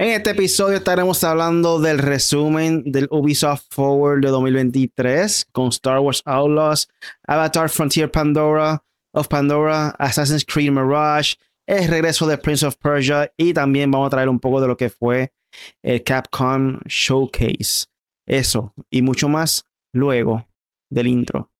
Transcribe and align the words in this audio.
En 0.00 0.08
este 0.08 0.30
episodio 0.30 0.78
estaremos 0.78 1.22
hablando 1.24 1.78
del 1.78 1.98
resumen 1.98 2.90
del 2.90 3.06
Ubisoft 3.10 3.66
Forward 3.68 4.22
de 4.22 4.28
2023 4.28 5.48
con 5.52 5.68
Star 5.68 5.98
Wars 5.98 6.22
Outlaws, 6.24 6.88
Avatar 7.26 7.68
Frontier 7.68 8.10
Pandora 8.10 8.82
of 9.12 9.28
Pandora, 9.28 9.90
Assassin's 9.98 10.46
Creed 10.46 10.70
Mirage, 10.70 11.36
el 11.66 11.86
regreso 11.86 12.26
de 12.26 12.38
Prince 12.38 12.64
of 12.64 12.76
Persia 12.76 13.30
y 13.36 13.52
también 13.52 13.90
vamos 13.90 14.06
a 14.06 14.10
traer 14.10 14.30
un 14.30 14.40
poco 14.40 14.62
de 14.62 14.68
lo 14.68 14.76
que 14.78 14.88
fue 14.88 15.34
el 15.82 16.02
Capcom 16.02 16.80
Showcase. 16.86 17.84
Eso 18.26 18.72
y 18.88 19.02
mucho 19.02 19.28
más 19.28 19.66
luego 19.92 20.48
del 20.88 21.08
intro. 21.08 21.50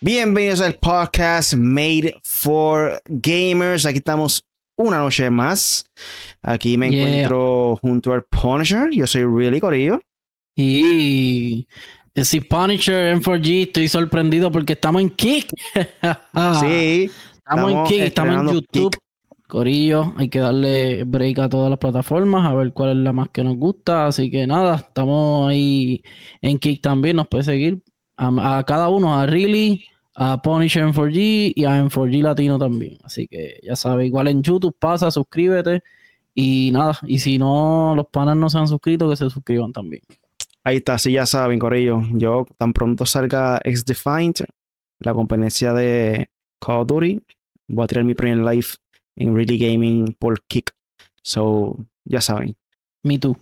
Bienvenidos 0.00 0.60
al 0.60 0.74
podcast 0.74 1.54
Made 1.54 2.20
for 2.22 3.02
Gamers. 3.08 3.84
Aquí 3.84 3.98
estamos 3.98 4.44
una 4.76 4.98
noche 4.98 5.28
más. 5.28 5.86
Aquí 6.40 6.78
me 6.78 6.86
encuentro 6.86 7.76
junto 7.82 8.12
al 8.12 8.22
Punisher. 8.22 8.90
Yo 8.92 9.08
soy 9.08 9.24
Really 9.24 9.58
Corillo. 9.58 10.00
Y 10.54 11.66
si 12.14 12.40
Punisher 12.40 13.08
en 13.08 13.20
4G, 13.20 13.62
estoy 13.66 13.88
sorprendido 13.88 14.52
porque 14.52 14.74
estamos 14.74 15.02
en 15.02 15.10
Kick. 15.10 15.48
sí. 16.60 17.10
Estamos, 17.34 17.72
en 17.72 17.84
Kick, 17.86 18.00
estamos 18.00 18.52
en 18.52 18.54
YouTube. 18.54 18.96
Corillo, 19.48 20.14
hay 20.16 20.28
que 20.28 20.38
darle 20.38 21.02
break 21.02 21.40
a 21.40 21.48
todas 21.48 21.70
las 21.70 21.78
plataformas, 21.80 22.46
a 22.46 22.54
ver 22.54 22.72
cuál 22.72 22.90
es 22.90 22.96
la 22.98 23.12
más 23.12 23.30
que 23.30 23.42
nos 23.42 23.56
gusta. 23.56 24.06
Así 24.06 24.30
que 24.30 24.46
nada, 24.46 24.76
estamos 24.76 25.50
ahí 25.50 26.04
en 26.40 26.56
Kick 26.60 26.82
también, 26.82 27.16
nos 27.16 27.26
puede 27.26 27.42
seguir 27.42 27.82
a, 28.18 28.64
cada 28.66 28.88
uno, 28.88 29.18
a 29.18 29.26
Really, 29.26 29.84
a 30.14 30.42
Punisher 30.42 30.82
en 30.82 30.92
4G 30.92 31.52
y 31.54 31.64
a 31.64 31.82
En4G 31.82 32.22
Latino 32.22 32.58
también. 32.58 32.98
Así 33.04 33.28
que 33.28 33.60
ya 33.62 33.76
sabes, 33.76 34.06
igual 34.06 34.28
en 34.28 34.42
YouTube 34.42 34.76
pasa, 34.78 35.10
suscríbete 35.10 35.82
y 36.34 36.70
nada. 36.72 36.98
Y 37.06 37.20
si 37.20 37.38
no, 37.38 37.94
los 37.94 38.06
panas 38.06 38.36
no 38.36 38.50
se 38.50 38.58
han 38.58 38.68
suscrito, 38.68 39.08
que 39.08 39.16
se 39.16 39.30
suscriban 39.30 39.72
también. 39.72 40.02
Ahí 40.64 40.78
está, 40.78 40.98
sí, 40.98 41.12
ya 41.12 41.24
saben, 41.24 41.58
Corillo. 41.58 42.02
Yo 42.12 42.46
tan 42.58 42.72
pronto 42.72 43.06
salga 43.06 43.60
X-Defined, 43.64 44.46
la 44.98 45.14
competencia 45.14 45.72
de 45.72 46.28
Call 46.60 46.80
of 46.80 46.88
Duty, 46.88 47.20
voy 47.68 47.84
a 47.84 47.86
tirar 47.86 48.04
mi 48.04 48.14
primer 48.14 48.38
live 48.38 48.66
en 49.16 49.34
Really 49.34 49.58
Gaming 49.58 50.16
por 50.18 50.42
Kick. 50.42 50.72
So, 51.22 51.76
ya 52.04 52.20
saben. 52.20 52.56
Me 53.02 53.18
too. 53.18 53.36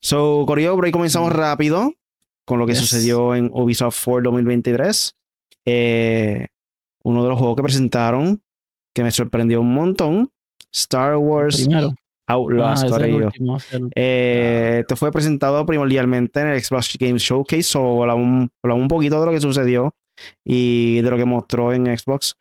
So, 0.00 0.44
Corillo, 0.46 0.76
por 0.76 0.84
ahí 0.84 0.92
comenzamos 0.92 1.32
rápido 1.32 1.92
con 2.50 2.58
lo 2.58 2.66
que 2.66 2.74
sucedió 2.74 3.36
en 3.36 3.48
Ubisoft 3.54 3.96
4 4.04 4.32
2023. 4.32 5.14
Eh, 5.66 6.48
uno 7.04 7.22
de 7.22 7.28
los 7.28 7.38
juegos 7.38 7.54
que 7.54 7.62
presentaron 7.62 8.42
que 8.92 9.04
me 9.04 9.12
sorprendió 9.12 9.60
un 9.60 9.72
montón, 9.72 10.32
Star 10.72 11.16
Wars 11.16 11.68
Outlaws. 12.26 12.82
Ah, 12.82 12.98
eh, 13.94 14.78
este 14.80 14.96
fue 14.96 15.12
presentado 15.12 15.64
primordialmente 15.64 16.40
en 16.40 16.48
el 16.48 16.60
Xbox 16.60 16.96
Games 16.98 17.22
Showcase, 17.22 17.78
o 17.78 18.02
hablamos, 18.02 18.48
un 18.64 18.88
poquito 18.88 19.20
de 19.20 19.26
lo 19.26 19.32
que 19.32 19.40
sucedió 19.40 19.94
y 20.44 21.02
de 21.02 21.08
lo 21.08 21.16
que 21.16 21.26
mostró 21.26 21.72
en 21.72 21.96
Xbox, 21.96 22.34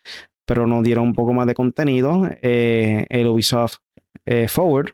pero 0.44 0.66
nos 0.66 0.84
dieron 0.84 1.04
un 1.04 1.14
poco 1.14 1.34
más 1.34 1.46
de 1.46 1.54
contenido. 1.54 2.28
Eh, 2.42 3.06
el 3.10 3.28
Ubisoft 3.28 3.76
Forward 4.48 4.94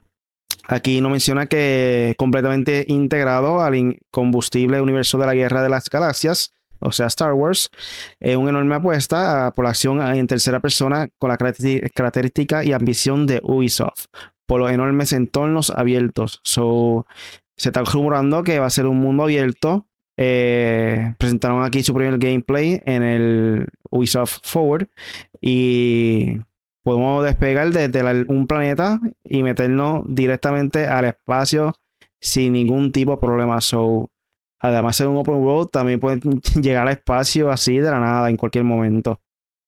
Aquí 0.67 1.01
nos 1.01 1.11
menciona 1.11 1.45
que 1.47 2.15
completamente 2.17 2.85
integrado 2.87 3.61
al 3.61 3.99
combustible 4.11 4.81
universo 4.81 5.17
de 5.17 5.25
la 5.25 5.35
Guerra 5.35 5.61
de 5.61 5.69
las 5.69 5.89
Galaxias, 5.89 6.53
o 6.79 6.91
sea, 6.91 7.07
Star 7.07 7.33
Wars, 7.33 7.69
es 8.19 8.35
una 8.35 8.49
enorme 8.49 8.75
apuesta 8.75 9.51
por 9.55 9.65
la 9.65 9.71
acción 9.71 10.01
en 10.01 10.27
tercera 10.27 10.59
persona 10.59 11.09
con 11.17 11.29
la 11.29 11.37
característica 11.37 12.63
y 12.63 12.73
ambición 12.73 13.25
de 13.25 13.41
Ubisoft, 13.43 14.05
por 14.45 14.59
los 14.59 14.71
enormes 14.71 15.13
entornos 15.13 15.69
abiertos. 15.69 16.41
So, 16.43 17.05
se 17.57 17.69
está 17.69 17.81
rumorando 17.83 18.43
que 18.43 18.59
va 18.59 18.67
a 18.67 18.71
ser 18.71 18.85
un 18.87 18.99
mundo 18.99 19.23
abierto. 19.23 19.87
Eh, 20.17 21.13
presentaron 21.17 21.63
aquí 21.63 21.83
su 21.83 21.93
primer 21.93 22.17
gameplay 22.17 22.81
en 22.85 23.03
el 23.03 23.67
Ubisoft 23.89 24.39
Forward 24.43 24.87
y 25.41 26.39
podemos 26.85 27.25
despegar 27.25 27.71
desde 27.71 28.25
un 28.27 28.45
planeta 28.45 28.99
y 29.23 29.41
meternos 29.41 30.03
directamente 30.07 30.85
al 30.85 31.05
espacio 31.05 31.73
sin 32.21 32.53
ningún 32.53 32.91
tipo 32.91 33.13
de 33.13 33.17
problema. 33.17 33.59
So, 33.59 34.11
además 34.59 34.95
de 34.99 35.07
un 35.07 35.17
open 35.17 35.33
world, 35.33 35.71
también 35.71 35.99
pueden 35.99 36.21
llegar 36.61 36.87
al 36.87 36.93
espacio 36.93 37.49
así 37.49 37.79
de 37.79 37.89
la 37.89 37.99
nada 37.99 38.29
en 38.29 38.37
cualquier 38.37 38.65
momento. 38.65 39.19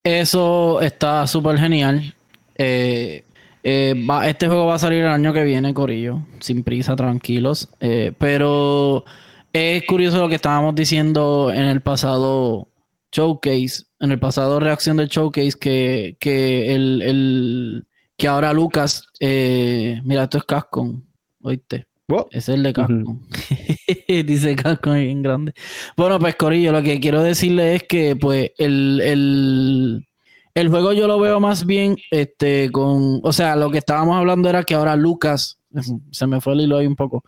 Eso 0.04 0.80
está 0.80 1.26
súper 1.26 1.58
genial. 1.58 2.14
Eh, 2.54 3.24
eh, 3.64 4.08
este 4.26 4.48
juego 4.48 4.68
va 4.68 4.76
a 4.76 4.80
salir 4.80 5.00
el 5.00 5.10
año 5.10 5.34
que 5.34 5.44
viene, 5.44 5.74
Corillo. 5.74 6.20
Sin 6.40 6.64
prisa, 6.64 6.96
tranquilos. 6.96 7.68
Eh, 7.80 8.14
pero 8.20 9.06
es 9.52 9.84
curioso 9.88 10.20
lo 10.20 10.30
que 10.30 10.36
estábamos 10.36 10.76
diciendo 10.76 11.52
en 11.52 11.64
el 11.64 11.82
pasado 11.82 12.68
showcase, 13.12 13.87
en 14.00 14.12
el 14.12 14.20
pasado 14.20 14.60
reacción 14.60 14.98
del 14.98 15.08
showcase, 15.08 15.58
que, 15.60 16.18
que 16.20 16.74
el, 16.74 17.86
que 18.16 18.28
ahora 18.28 18.54
Lucas, 18.54 19.08
eh, 19.20 20.02
mira, 20.04 20.24
esto 20.24 20.38
es 20.38 20.44
Cascon, 20.44 21.06
oíste. 21.42 21.88
Es 22.32 22.48
el 22.48 22.64
de 22.64 22.72
Cascon. 22.72 23.28
Dice 24.08 24.56
Cascon 24.56 24.96
en 24.96 25.22
grande. 25.22 25.54
Bueno, 25.98 26.18
pues 26.20 26.36
Corillo, 26.36 26.72
lo 26.72 26.82
que 26.82 27.02
quiero 27.02 27.22
decirle 27.22 27.76
es 27.76 27.84
que 27.84 28.16
pues 28.16 28.52
el, 28.58 29.02
el, 29.04 30.08
el 30.54 30.70
juego 30.70 30.94
yo 30.94 31.06
lo 31.06 31.20
veo 31.20 31.42
más 31.42 31.66
bien 31.66 31.98
este 32.10 32.72
con, 32.72 33.20
o 33.24 33.34
sea, 33.34 33.58
lo 33.58 33.70
que 33.70 33.80
estábamos 33.80 34.16
hablando 34.16 34.48
era 34.48 34.64
que 34.64 34.74
ahora 34.74 34.96
Lucas, 34.96 35.60
se 36.12 36.28
me 36.28 36.40
fue 36.40 36.54
el 36.54 36.62
hilo 36.62 36.78
ahí 36.78 36.88
un 36.88 36.96
poco, 36.96 37.26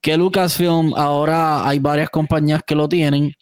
que 0.00 0.16
Lucasfilm 0.16 0.94
ahora 0.96 1.68
hay 1.68 1.78
varias 1.78 2.08
compañías 2.08 2.62
que 2.66 2.74
lo 2.74 2.88
tienen 2.88 3.34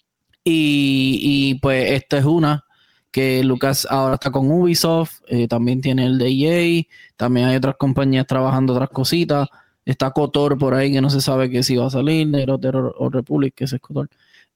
y, 0.44 1.54
pues 1.62 1.92
esta 1.92 2.18
es 2.18 2.24
una 2.24 2.64
que 3.10 3.42
Lucas 3.44 3.86
ahora 3.90 4.14
está 4.14 4.30
con 4.30 4.50
Ubisoft, 4.50 5.20
eh, 5.26 5.48
también 5.48 5.80
tiene 5.80 6.06
el 6.06 6.18
de 6.18 6.28
EA, 6.28 6.82
también 7.16 7.46
hay 7.48 7.56
otras 7.56 7.76
compañías 7.76 8.26
trabajando 8.26 8.72
otras 8.74 8.90
cositas. 8.90 9.48
Está 9.84 10.10
Cotor 10.10 10.58
por 10.58 10.74
ahí 10.74 10.92
que 10.92 11.00
no 11.00 11.10
se 11.10 11.20
sabe 11.20 11.50
que 11.50 11.62
si 11.62 11.76
va 11.76 11.86
a 11.86 11.90
salir, 11.90 12.26
Nero 12.26 12.58
Terror 12.58 12.94
o 12.98 13.08
Republic, 13.08 13.54
que 13.54 13.64
es 13.64 13.74
Cotor. 13.80 14.08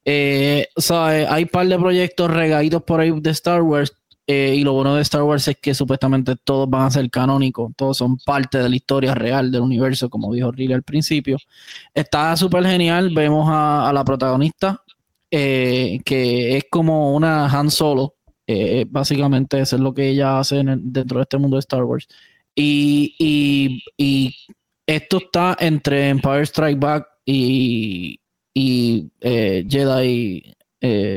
Eh, 0.05 0.69
eh, 0.77 1.27
hay 1.29 1.43
un 1.45 1.49
par 1.49 1.67
de 1.67 1.79
proyectos 1.79 2.31
regaditos 2.31 2.83
por 2.83 3.01
ahí 3.01 3.11
de 3.21 3.31
Star 3.31 3.63
Wars. 3.63 3.93
y 4.27 4.65
lo 4.65 4.73
bueno 4.73 4.95
de 4.95 5.03
Star 5.03 5.23
Wars 5.23 5.49
es 5.49 5.57
que 5.61 5.75
supuestamente 5.75 6.37
todos 6.37 6.69
van 6.71 6.87
a 6.87 6.91
ser 6.91 7.11
canónicos, 7.11 7.73
todos 7.77 7.99
son 7.99 8.17
parte 8.19 8.59
de 8.59 8.69
la 8.71 8.77
historia 8.77 9.15
real 9.15 9.51
del 9.51 9.63
universo, 9.63 10.09
como 10.09 10.33
dijo 10.33 10.51
Riley 10.53 10.75
al 10.75 10.83
principio. 10.83 11.37
Está 11.93 12.37
súper 12.37 12.65
genial. 12.65 13.11
Vemos 13.15 13.47
a, 13.51 13.91
la 13.93 14.05
protagonista, 14.05 14.83
eh, 15.31 16.01
que 16.05 16.57
es 16.57 16.65
como 16.71 17.15
una 17.15 17.47
Han 17.47 17.71
Solo. 17.71 18.15
Eh, 18.47 18.87
básicamente 18.89 19.61
eso 19.61 19.77
es 19.77 19.83
lo 19.83 19.95
que 19.95 20.09
ella 20.09 20.39
hace 20.39 20.57
dentro 20.57 21.19
de 21.19 21.23
este 21.23 21.39
mundo 21.39 21.57
de 21.57 21.61
Star 21.61 21.85
Wars. 21.85 22.07
Y, 22.55 23.83
esto 24.87 25.17
está 25.17 25.57
entre 25.61 26.11
Empire 26.11 26.43
Strike 26.43 26.79
Back 26.79 27.07
y, 27.25 28.21
y 28.53 29.11
eh, 29.21 29.65
Jedi. 29.69 30.55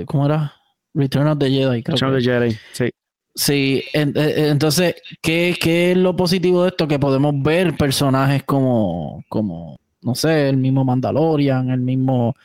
¿Cómo 0.06 0.26
era? 0.26 0.54
Return 0.94 1.28
of 1.28 1.38
the 1.38 1.50
Jedi. 1.50 1.84
Return 1.84 2.14
of 2.14 2.18
the 2.18 2.24
Jedi, 2.24 2.58
sí. 2.72 2.90
Sí, 3.38 3.84
entonces, 3.94 4.96
¿qué, 5.22 5.56
¿qué, 5.62 5.92
es 5.92 5.98
lo 5.98 6.16
positivo 6.16 6.64
de 6.64 6.70
esto? 6.70 6.88
Que 6.88 6.98
podemos 6.98 7.36
ver 7.44 7.78
personajes 7.78 8.42
como, 8.44 9.24
como, 9.30 9.78
no 10.02 10.16
sé, 10.16 10.50
el 10.50 10.58
mismo 10.58 10.84
Mandalorian, 10.86 11.70
el 11.70 11.82
mismo 11.82 12.36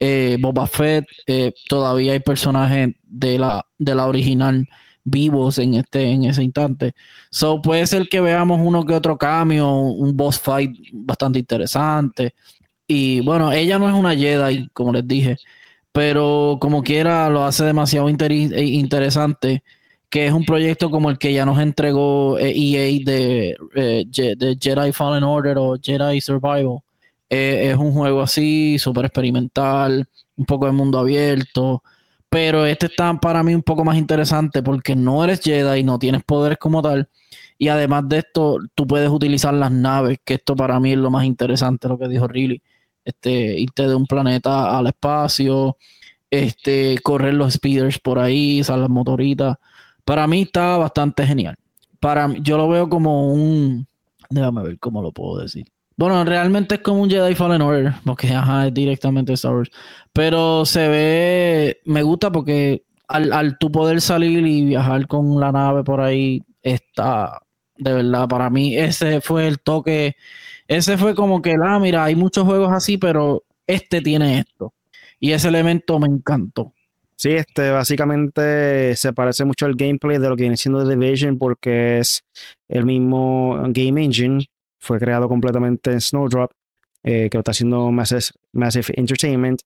eh, 0.00 0.36
Boba 0.40 0.66
Fett, 0.66 1.06
eh, 1.26 1.52
todavía 1.68 2.12
hay 2.12 2.20
personajes 2.20 2.94
de 3.04 3.38
la, 3.38 3.64
de 3.78 3.94
la 3.94 4.06
original 4.06 4.68
vivos 5.04 5.58
en 5.58 5.74
este 5.74 6.10
en 6.10 6.24
ese 6.24 6.42
instante. 6.42 6.94
So 7.30 7.62
puede 7.62 7.86
ser 7.86 8.08
que 8.08 8.20
veamos 8.20 8.60
uno 8.62 8.84
que 8.84 8.94
otro 8.94 9.16
cambio, 9.18 9.70
un 9.70 10.16
boss 10.16 10.40
fight 10.40 10.76
bastante 10.92 11.38
interesante. 11.38 12.34
Y 12.86 13.20
bueno, 13.20 13.52
ella 13.52 13.78
no 13.78 13.88
es 13.88 13.94
una 13.94 14.14
Jedi, 14.16 14.68
como 14.72 14.92
les 14.92 15.06
dije, 15.06 15.36
pero 15.92 16.58
como 16.60 16.82
quiera 16.82 17.28
lo 17.30 17.44
hace 17.44 17.64
demasiado 17.64 18.08
eh, 18.08 18.64
interesante, 18.64 19.62
que 20.10 20.26
es 20.26 20.32
un 20.32 20.44
proyecto 20.44 20.90
como 20.90 21.10
el 21.10 21.18
que 21.18 21.32
ya 21.32 21.46
nos 21.46 21.60
entregó 21.60 22.38
EA 22.38 22.86
e 22.88 23.02
de, 23.04 23.56
de 23.74 24.58
Jedi 24.60 24.92
Fallen 24.92 25.24
Order 25.24 25.58
o 25.58 25.76
Jedi 25.80 26.20
Survival 26.20 26.80
eh, 27.32 27.70
es 27.70 27.78
un 27.78 27.92
juego 27.92 28.20
así, 28.20 28.78
súper 28.78 29.06
experimental, 29.06 30.06
un 30.36 30.44
poco 30.44 30.66
de 30.66 30.72
mundo 30.72 30.98
abierto. 30.98 31.82
Pero 32.28 32.66
este 32.66 32.86
está 32.86 33.14
para 33.20 33.42
mí 33.42 33.54
un 33.54 33.62
poco 33.62 33.84
más 33.84 33.96
interesante 33.96 34.62
porque 34.62 34.94
no 34.96 35.24
eres 35.24 35.40
Jedi 35.40 35.80
y 35.80 35.84
no 35.84 35.98
tienes 35.98 36.22
poderes 36.24 36.58
como 36.58 36.82
tal. 36.82 37.08
Y 37.58 37.68
además 37.68 38.08
de 38.08 38.18
esto, 38.18 38.58
tú 38.74 38.86
puedes 38.86 39.08
utilizar 39.10 39.54
las 39.54 39.70
naves, 39.72 40.18
que 40.24 40.34
esto 40.34 40.56
para 40.56 40.78
mí 40.80 40.92
es 40.92 40.98
lo 40.98 41.10
más 41.10 41.24
interesante, 41.24 41.88
lo 41.88 41.98
que 41.98 42.08
dijo 42.08 42.28
Riley. 42.28 42.62
Este, 43.04 43.58
irte 43.60 43.88
de 43.88 43.94
un 43.94 44.06
planeta 44.06 44.76
al 44.78 44.88
espacio. 44.88 45.78
este, 46.30 46.98
correr 47.02 47.34
los 47.34 47.54
speeders 47.54 47.98
por 47.98 48.18
ahí, 48.18 48.60
usar 48.60 48.78
las 48.78 48.90
motoritas. 48.90 49.56
Para 50.04 50.26
mí 50.26 50.42
está 50.42 50.76
bastante 50.78 51.26
genial. 51.26 51.56
Para 52.00 52.32
yo 52.40 52.58
lo 52.58 52.68
veo 52.68 52.88
como 52.88 53.32
un. 53.32 53.86
Déjame 54.30 54.62
ver 54.64 54.78
cómo 54.78 55.02
lo 55.02 55.12
puedo 55.12 55.38
decir. 55.42 55.66
Bueno, 56.02 56.24
realmente 56.24 56.74
es 56.74 56.80
como 56.80 57.02
un 57.02 57.08
Jedi 57.08 57.36
Fallen 57.36 57.62
Order, 57.62 57.92
porque 58.04 58.26
ajá, 58.34 58.66
es 58.66 58.74
directamente 58.74 59.34
Star 59.34 59.54
Wars. 59.54 59.70
Pero 60.12 60.66
se 60.66 60.88
ve. 60.88 61.80
Me 61.84 62.02
gusta 62.02 62.32
porque 62.32 62.82
al, 63.06 63.32
al 63.32 63.56
tu 63.56 63.70
poder 63.70 64.00
salir 64.00 64.44
y 64.44 64.64
viajar 64.64 65.06
con 65.06 65.38
la 65.38 65.52
nave 65.52 65.84
por 65.84 66.00
ahí, 66.00 66.42
está. 66.60 67.38
De 67.76 67.92
verdad, 67.92 68.26
para 68.26 68.50
mí 68.50 68.76
ese 68.76 69.20
fue 69.20 69.46
el 69.46 69.60
toque. 69.60 70.16
Ese 70.66 70.98
fue 70.98 71.14
como 71.14 71.40
que, 71.40 71.54
ah, 71.62 71.78
mira, 71.78 72.02
hay 72.02 72.16
muchos 72.16 72.42
juegos 72.46 72.72
así, 72.72 72.98
pero 72.98 73.44
este 73.68 74.00
tiene 74.00 74.40
esto. 74.40 74.74
Y 75.20 75.30
ese 75.30 75.46
elemento 75.46 76.00
me 76.00 76.08
encantó. 76.08 76.72
Sí, 77.14 77.30
este 77.30 77.70
básicamente 77.70 78.96
se 78.96 79.12
parece 79.12 79.44
mucho 79.44 79.66
al 79.66 79.76
gameplay 79.76 80.18
de 80.18 80.28
lo 80.28 80.34
que 80.34 80.42
viene 80.42 80.56
siendo 80.56 80.84
The 80.84 80.96
Division 80.96 81.38
porque 81.38 82.00
es 82.00 82.24
el 82.68 82.86
mismo 82.86 83.56
game 83.68 84.02
engine. 84.02 84.48
Fue 84.82 84.98
creado 84.98 85.28
completamente 85.28 85.92
en 85.92 86.00
Snowdrop, 86.00 86.50
eh, 87.04 87.30
que 87.30 87.38
lo 87.38 87.40
está 87.40 87.52
haciendo 87.52 87.92
Massive, 87.92 88.22
Massive, 88.52 88.86
Entertainment. 88.96 89.60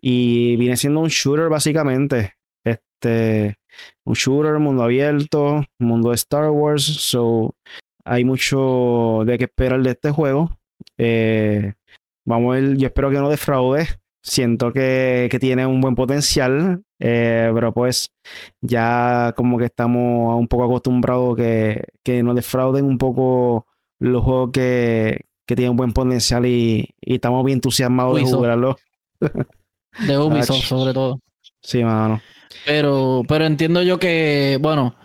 Y 0.00 0.56
viene 0.56 0.76
siendo 0.76 1.00
un 1.00 1.08
shooter 1.08 1.48
básicamente. 1.48 2.34
Este, 2.64 3.58
un 4.04 4.14
shooter, 4.14 4.58
mundo 4.60 4.84
abierto, 4.84 5.64
mundo 5.78 6.10
de 6.10 6.14
Star 6.14 6.50
Wars. 6.50 6.84
So, 6.84 7.56
hay 8.04 8.24
mucho 8.24 9.24
de 9.26 9.38
que 9.38 9.44
esperar 9.44 9.82
de 9.82 9.90
este 9.90 10.12
juego. 10.12 10.56
Eh, 10.96 11.74
vamos 12.24 12.56
a 12.56 12.60
yo 12.60 12.86
espero 12.86 13.10
que 13.10 13.16
no 13.16 13.28
defraude 13.28 13.88
siento 14.22 14.72
que, 14.72 15.28
tiene 15.40 15.66
un 15.66 15.80
buen 15.80 15.94
potencial, 15.94 16.82
eh, 16.98 17.50
pero 17.54 17.72
pues 17.72 18.12
ya 18.60 19.32
como 19.36 19.58
que 19.58 19.66
estamos 19.66 20.38
un 20.38 20.48
poco 20.48 20.64
acostumbrados 20.64 21.36
que, 21.36 21.84
que 22.02 22.22
nos 22.22 22.34
defrauden 22.34 22.84
un 22.84 22.98
poco 22.98 23.66
los 24.00 24.24
juegos 24.24 24.50
que, 24.52 25.26
que 25.46 25.54
tienen 25.54 25.76
buen 25.76 25.92
potencial 25.92 26.44
y, 26.46 26.88
estamos 27.00 27.44
bien 27.44 27.58
entusiasmados 27.58 28.16
de 28.16 28.24
jugarlo. 28.24 28.76
de 29.20 30.18
Ubisoft 30.18 30.64
sobre 30.64 30.92
todo. 30.92 31.20
Sí, 31.62 31.84
mano. 31.84 32.20
Pero, 32.66 33.22
pero 33.28 33.44
entiendo 33.44 33.82
yo 33.82 33.98
que, 33.98 34.58
bueno, 34.60 34.96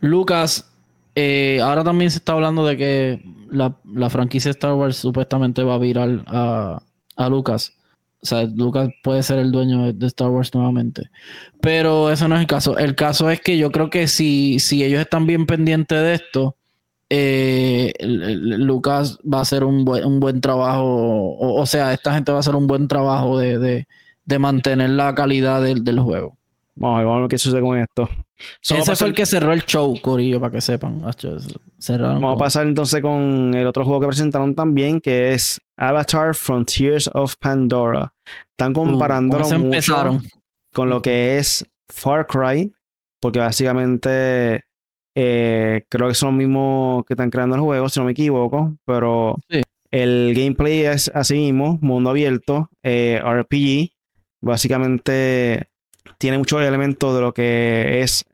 Lucas, 0.00 0.70
eh, 1.14 1.60
ahora 1.62 1.82
también 1.82 2.10
se 2.10 2.18
está 2.18 2.32
hablando 2.32 2.64
de 2.64 2.76
que 2.76 3.22
la, 3.50 3.76
la 3.84 4.10
franquicia 4.10 4.50
Star 4.50 4.74
Wars 4.74 4.96
supuestamente 4.96 5.62
va 5.62 5.74
a 5.74 5.78
virar 5.78 6.22
a, 6.26 6.82
a 7.16 7.28
Lucas. 7.28 7.74
O 8.22 8.26
sea, 8.26 8.44
Lucas 8.44 8.88
puede 9.02 9.22
ser 9.22 9.40
el 9.40 9.50
dueño 9.50 9.92
de 9.92 10.06
Star 10.06 10.28
Wars 10.28 10.54
nuevamente. 10.54 11.10
Pero 11.60 12.10
eso 12.10 12.28
no 12.28 12.36
es 12.36 12.42
el 12.42 12.46
caso. 12.46 12.78
El 12.78 12.94
caso 12.94 13.30
es 13.30 13.40
que 13.40 13.58
yo 13.58 13.72
creo 13.72 13.90
que 13.90 14.06
si, 14.06 14.60
si 14.60 14.84
ellos 14.84 15.00
están 15.00 15.26
bien 15.26 15.46
pendientes 15.46 15.98
de 16.00 16.14
esto, 16.14 16.56
eh, 17.14 17.92
Lucas 18.00 19.18
va 19.22 19.38
a 19.38 19.42
hacer 19.42 19.64
un 19.64 19.84
buen, 19.84 20.02
un 20.06 20.18
buen 20.18 20.40
trabajo. 20.40 21.36
O, 21.38 21.66
sea, 21.66 21.92
esta 21.92 22.14
gente 22.14 22.32
va 22.32 22.38
a 22.38 22.40
hacer 22.40 22.54
un 22.56 22.66
buen 22.66 22.88
trabajo 22.88 23.38
de, 23.38 23.86
mantener 24.38 24.88
la 24.90 25.14
calidad 25.14 25.62
del, 25.62 25.84
del 25.84 26.00
juego. 26.00 26.38
Vamos 26.74 26.94
a 26.94 26.98
ver, 26.98 27.06
vamos 27.06 27.18
a 27.18 27.20
ver 27.20 27.28
qué 27.28 27.38
sucede 27.38 27.60
con 27.60 27.78
esto. 27.78 28.08
Ese 28.62 28.96
fue 28.96 29.08
el 29.08 29.14
que 29.14 29.26
cerró 29.26 29.52
el 29.52 29.62
show, 29.66 29.94
Corillo, 30.00 30.40
para 30.40 30.52
que 30.52 30.62
sepan. 30.62 31.02
Vamos 31.02 32.34
a 32.34 32.38
pasar 32.38 32.66
entonces 32.66 33.02
con 33.02 33.52
el 33.54 33.66
otro 33.66 33.84
juego 33.84 34.00
que 34.00 34.06
presentaron 34.06 34.54
también, 34.54 34.98
que 34.98 35.34
es 35.34 35.60
Avatar 35.76 36.34
Frontiers 36.34 37.10
of 37.12 37.36
Pandora. 37.36 38.14
Están 38.52 38.70
uh, 38.70 38.74
comparándolo 38.74 39.50
mucho 39.58 40.18
con 40.72 40.88
lo 40.88 41.02
que 41.02 41.36
es 41.36 41.62
Far 41.90 42.26
Cry, 42.26 42.72
porque 43.20 43.38
básicamente 43.38 44.64
eh, 45.14 45.84
creo 45.88 46.08
que 46.08 46.14
son 46.14 46.30
los 46.30 46.38
mismos 46.38 47.04
que 47.04 47.14
están 47.14 47.30
creando 47.30 47.56
el 47.56 47.62
juego, 47.62 47.88
si 47.88 48.00
no 48.00 48.06
me 48.06 48.12
equivoco, 48.12 48.76
pero 48.84 49.36
el 49.90 50.32
gameplay 50.34 50.80
es 50.80 51.10
así 51.14 51.34
mismo, 51.34 51.78
mundo 51.82 52.10
abierto, 52.10 52.70
eh, 52.82 53.20
RPG. 53.22 53.92
Básicamente 54.40 55.68
tiene 56.18 56.38
muchos 56.38 56.62
elementos 56.62 57.14
de 57.14 57.20
lo 57.20 57.34
que 57.34 58.00
es 58.00 58.24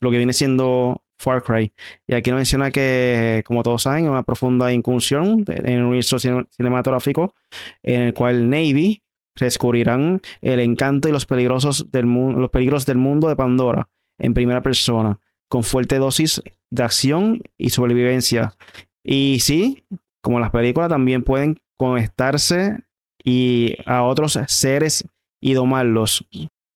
lo 0.00 0.10
que 0.10 0.16
viene 0.18 0.32
siendo 0.32 1.02
Far 1.18 1.42
Cry. 1.42 1.72
Y 2.06 2.14
aquí 2.14 2.30
nos 2.30 2.38
menciona 2.38 2.70
que, 2.70 3.42
como 3.46 3.62
todos 3.62 3.82
saben, 3.82 4.08
una 4.08 4.22
profunda 4.22 4.72
incursión 4.72 5.44
en 5.48 5.66
el 5.66 5.82
universo 5.84 6.18
cinematográfico 6.18 7.34
en 7.82 8.02
el 8.02 8.14
cual 8.14 8.50
Navy 8.50 9.02
descubrirán 9.38 10.20
el 10.42 10.60
encanto 10.60 11.08
y 11.08 11.12
los, 11.12 11.26
peligrosos 11.26 11.90
del 11.90 12.06
los 12.06 12.50
peligros 12.50 12.86
del 12.86 12.98
mundo 12.98 13.28
de 13.28 13.36
Pandora 13.36 13.88
en 14.18 14.34
primera 14.34 14.62
persona, 14.62 15.18
con 15.54 15.62
fuerte 15.62 16.00
dosis 16.00 16.42
de 16.68 16.82
acción 16.82 17.40
y 17.56 17.70
sobrevivencia. 17.70 18.56
Y 19.04 19.38
sí, 19.38 19.84
como 20.20 20.40
las 20.40 20.50
películas, 20.50 20.88
también 20.88 21.22
pueden 21.22 21.60
conectarse 21.78 22.80
y 23.22 23.76
a 23.86 24.02
otros 24.02 24.36
seres 24.48 25.04
y 25.40 25.52
domarlos 25.52 26.26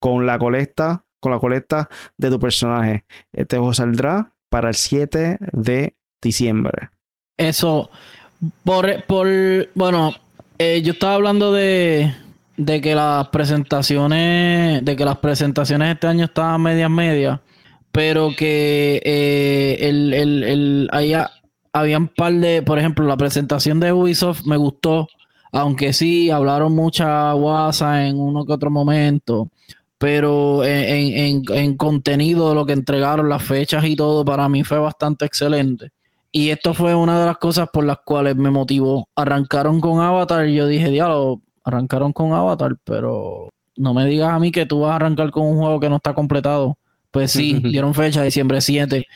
con 0.01 0.27
la 0.27 0.39
colecta, 0.39 1.05
con 1.21 1.33
la 1.33 1.41
colecta 1.41 1.89
de 2.19 2.31
tu 2.31 2.39
personaje. 2.39 3.05
Este 3.33 3.57
juego 3.57 3.75
saldrá 3.75 4.33
para 4.49 4.69
el 4.69 4.77
7 4.77 5.39
de 5.51 5.97
diciembre. 6.23 6.91
Eso, 7.37 7.91
por, 8.63 9.03
por 9.07 9.27
bueno, 9.75 10.15
eh, 10.57 10.83
yo 10.83 10.93
estaba 10.93 11.15
hablando 11.15 11.53
de, 11.53 12.15
de 12.57 12.81
que 12.81 12.95
las 12.95 13.27
presentaciones, 13.31 14.85
de 14.85 14.95
que 14.95 15.05
las 15.05 15.19
presentaciones 15.19 15.95
este 15.95 16.07
año 16.07 16.27
estaban 16.27 16.63
medias 16.63 16.89
medias, 16.89 17.41
pero 17.93 18.31
que 18.37 19.01
eh, 19.05 19.79
el, 19.81 20.15
el, 20.15 20.45
el, 20.45 20.91
había 21.73 21.99
un 21.99 22.09
par 22.09 22.35
de, 22.35 22.63
por 22.63 22.79
ejemplo, 22.79 23.07
la 23.07 23.17
presentación 23.17 23.81
de 23.81 23.93
Ubisoft 23.93 24.45
me 24.45 24.57
gustó, 24.57 25.09
aunque 25.53 25.93
sí 25.93 26.31
hablaron 26.31 26.75
mucha 26.75 27.33
guasa 27.33 28.07
en 28.07 28.19
uno 28.21 28.45
que 28.45 28.53
otro 28.53 28.71
momento 28.71 29.51
pero 29.99 30.65
en, 30.65 31.43
en, 31.49 31.77
contenido, 31.77 32.55
lo 32.55 32.65
que 32.65 32.73
entregaron, 32.73 33.29
las 33.29 33.43
fechas 33.43 33.85
y 33.85 33.97
todo, 33.97 34.25
para 34.25 34.49
mí 34.49 34.63
fue 34.63 34.79
bastante 34.79 35.25
excelente. 35.25 35.91
Y 36.31 36.51
esto 36.51 36.73
fue 36.73 36.95
una 36.95 37.19
de 37.19 37.27
las 37.27 37.39
cosas 37.39 37.69
por 37.73 37.85
las 37.85 37.99
cuales 38.05 38.37
me 38.37 38.51
motivó. 38.51 39.09
Arrancaron 39.17 39.81
con 39.81 40.01
Avatar 40.01 40.47
y 40.47 40.55
yo 40.55 40.67
dije, 40.69 40.91
diablo, 40.91 41.43
arrancaron 41.65 42.13
con 42.13 42.33
Avatar, 42.33 42.77
pero 42.85 43.49
no 43.77 43.93
me 43.93 44.07
digas 44.07 44.31
a 44.31 44.39
mí 44.39 44.53
que 44.53 44.67
tú 44.67 44.81
vas 44.81 44.93
a 44.93 44.97
arrancar 44.97 45.31
con 45.33 45.47
un 45.47 45.59
juego 45.59 45.81
que 45.81 45.89
no 45.89 45.97
está 45.97 46.15
completado. 46.15 46.79
Pues 47.11 47.33
sí, 47.33 47.55
dieron 47.65 47.95
fecha, 47.95 48.23
diciembre 48.23 48.61
7. 48.61 49.07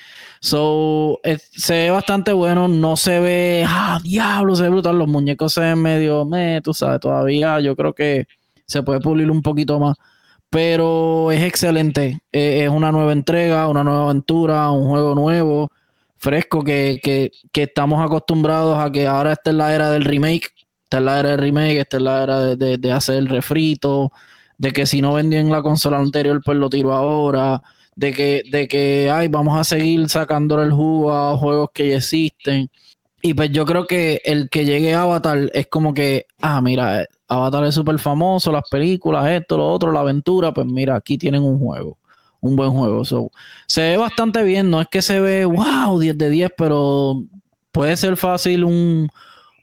So, 0.41 1.21
se 1.53 1.75
ve 1.75 1.91
bastante 1.91 2.33
bueno, 2.33 2.69
no 2.69 2.97
se 2.97 3.21
ve, 3.21 3.65
ah, 3.67 4.01
diablo, 4.03 4.57
se 4.57 4.65
ve 4.65 4.71
brutal. 4.71 4.99
Los 4.99 5.09
muñecos 5.09 5.53
se 5.55 5.61
ven 5.61 5.81
medio, 5.81 6.25
me, 6.25 6.61
tú 6.63 6.75
sabes, 6.75 7.01
todavía 7.01 7.61
yo 7.61 7.77
creo 7.77 7.95
que 7.95 8.27
se 8.67 8.83
puede 8.83 9.01
pulir 9.01 9.31
un 9.31 9.43
poquito 9.43 9.79
más 9.79 9.97
pero 10.53 11.33
es 11.33 11.43
excelente. 11.43 12.21
Eh, 12.31 12.65
es 12.65 12.69
una 12.71 12.93
nueva 12.93 13.13
entrega, 13.13 13.69
una 13.69 13.83
nueva 13.85 14.05
aventura, 14.05 14.71
un 14.71 14.87
juego 14.87 15.15
nuevo, 15.15 15.71
fresco, 16.19 16.63
que, 16.63 17.01
que, 17.03 17.33
que, 17.53 17.63
estamos 17.63 18.05
acostumbrados 18.05 18.79
a 18.79 18.93
que 18.93 19.07
ahora 19.07 19.33
esta 19.33 19.49
es 19.49 19.57
la 19.57 19.75
era 19.75 19.91
del 19.91 20.05
remake, 20.05 20.51
esta 20.85 20.99
es 20.99 21.05
la 21.05 21.21
era 21.21 21.31
del 21.31 21.39
remake, 21.39 21.81
esta 21.81 21.97
es 21.97 22.03
la 22.03 22.23
era 22.23 22.41
de, 22.57 22.77
de, 22.77 22.93
hacer 22.93 23.17
el 23.17 23.29
refrito, 23.29 24.13
de 24.59 24.73
que 24.73 24.85
si 24.85 25.01
no 25.01 25.15
vendían 25.15 25.51
la 25.51 25.63
consola 25.63 25.97
anterior, 25.99 26.43
pues 26.45 26.59
lo 26.59 26.69
tiro 26.69 26.93
ahora, 26.93 27.63
de 27.97 28.13
que, 28.13 28.43
de 28.51 28.69
que 28.69 29.11
ay, 29.11 29.29
vamos 29.29 29.59
a 29.59 29.65
seguir 29.65 30.09
sacándole 30.09 30.65
el 30.65 30.73
jugo 30.73 31.13
a 31.13 31.37
juegos 31.37 31.71
que 31.73 31.91
ya 31.91 31.97
existen. 31.97 32.71
Y 33.23 33.35
pues 33.35 33.51
yo 33.53 33.65
creo 33.67 33.87
que 33.87 34.21
el 34.25 34.49
que 34.51 34.65
llegue 34.65 34.95
a 34.95 35.03
Avatar 35.03 35.51
es 35.55 35.69
como 35.69 35.95
que, 35.95 36.27
ah, 36.41 36.61
mira, 36.61 37.07
Avatar 37.29 37.65
es 37.65 37.75
súper 37.75 37.99
famoso, 37.99 38.51
las 38.51 38.69
películas, 38.69 39.31
esto, 39.31 39.57
lo 39.57 39.69
otro, 39.71 39.93
la 39.93 40.01
aventura, 40.01 40.53
pues 40.53 40.67
mira, 40.67 40.97
aquí 40.97 41.19
tienen 41.19 41.43
un 41.43 41.59
juego, 41.59 41.99
un 42.41 42.57
buen 42.57 42.73
juego. 42.73 43.05
se 43.67 43.81
ve 43.81 43.97
bastante 43.97 44.43
bien, 44.43 44.71
no 44.71 44.81
es 44.81 44.89
que 44.89 45.03
se 45.03 45.21
ve, 45.21 45.45
wow, 45.45 46.01
10 46.01 46.19
de 46.19 46.31
10, 46.31 46.51
pero 46.57 47.23
puede 47.71 47.97
ser 47.97 48.17
fácil 48.17 48.65
un, 48.65 49.09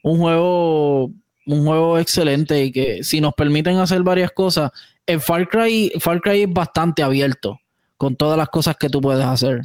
un 0.02 0.18
juego, 0.18 1.10
un 1.46 1.66
juego 1.66 1.98
excelente 1.98 2.64
y 2.64 2.72
que 2.72 3.04
si 3.04 3.20
nos 3.20 3.34
permiten 3.34 3.76
hacer 3.76 4.02
varias 4.02 4.30
cosas, 4.32 4.70
el 5.06 5.20
Far 5.20 5.48
Cry, 5.48 5.92
Far 6.00 6.20
Cry 6.22 6.42
es 6.42 6.52
bastante 6.52 7.02
abierto 7.02 7.60
con 8.00 8.16
todas 8.16 8.38
las 8.38 8.48
cosas 8.48 8.78
que 8.78 8.88
tú 8.88 9.02
puedes 9.02 9.26
hacer. 9.26 9.60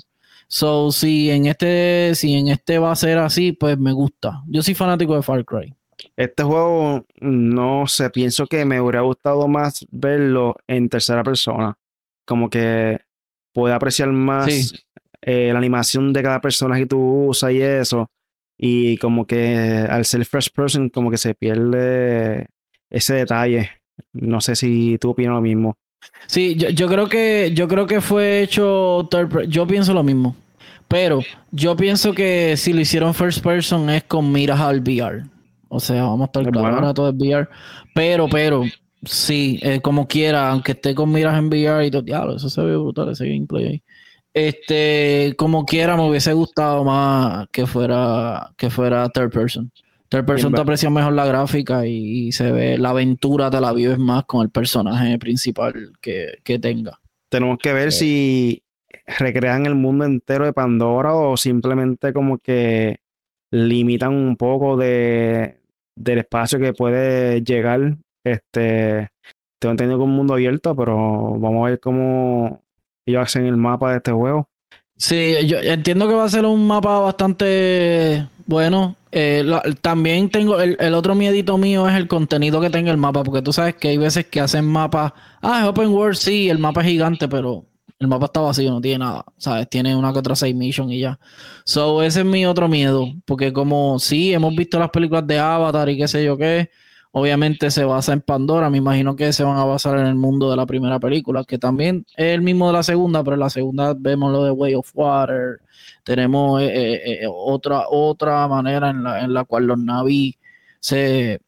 So, 0.49 0.91
si 0.91 1.31
en 1.31 1.45
este, 1.45 2.13
si 2.15 2.33
en 2.35 2.49
este 2.49 2.79
va 2.79 2.91
a 2.91 2.95
ser 2.97 3.17
así, 3.17 3.53
pues 3.53 3.79
me 3.79 3.93
gusta. 3.93 4.43
Yo 4.47 4.61
soy 4.61 4.73
fanático 4.73 5.15
de 5.15 5.23
Far 5.23 5.45
Cry. 5.45 5.73
Este 6.17 6.43
juego, 6.43 7.05
no 7.21 7.87
sé, 7.87 8.09
pienso 8.09 8.45
que 8.45 8.65
me 8.65 8.81
hubiera 8.81 8.99
gustado 8.99 9.47
más 9.47 9.87
verlo 9.89 10.57
en 10.67 10.89
tercera 10.89 11.23
persona. 11.23 11.77
Como 12.25 12.49
que 12.49 12.99
puede 13.53 13.73
apreciar 13.73 14.09
más 14.09 14.83
eh, 15.21 15.51
la 15.53 15.57
animación 15.57 16.11
de 16.11 16.21
cada 16.21 16.41
persona 16.41 16.77
que 16.77 16.87
tú 16.87 17.27
usas 17.29 17.53
y 17.53 17.61
eso. 17.61 18.11
Y 18.57 18.97
como 18.97 19.25
que 19.25 19.87
al 19.89 20.03
ser 20.03 20.25
first 20.25 20.53
person, 20.53 20.89
como 20.89 21.09
que 21.09 21.17
se 21.17 21.35
pierde 21.35 22.47
ese 22.89 23.13
detalle. 23.13 23.69
No 24.11 24.41
sé 24.41 24.57
si 24.57 24.97
tú 24.99 25.11
opinas 25.11 25.35
lo 25.35 25.41
mismo. 25.41 25.77
Sí, 26.27 26.55
yo, 26.55 26.69
yo, 26.69 26.87
creo 26.87 27.07
que 27.07 27.51
yo 27.53 27.67
creo 27.67 27.85
que 27.87 28.01
fue 28.01 28.41
hecho 28.41 29.07
yo 29.47 29.67
pienso 29.67 29.93
lo 29.93 30.03
mismo. 30.03 30.35
Pero 30.87 31.21
yo 31.51 31.75
pienso 31.75 32.13
que 32.13 32.57
si 32.57 32.73
lo 32.73 32.81
hicieron 32.81 33.13
first 33.13 33.43
person 33.43 33.89
es 33.89 34.03
con 34.03 34.31
miras 34.31 34.59
al 34.59 34.81
VR. 34.81 35.23
O 35.67 35.79
sea, 35.79 36.03
vamos 36.03 36.21
a 36.21 36.25
estar 36.25 36.51
claros, 36.51 36.75
ahora 36.75 36.93
todo 36.93 37.09
es 37.09 37.15
VR. 37.15 37.47
Pero, 37.93 38.27
pero, 38.29 38.63
sí, 39.03 39.59
eh, 39.61 39.81
como 39.81 40.07
quiera, 40.07 40.51
aunque 40.51 40.73
esté 40.73 40.93
con 40.93 41.11
miras 41.11 41.37
en 41.37 41.47
VR 41.47 41.85
y 41.85 41.91
todo, 41.91 42.01
diablo, 42.01 42.35
eso 42.35 42.49
se 42.49 42.61
ve 42.61 42.77
brutal, 42.77 43.09
ese 43.09 43.27
gameplay 43.27 43.65
ahí. 43.65 43.83
Este, 44.33 45.33
como 45.37 45.65
quiera, 45.65 45.95
me 45.95 46.07
hubiese 46.07 46.33
gustado 46.33 46.83
más 46.83 47.47
que 47.51 47.65
fuera, 47.65 48.51
que 48.57 48.69
fuera 48.69 49.09
third 49.09 49.31
person. 49.31 49.71
Third 50.09 50.25
person 50.25 50.53
te 50.53 50.61
aprecia 50.61 50.89
mejor 50.89 51.13
la 51.13 51.25
gráfica 51.25 51.85
y, 51.85 52.31
se 52.31 52.51
ve, 52.51 52.77
la 52.77 52.89
aventura 52.89 53.49
te 53.49 53.59
la 53.59 53.73
vives 53.73 53.97
más 53.97 54.25
con 54.25 54.41
el 54.41 54.49
personaje 54.49 55.17
principal 55.17 55.93
que, 55.99 56.39
que 56.43 56.59
tenga. 56.59 56.99
Tenemos 57.29 57.57
que 57.57 57.73
ver 57.73 57.91
si 57.91 58.63
recrean 59.19 59.65
el 59.65 59.75
mundo 59.75 60.05
entero 60.05 60.45
de 60.45 60.53
Pandora 60.53 61.13
o 61.13 61.37
simplemente 61.37 62.13
como 62.13 62.37
que 62.37 62.99
limitan 63.51 64.13
un 64.13 64.35
poco 64.35 64.77
de, 64.77 65.59
del 65.95 66.19
espacio 66.19 66.59
que 66.59 66.73
puede 66.73 67.41
llegar. 67.41 67.97
Este, 68.23 69.09
tengo 69.59 69.71
entendido 69.71 69.97
que 69.97 70.03
un 70.03 70.15
mundo 70.15 70.33
abierto, 70.33 70.75
pero 70.75 71.37
vamos 71.37 71.65
a 71.65 71.69
ver 71.69 71.79
cómo 71.79 72.61
ellos 73.05 73.21
hacen 73.21 73.45
el 73.45 73.57
mapa 73.57 73.91
de 73.91 73.97
este 73.97 74.11
juego. 74.11 74.49
Sí, 74.97 75.35
yo 75.45 75.57
entiendo 75.59 76.07
que 76.07 76.13
va 76.13 76.23
a 76.23 76.29
ser 76.29 76.45
un 76.45 76.65
mapa 76.67 76.99
bastante 76.99 78.27
bueno. 78.45 78.95
Eh, 79.17 79.45
también 79.81 80.29
tengo 80.29 80.59
el, 80.59 80.75
el, 80.77 80.93
otro 80.93 81.15
miedito 81.15 81.57
mío 81.57 81.87
es 81.87 81.95
el 81.95 82.09
contenido 82.09 82.59
que 82.59 82.69
tenga 82.69 82.91
el 82.91 82.97
mapa, 82.97 83.23
porque 83.23 83.41
tú 83.41 83.53
sabes 83.53 83.75
que 83.75 83.87
hay 83.87 83.97
veces 83.97 84.25
que 84.25 84.41
hacen 84.41 84.65
mapas. 84.65 85.13
Ah, 85.41 85.61
es 85.61 85.67
open 85.69 85.87
world, 85.87 86.17
sí, 86.17 86.49
el 86.49 86.59
mapa 86.59 86.81
es 86.81 86.87
gigante, 86.87 87.29
pero 87.29 87.65
el 87.97 88.09
mapa 88.09 88.25
está 88.25 88.41
vacío, 88.41 88.71
no 88.71 88.81
tiene 88.81 88.99
nada, 89.05 89.23
¿sabes? 89.37 89.69
Tiene 89.69 89.95
una 89.95 90.11
que 90.11 90.19
otra 90.19 90.35
side 90.35 90.53
mission 90.53 90.91
y 90.91 90.99
ya. 90.99 91.17
So, 91.63 92.03
ese 92.03 92.19
es 92.19 92.25
mi 92.25 92.45
otro 92.45 92.67
miedo, 92.67 93.07
porque 93.23 93.53
como 93.53 93.99
sí, 93.99 94.33
hemos 94.33 94.53
visto 94.53 94.79
las 94.79 94.89
películas 94.89 95.25
de 95.25 95.39
Avatar 95.39 95.89
y 95.89 95.97
qué 95.97 96.09
sé 96.09 96.21
yo 96.25 96.37
qué, 96.37 96.69
obviamente 97.11 97.71
se 97.71 97.85
basa 97.85 98.11
en 98.11 98.19
Pandora, 98.19 98.69
me 98.69 98.79
imagino 98.79 99.15
que 99.15 99.31
se 99.31 99.45
van 99.45 99.55
a 99.55 99.63
basar 99.63 99.97
en 99.97 100.07
el 100.07 100.15
mundo 100.15 100.51
de 100.51 100.57
la 100.57 100.65
primera 100.65 100.99
película, 100.99 101.45
que 101.45 101.57
también 101.57 102.05
es 102.17 102.33
el 102.33 102.41
mismo 102.41 102.67
de 102.67 102.73
la 102.73 102.83
segunda, 102.83 103.23
pero 103.23 103.35
en 103.35 103.39
la 103.39 103.49
segunda 103.49 103.95
vemos 103.97 104.33
lo 104.33 104.43
de 104.43 104.51
Way 104.51 104.75
of 104.75 104.91
Water, 104.93 105.61
tenemos 106.05 106.61
eh, 106.61 106.67
eh, 106.67 107.23
eh, 107.23 107.27
otra, 107.27 107.89
otra 107.89 108.47
manera 108.47 108.89
en 108.91 109.03
la, 109.03 109.21
en 109.21 109.33
la 109.33 109.43
cual 109.43 109.65
los 109.65 109.77
navis 109.77 110.35
se 110.79 111.41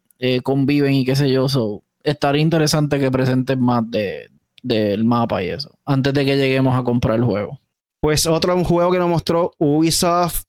conviven 0.44 0.94
y 0.94 1.06
qué 1.06 1.16
sé 1.16 1.32
yo, 1.32 1.48
so, 1.48 1.84
estaría 2.04 2.42
interesante 2.42 3.00
que 3.00 3.12
presenten 3.12 3.62
más 3.62 3.90
de, 3.90 4.32
del 4.64 5.06
mapa 5.06 5.44
y 5.44 5.50
eso, 5.50 5.78
antes 5.86 6.12
de 6.14 6.26
que 6.26 6.38
lleguemos 6.38 6.76
a 6.78 6.84
comprar 6.84 7.18
el 7.18 7.24
juego. 7.24 7.60
Pues 8.02 8.26
otro 8.26 8.56
un 8.56 8.64
juego 8.64 8.92
que 8.92 8.98
nos 8.98 9.10
mostró 9.10 9.54
Ubisoft, 9.60 10.44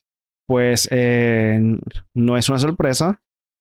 pues 0.46 0.88
no 0.90 2.36
es 2.38 2.48
una 2.48 2.58
sorpresa, 2.58 3.20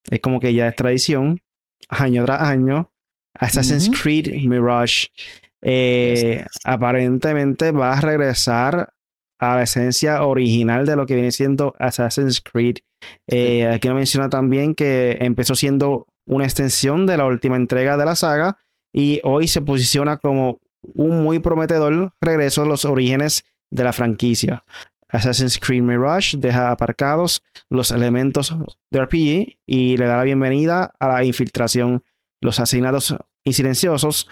es 0.10 0.22
como 0.22 0.40
que 0.40 0.54
ya 0.54 0.70
es 0.70 0.76
tradición, 0.76 1.42
año 1.90 2.24
tras 2.26 2.42
año. 2.42 2.90
Assassin's 3.34 3.90
Creed 3.90 4.48
Mirage 4.48 5.10
eh, 5.62 6.46
aparentemente 6.64 7.72
va 7.72 7.94
a 7.94 8.02
regresar 8.02 8.94
a 9.40 9.56
la 9.56 9.64
esencia 9.64 10.24
original 10.24 10.86
de 10.86 10.96
lo 10.96 11.06
que 11.06 11.16
viene 11.16 11.32
siendo 11.32 11.74
Assassin's 11.80 12.42
Creed. 12.42 12.78
Eh, 13.28 13.68
aquí 13.68 13.90
menciona 13.90 14.30
también 14.30 14.76
que 14.76 15.18
empezó 15.22 15.56
siendo 15.56 16.08
una 16.26 16.46
extensión 16.46 17.06
de 17.06 17.18
la 17.18 17.26
última 17.26 17.56
entrega 17.56 17.98
de 17.98 18.06
la 18.06 18.16
saga 18.16 18.58
y 18.94 19.22
hoy 19.24 19.48
se 19.48 19.62
posiciona 19.62 20.18
como 20.18 20.60
un 20.82 21.24
muy 21.24 21.40
prometedor 21.40 22.14
regreso 22.22 22.64
a 22.64 22.66
los 22.66 22.86
orígenes 22.86 23.44
de 23.70 23.84
la 23.84 23.94
franquicia. 23.94 24.64
Assassin's 25.10 25.58
Creed 25.60 25.84
Mirage 25.84 26.38
deja 26.38 26.72
aparcados 26.72 27.44
los 27.70 27.92
elementos 27.92 28.56
de 28.92 29.02
RPG 29.02 29.58
y 29.66 29.98
le 29.98 30.06
da 30.06 30.18
la 30.18 30.24
bienvenida 30.24 30.94
a 31.00 31.08
la 31.08 31.24
infiltración, 31.24 32.04
los 32.42 32.60
asignados 32.60 33.16
y 33.44 33.54
silenciosos, 33.54 34.28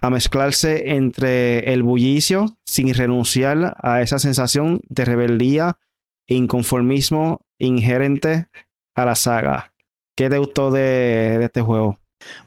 a 0.00 0.10
mezclarse 0.10 0.94
entre 0.94 1.72
el 1.72 1.82
bullicio 1.82 2.56
sin 2.64 2.92
renunciar 2.94 3.76
a 3.82 4.00
esa 4.00 4.18
sensación 4.18 4.80
de 4.88 5.04
rebeldía 5.04 5.78
e 6.26 6.34
inconformismo 6.34 7.40
inherente 7.58 8.48
a 8.94 9.04
la 9.04 9.14
saga. 9.14 9.72
¿Qué 10.16 10.28
te 10.28 10.38
gustó 10.38 10.70
de 10.70 11.42
este 11.44 11.60
juego? 11.62 11.98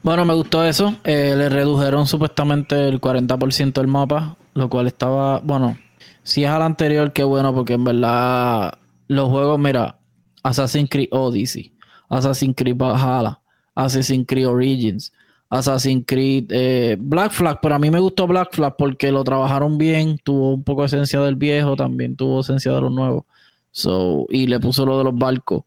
Bueno, 0.02 0.24
me 0.24 0.34
gustó 0.34 0.64
eso. 0.64 0.94
Eh, 1.04 1.34
le 1.36 1.48
redujeron 1.48 2.06
supuestamente 2.06 2.88
el 2.88 3.00
40% 3.00 3.72
del 3.72 3.86
mapa, 3.86 4.36
lo 4.54 4.68
cual 4.68 4.86
estaba, 4.86 5.40
bueno, 5.40 5.78
si 6.22 6.44
es 6.44 6.50
al 6.50 6.62
anterior, 6.62 7.12
qué 7.12 7.24
bueno, 7.24 7.54
porque 7.54 7.74
en 7.74 7.84
verdad 7.84 8.78
los 9.08 9.28
juegos, 9.28 9.58
mira, 9.58 9.98
Assassin's 10.42 10.90
Creed 10.90 11.08
Odyssey, 11.10 11.74
Assassin's 12.08 12.54
Creed 12.56 12.76
Valhalla, 12.76 13.40
Assassin's 13.74 14.26
Creed 14.26 14.48
Origins, 14.48 15.12
Assassin's 15.52 16.04
Creed 16.06 16.46
eh, 16.48 16.96
Black 16.98 17.30
Flag, 17.32 17.58
pero 17.60 17.74
a 17.74 17.78
mí 17.78 17.90
me 17.90 18.00
gustó 18.00 18.26
Black 18.26 18.54
Flag 18.54 18.74
porque 18.78 19.12
lo 19.12 19.22
trabajaron 19.22 19.76
bien, 19.76 20.18
tuvo 20.24 20.54
un 20.54 20.64
poco 20.64 20.80
de 20.80 20.86
esencia 20.86 21.20
del 21.20 21.36
viejo, 21.36 21.76
también 21.76 22.16
tuvo 22.16 22.40
esencia 22.40 22.72
de 22.72 22.80
los 22.80 22.90
nuevos. 22.90 23.24
So, 23.70 24.26
y 24.30 24.46
le 24.46 24.58
puso 24.60 24.86
lo 24.86 24.96
de 24.96 25.04
los 25.04 25.14
barcos. 25.14 25.64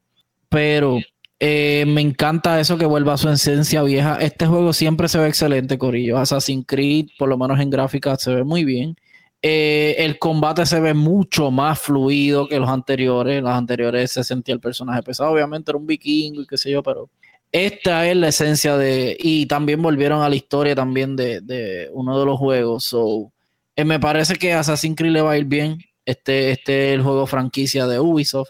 Pero 0.49 0.97
eh, 1.39 1.85
me 1.87 2.01
encanta 2.01 2.59
eso 2.59 2.79
que 2.79 2.87
vuelva 2.87 3.13
a 3.13 3.17
su 3.17 3.29
esencia 3.29 3.83
vieja. 3.83 4.17
Este 4.19 4.47
juego 4.47 4.73
siempre 4.73 5.07
se 5.07 5.19
ve 5.19 5.27
excelente, 5.27 5.77
Corillo. 5.77 6.17
Assassin's 6.17 6.65
Creed, 6.67 7.09
por 7.19 7.29
lo 7.29 7.37
menos 7.37 7.59
en 7.59 7.69
gráfica, 7.69 8.15
se 8.15 8.33
ve 8.33 8.43
muy 8.43 8.65
bien. 8.65 8.95
Eh, 9.43 9.97
el 9.99 10.17
combate 10.17 10.65
se 10.65 10.79
ve 10.79 10.95
mucho 10.95 11.51
más 11.51 11.77
fluido 11.79 12.47
que 12.47 12.59
los 12.59 12.69
anteriores. 12.69 13.43
Los 13.43 13.51
anteriores 13.51 14.11
se 14.11 14.23
sentía 14.23 14.55
el 14.55 14.61
personaje 14.61 15.03
pesado. 15.03 15.31
Obviamente 15.31 15.69
era 15.69 15.77
un 15.77 15.85
vikingo 15.85 16.41
y 16.41 16.47
qué 16.47 16.57
sé 16.57 16.71
yo, 16.71 16.81
pero 16.81 17.11
esta 17.55 18.05
es 18.05 18.17
la 18.17 18.27
esencia 18.27 18.75
de. 18.75 19.15
Y 19.17 19.45
también 19.45 19.81
volvieron 19.81 20.21
a 20.21 20.27
la 20.27 20.35
historia 20.35 20.75
también 20.75 21.15
de, 21.15 21.89
uno 21.93 22.19
de 22.19 22.25
los 22.25 22.37
juegos. 22.37 22.83
So, 22.83 23.31
eh, 23.77 23.85
me 23.85 23.97
parece 23.97 24.35
que 24.35 24.51
Assassin's 24.51 24.97
Creed 24.97 25.13
le 25.13 25.21
va 25.21 25.31
a 25.31 25.37
ir 25.37 25.45
bien. 25.45 25.77
Este, 26.05 26.51
este 26.51 26.89
es 26.89 26.95
el 26.95 27.01
juego 27.01 27.25
franquicia 27.25 27.87
de 27.87 27.97
Ubisoft. 27.97 28.49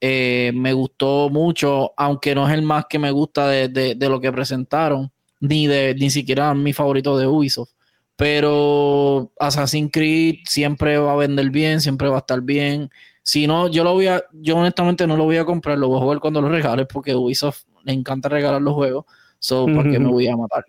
Eh, 0.00 0.52
me 0.54 0.72
gustó 0.72 1.30
mucho, 1.30 1.94
aunque 1.96 2.36
no 2.36 2.46
es 2.46 2.54
el 2.54 2.62
más 2.62 2.86
que 2.88 3.00
me 3.00 3.10
gusta 3.10 3.48
de, 3.48 3.96
lo 3.98 4.20
que 4.20 4.30
presentaron, 4.30 5.10
ni 5.40 5.66
de 5.66 5.96
ni 5.98 6.10
siquiera 6.10 6.54
mi 6.54 6.72
favorito 6.72 7.18
de 7.18 7.26
Ubisoft. 7.26 7.72
Pero 8.14 9.32
Assassin's 9.40 9.90
Creed 9.92 10.36
siempre 10.44 10.96
va 10.98 11.14
a 11.14 11.16
vender 11.16 11.50
bien, 11.50 11.80
siempre 11.80 12.08
va 12.08 12.16
a 12.16 12.20
estar 12.20 12.40
bien. 12.40 12.88
Si 13.24 13.48
no, 13.48 13.66
yo 13.68 13.82
lo 13.82 13.94
voy 13.94 14.06
a, 14.06 14.22
yo 14.32 14.56
honestamente 14.56 15.08
no 15.08 15.16
lo 15.16 15.24
voy 15.24 15.38
a 15.38 15.44
comprar, 15.44 15.76
lo 15.76 15.88
voy 15.88 15.98
a 15.98 16.02
jugar 16.02 16.20
cuando 16.20 16.40
lo 16.40 16.48
regales, 16.48 16.86
porque 16.86 17.16
Ubisoft 17.16 17.64
le 17.84 17.92
encanta 17.92 18.28
regalar 18.28 18.60
los 18.60 18.74
juegos. 18.74 19.04
So, 19.38 19.66
¿por 19.66 19.90
qué 19.90 19.98
me 19.98 20.08
voy 20.08 20.26
a 20.26 20.36
matar? 20.36 20.64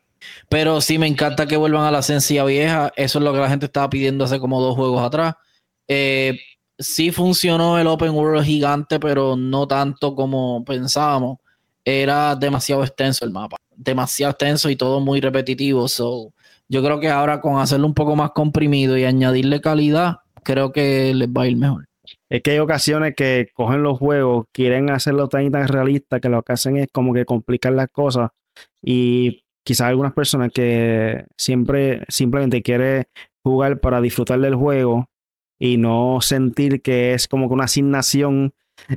Pero 0.50 0.82
sí 0.82 0.98
me 0.98 1.08
encanta 1.08 1.46
que 1.46 1.58
vuelvan 1.58 1.86
a 1.86 1.92
la 1.92 2.00
esencia 2.00 2.44
vieja. 2.44 2.92
Eso 2.96 3.20
es 3.20 3.26
lo 3.26 3.34
que 3.34 3.40
la 3.40 3.50
gente 3.50 3.68
estaba 3.68 3.90
pidiendo 3.90 4.26
hace 4.26 4.40
como 4.40 4.62
dos 4.62 4.76
juegos 4.76 5.02
atrás. 5.02 5.36
Eh, 5.88 6.38
sí 6.78 7.12
funcionó 7.12 7.80
el 7.80 7.88
open 7.88 8.12
world 8.12 8.44
gigante, 8.44 9.00
pero 9.00 9.36
no 9.36 9.68
tanto 9.68 10.16
como 10.16 10.64
pensábamos. 10.66 11.38
Era 11.84 12.36
demasiado 12.36 12.84
extenso 12.84 13.24
el 13.26 13.32
mapa, 13.32 13.58
demasiado 13.76 14.32
extenso 14.32 14.70
y 14.70 14.76
todo 14.76 15.00
muy 15.00 15.22
repetitivo. 15.22 15.88
So, 15.88 16.34
yo 16.68 16.84
creo 16.84 17.00
que 17.00 17.10
ahora 17.10 17.42
con 17.42 17.60
hacerlo 17.60 17.88
un 17.88 17.94
poco 17.94 18.16
más 18.16 18.32
comprimido 18.32 18.98
y 18.98 19.06
añadirle 19.06 19.62
calidad, 19.62 20.18
creo 20.44 20.72
que 20.72 21.14
les 21.14 21.30
va 21.30 21.44
a 21.44 21.48
ir 21.48 21.58
mejor. 21.58 21.88
Es 22.30 22.42
que 22.42 22.52
hay 22.52 22.60
ocasiones 22.60 23.16
que 23.16 23.50
cogen 23.54 23.84
los 23.84 23.98
juegos, 23.98 24.46
quieren 24.52 24.90
hacerlo 24.90 25.28
tan 25.30 25.52
tan 25.52 25.68
realista 25.68 26.20
que 26.20 26.30
lo 26.30 26.44
que 26.44 26.54
hacen 26.54 26.78
es 26.78 26.88
como 26.92 27.14
que 27.14 27.26
complicar 27.26 27.74
las 27.74 27.90
cosas. 27.90 28.32
Y 28.82 29.44
quizás 29.64 29.88
algunas 29.88 30.14
personas 30.14 30.52
que 30.54 31.26
siempre 31.38 32.04
simplemente 32.08 32.62
quieren 32.62 33.06
jugar 33.44 33.80
para 33.80 34.02
disfrutar 34.02 34.40
del 34.40 34.56
juego 34.56 35.10
y 35.60 35.78
no 35.78 36.20
sentir 36.22 36.82
que 36.82 37.14
es 37.14 37.28
como 37.28 37.48
que 37.48 37.54
una 37.54 37.66
asignación 37.66 38.54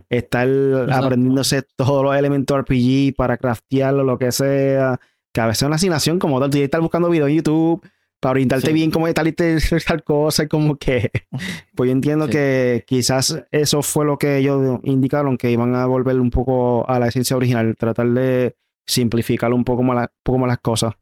estar 0.08 0.48
aprendiéndose 0.90 1.62
todos 1.76 2.02
los 2.02 2.16
elementos 2.16 2.58
RPG 2.58 3.14
para 3.16 3.36
craftearlo, 3.36 4.04
lo 4.04 4.18
que 4.18 4.32
sea, 4.32 5.00
que 5.32 5.40
a 5.40 5.46
veces 5.46 5.62
es 5.62 5.66
una 5.66 5.76
asignación 5.76 6.18
como 6.18 6.40
tal, 6.40 6.50
tú 6.50 6.58
estar 6.58 6.80
buscando 6.80 7.10
videos 7.10 7.30
en 7.30 7.36
YouTube 7.36 7.82
para 8.20 8.32
orientarte 8.32 8.72
bien 8.72 8.90
cómo 8.90 9.12
tal 9.14 9.28
y 9.28 9.32
tal 9.32 10.02
cosa, 10.04 10.48
como 10.48 10.76
que, 10.76 11.10
pues 11.74 11.88
yo 11.88 11.92
entiendo 11.92 12.28
que 12.28 12.84
quizás 12.86 13.44
eso 13.50 13.82
fue 13.82 14.04
lo 14.04 14.18
que 14.18 14.38
ellos 14.38 14.80
indicaron, 14.84 15.36
que 15.36 15.50
iban 15.50 15.74
a 15.74 15.86
volver 15.86 16.18
un 16.20 16.30
poco 16.30 16.88
a 16.88 16.98
la 16.98 17.08
esencia 17.08 17.36
original, 17.36 17.76
tratar 17.76 18.08
de 18.08 18.56
simplificar 18.86 19.52
un 19.52 19.64
poco 19.64 19.82
más, 19.82 20.08
poco 20.22 20.38
más 20.38 20.48
las 20.48 20.58
cosas. 20.58 20.94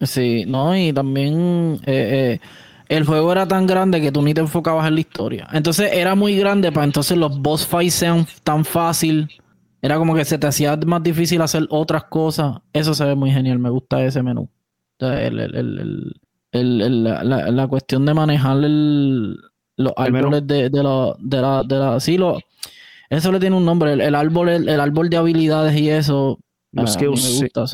Sí, 0.00 0.44
no, 0.46 0.76
y 0.76 0.92
también 0.92 1.80
eh, 1.86 2.38
eh 2.38 2.40
el 2.90 3.04
juego 3.04 3.30
era 3.30 3.46
tan 3.46 3.68
grande 3.68 4.00
que 4.00 4.10
tú 4.10 4.20
ni 4.20 4.34
te 4.34 4.40
enfocabas 4.40 4.88
en 4.88 4.94
la 4.94 5.00
historia. 5.00 5.46
Entonces 5.52 5.92
era 5.92 6.16
muy 6.16 6.36
grande 6.36 6.72
para 6.72 6.84
entonces 6.84 7.16
los 7.16 7.40
boss 7.40 7.64
fights 7.64 7.94
sean 7.94 8.26
tan 8.42 8.64
fácil. 8.64 9.28
Era 9.80 9.96
como 9.96 10.12
que 10.12 10.24
se 10.24 10.38
te 10.38 10.48
hacía 10.48 10.76
más 10.76 11.00
difícil 11.00 11.40
hacer 11.40 11.68
otras 11.70 12.04
cosas. 12.04 12.56
Eso 12.72 12.92
se 12.92 13.04
ve 13.04 13.14
muy 13.14 13.30
genial. 13.30 13.60
Me 13.60 13.70
gusta 13.70 14.04
ese 14.04 14.24
menú. 14.24 14.50
El, 14.98 16.16
la, 16.52 17.66
cuestión 17.68 18.06
de 18.06 18.14
manejar 18.14 18.56
los 18.56 19.92
árboles 19.96 20.46
de, 20.46 20.68
de, 20.70 20.82
la, 20.82 21.14
de 21.18 21.40
la, 21.40 21.62
de 21.62 21.76
la, 21.76 22.00
sí, 22.00 22.18
lo, 22.18 22.38
eso 23.08 23.32
le 23.32 23.40
tiene 23.40 23.56
un 23.56 23.64
nombre, 23.64 23.92
el, 23.92 24.14
árbol, 24.14 24.48
el, 24.48 24.80
árbol 24.80 25.10
de 25.10 25.16
habilidades 25.16 25.78
y 25.78 25.90
eso, 25.90 26.38
me 26.72 26.82
gusta, 26.82 27.66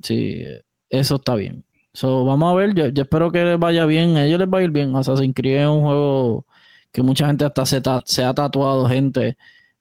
sí. 0.00 0.44
eso 0.88 1.16
está 1.16 1.34
bien. 1.34 1.64
So, 1.92 2.24
vamos 2.24 2.52
a 2.52 2.54
ver, 2.54 2.74
yo, 2.74 3.02
espero 3.02 3.32
que 3.32 3.44
les 3.44 3.58
vaya 3.58 3.84
bien, 3.84 4.16
a 4.16 4.24
ellos 4.24 4.38
les 4.38 4.48
va 4.48 4.58
a 4.58 4.62
ir 4.62 4.70
bien. 4.70 4.94
Assassin's 4.94 5.34
Creed 5.34 5.62
es 5.62 5.66
un 5.66 5.82
juego 5.82 6.46
que 6.92 7.02
mucha 7.02 7.26
gente 7.26 7.44
hasta 7.44 7.66
se, 7.66 7.82
se 8.04 8.24
ha 8.24 8.32
tatuado 8.32 8.88
gente 8.88 9.36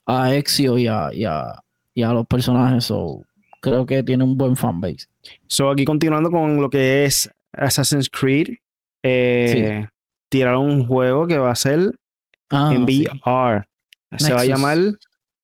a 0.07 0.33
Exio 0.33 0.77
y 0.79 0.88
a, 0.88 1.13
y 1.13 1.25
a, 1.25 1.63
y 1.93 2.01
a 2.01 2.12
los 2.12 2.25
personajes. 2.25 2.86
So, 2.86 3.21
creo 3.62 3.86
que 3.86 4.01
tiene 4.01 4.24
un 4.24 4.38
buen 4.38 4.55
fanbase. 4.55 5.07
So, 5.45 5.69
aquí 5.69 5.86
continuando 5.86 6.31
con 6.31 6.59
lo 6.59 6.69
que 6.69 7.05
es 7.05 7.29
Assassin's 7.53 8.09
Creed, 8.09 8.57
eh, 9.03 9.87
tiraron 10.29 10.65
un 10.65 10.87
juego 10.87 11.27
que 11.27 11.37
va 11.37 11.51
a 11.51 11.55
ser 11.55 11.91
ah, 12.51 12.71
en 12.73 12.83
VR. 12.83 13.65
Se 14.17 14.33
va 14.33 14.41
a 14.41 14.45
llamar 14.45 14.77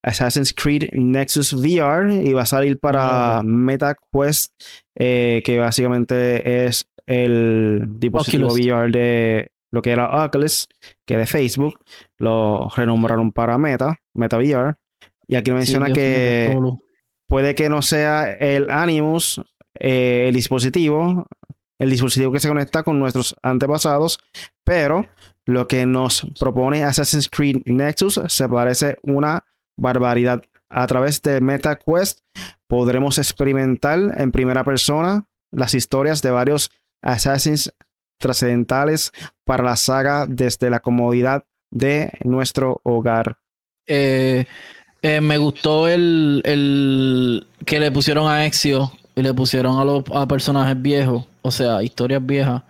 Assassin's 0.04 0.54
Creed 0.54 0.90
Nexus 0.94 1.54
VR 1.54 2.14
y 2.14 2.34
va 2.34 2.44
a 2.44 2.46
salir 2.46 2.80
para 2.80 3.42
MetaQuest, 3.44 4.54
eh, 4.96 5.42
que 5.44 5.60
básicamente 5.60 6.66
es 6.66 6.88
el 7.08 7.86
dispositivo 8.00 8.54
VR 8.54 8.92
de 8.92 9.52
lo 9.72 9.82
que 9.82 9.92
era 9.92 10.24
Oculus, 10.24 10.68
que 11.06 11.18
de 11.18 11.26
Facebook, 11.26 11.80
lo 12.18 12.70
renombraron 12.70 13.32
para 13.32 13.58
Meta, 13.58 14.00
Meta 14.14 14.38
VR. 14.38 14.76
Y 15.28 15.36
aquí 15.36 15.52
menciona 15.52 15.92
que 15.92 16.58
puede 17.28 17.56
que 17.56 17.68
no 17.68 17.82
sea 17.82 18.32
el 18.32 18.70
Animus, 18.70 19.42
eh, 19.80 20.28
el 20.30 20.36
dispositivo, 20.36 21.26
el 21.80 21.90
dispositivo 21.90 22.32
que 22.32 22.40
se 22.40 22.48
conecta 22.48 22.84
con 22.84 23.00
nuestros 23.00 23.36
antepasados, 23.42 24.20
pero 24.64 25.08
lo 25.46 25.68
que 25.68 25.86
nos 25.86 26.26
propone 26.40 26.84
Assassin's 26.84 27.30
Creed 27.30 27.62
Nexus 27.66 28.20
se 28.28 28.50
parece 28.50 28.98
una 29.04 29.46
barbaridad. 29.78 30.44
A 30.70 30.88
través 30.88 31.22
de 31.22 31.42
MetaQuest 31.42 32.20
podremos 32.68 33.18
experimentar 33.18 34.00
en 34.18 34.32
primera 34.32 34.64
persona 34.64 35.26
las 35.52 35.74
historias 35.74 36.22
de 36.22 36.32
varios 36.32 36.72
Assassins 37.02 37.74
trascendentales 38.18 39.12
para 39.44 39.64
la 39.64 39.76
saga 39.76 40.26
desde 40.28 40.70
la 40.70 40.80
comodidad 40.80 41.46
de 41.72 42.12
nuestro 42.24 42.82
hogar. 42.84 43.38
Eh, 43.88 44.46
eh, 45.02 45.22
me 45.22 45.38
gustó 45.38 45.88
el, 45.88 46.42
el, 46.46 47.48
que 47.66 47.80
le 47.80 47.92
pusieron 47.92 48.28
a 48.28 48.46
Exio 48.46 48.92
y 49.16 49.22
le 49.22 49.34
pusieron 49.34 49.80
a 49.80 49.86
los 49.86 50.04
a 50.14 50.28
personajes 50.28 50.82
viejos, 50.82 51.26
o 51.42 51.52
sea, 51.52 51.82
historias 51.84 52.26
viejas, 52.26 52.64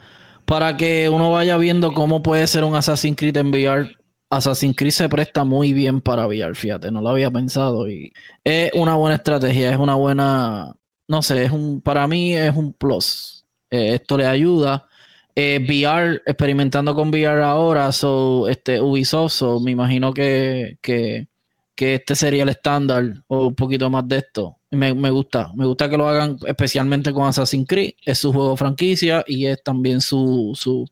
para 0.45 0.77
que 0.77 1.09
uno 1.09 1.31
vaya 1.31 1.57
viendo 1.57 1.93
cómo 1.93 2.21
puede 2.23 2.45
ser 2.47 2.63
un 2.63 2.75
Assassin's 2.75 3.17
Creed 3.17 3.37
en 3.37 3.49
VR. 3.49 3.97
Assassin's 4.29 4.75
Creed 4.75 4.91
se 4.91 5.09
presta 5.09 5.43
muy 5.43 5.73
bien 5.73 6.01
para 6.01 6.27
VR, 6.27 6.55
fíjate, 6.55 6.91
no 6.91 7.01
lo 7.01 7.09
había 7.09 7.31
pensado 7.31 7.89
y 7.89 8.11
es 8.43 8.71
una 8.73 8.95
buena 8.95 9.15
estrategia, 9.15 9.71
es 9.71 9.77
una 9.77 9.95
buena, 9.95 10.75
no 11.07 11.21
sé, 11.21 11.45
es 11.45 11.51
un, 11.51 11.81
para 11.81 12.07
mí 12.07 12.33
es 12.35 12.55
un 12.55 12.73
plus. 12.73 13.45
Eh, 13.69 13.95
esto 13.95 14.17
le 14.17 14.25
ayuda. 14.27 14.87
Eh, 15.35 15.59
VR, 15.67 16.21
experimentando 16.25 16.95
con 16.95 17.09
VR 17.09 17.43
ahora, 17.43 17.91
so, 17.91 18.47
este, 18.47 18.79
Ubisoft, 18.81 19.33
so, 19.33 19.59
me 19.59 19.71
imagino 19.71 20.13
que, 20.13 20.77
que 20.81 21.27
que 21.75 21.95
este 21.95 22.15
sería 22.15 22.43
el 22.43 22.49
estándar 22.49 23.23
o 23.27 23.47
un 23.47 23.55
poquito 23.55 23.89
más 23.89 24.07
de 24.07 24.17
esto. 24.17 24.54
Me, 24.71 24.91
gusta, 24.91 25.51
me 25.55 25.65
gusta 25.65 25.89
que 25.89 25.97
lo 25.97 26.07
hagan 26.07 26.37
especialmente 26.45 27.13
con 27.13 27.27
Assassin's 27.27 27.67
Creed. 27.67 27.93
Es 28.03 28.19
su 28.19 28.33
juego 28.33 28.57
franquicia 28.57 29.23
y 29.25 29.45
es 29.45 29.63
también 29.63 30.01
su, 30.01 30.51
su 30.55 30.85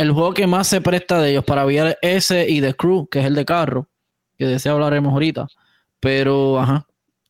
el 0.00 0.12
juego 0.12 0.32
que 0.32 0.46
más 0.46 0.66
se 0.66 0.80
presta 0.80 1.20
de 1.20 1.32
ellos 1.32 1.44
para 1.44 1.66
VR 1.66 1.98
ese 2.00 2.48
y 2.48 2.60
The 2.60 2.74
Crew, 2.74 3.06
que 3.08 3.20
es 3.20 3.26
el 3.26 3.34
de 3.34 3.44
carro, 3.44 3.88
que 4.38 4.46
de 4.46 4.54
ese 4.54 4.70
hablaremos 4.70 5.12
ahorita. 5.12 5.46
Pero, 6.00 6.58
ajá, 6.58 6.86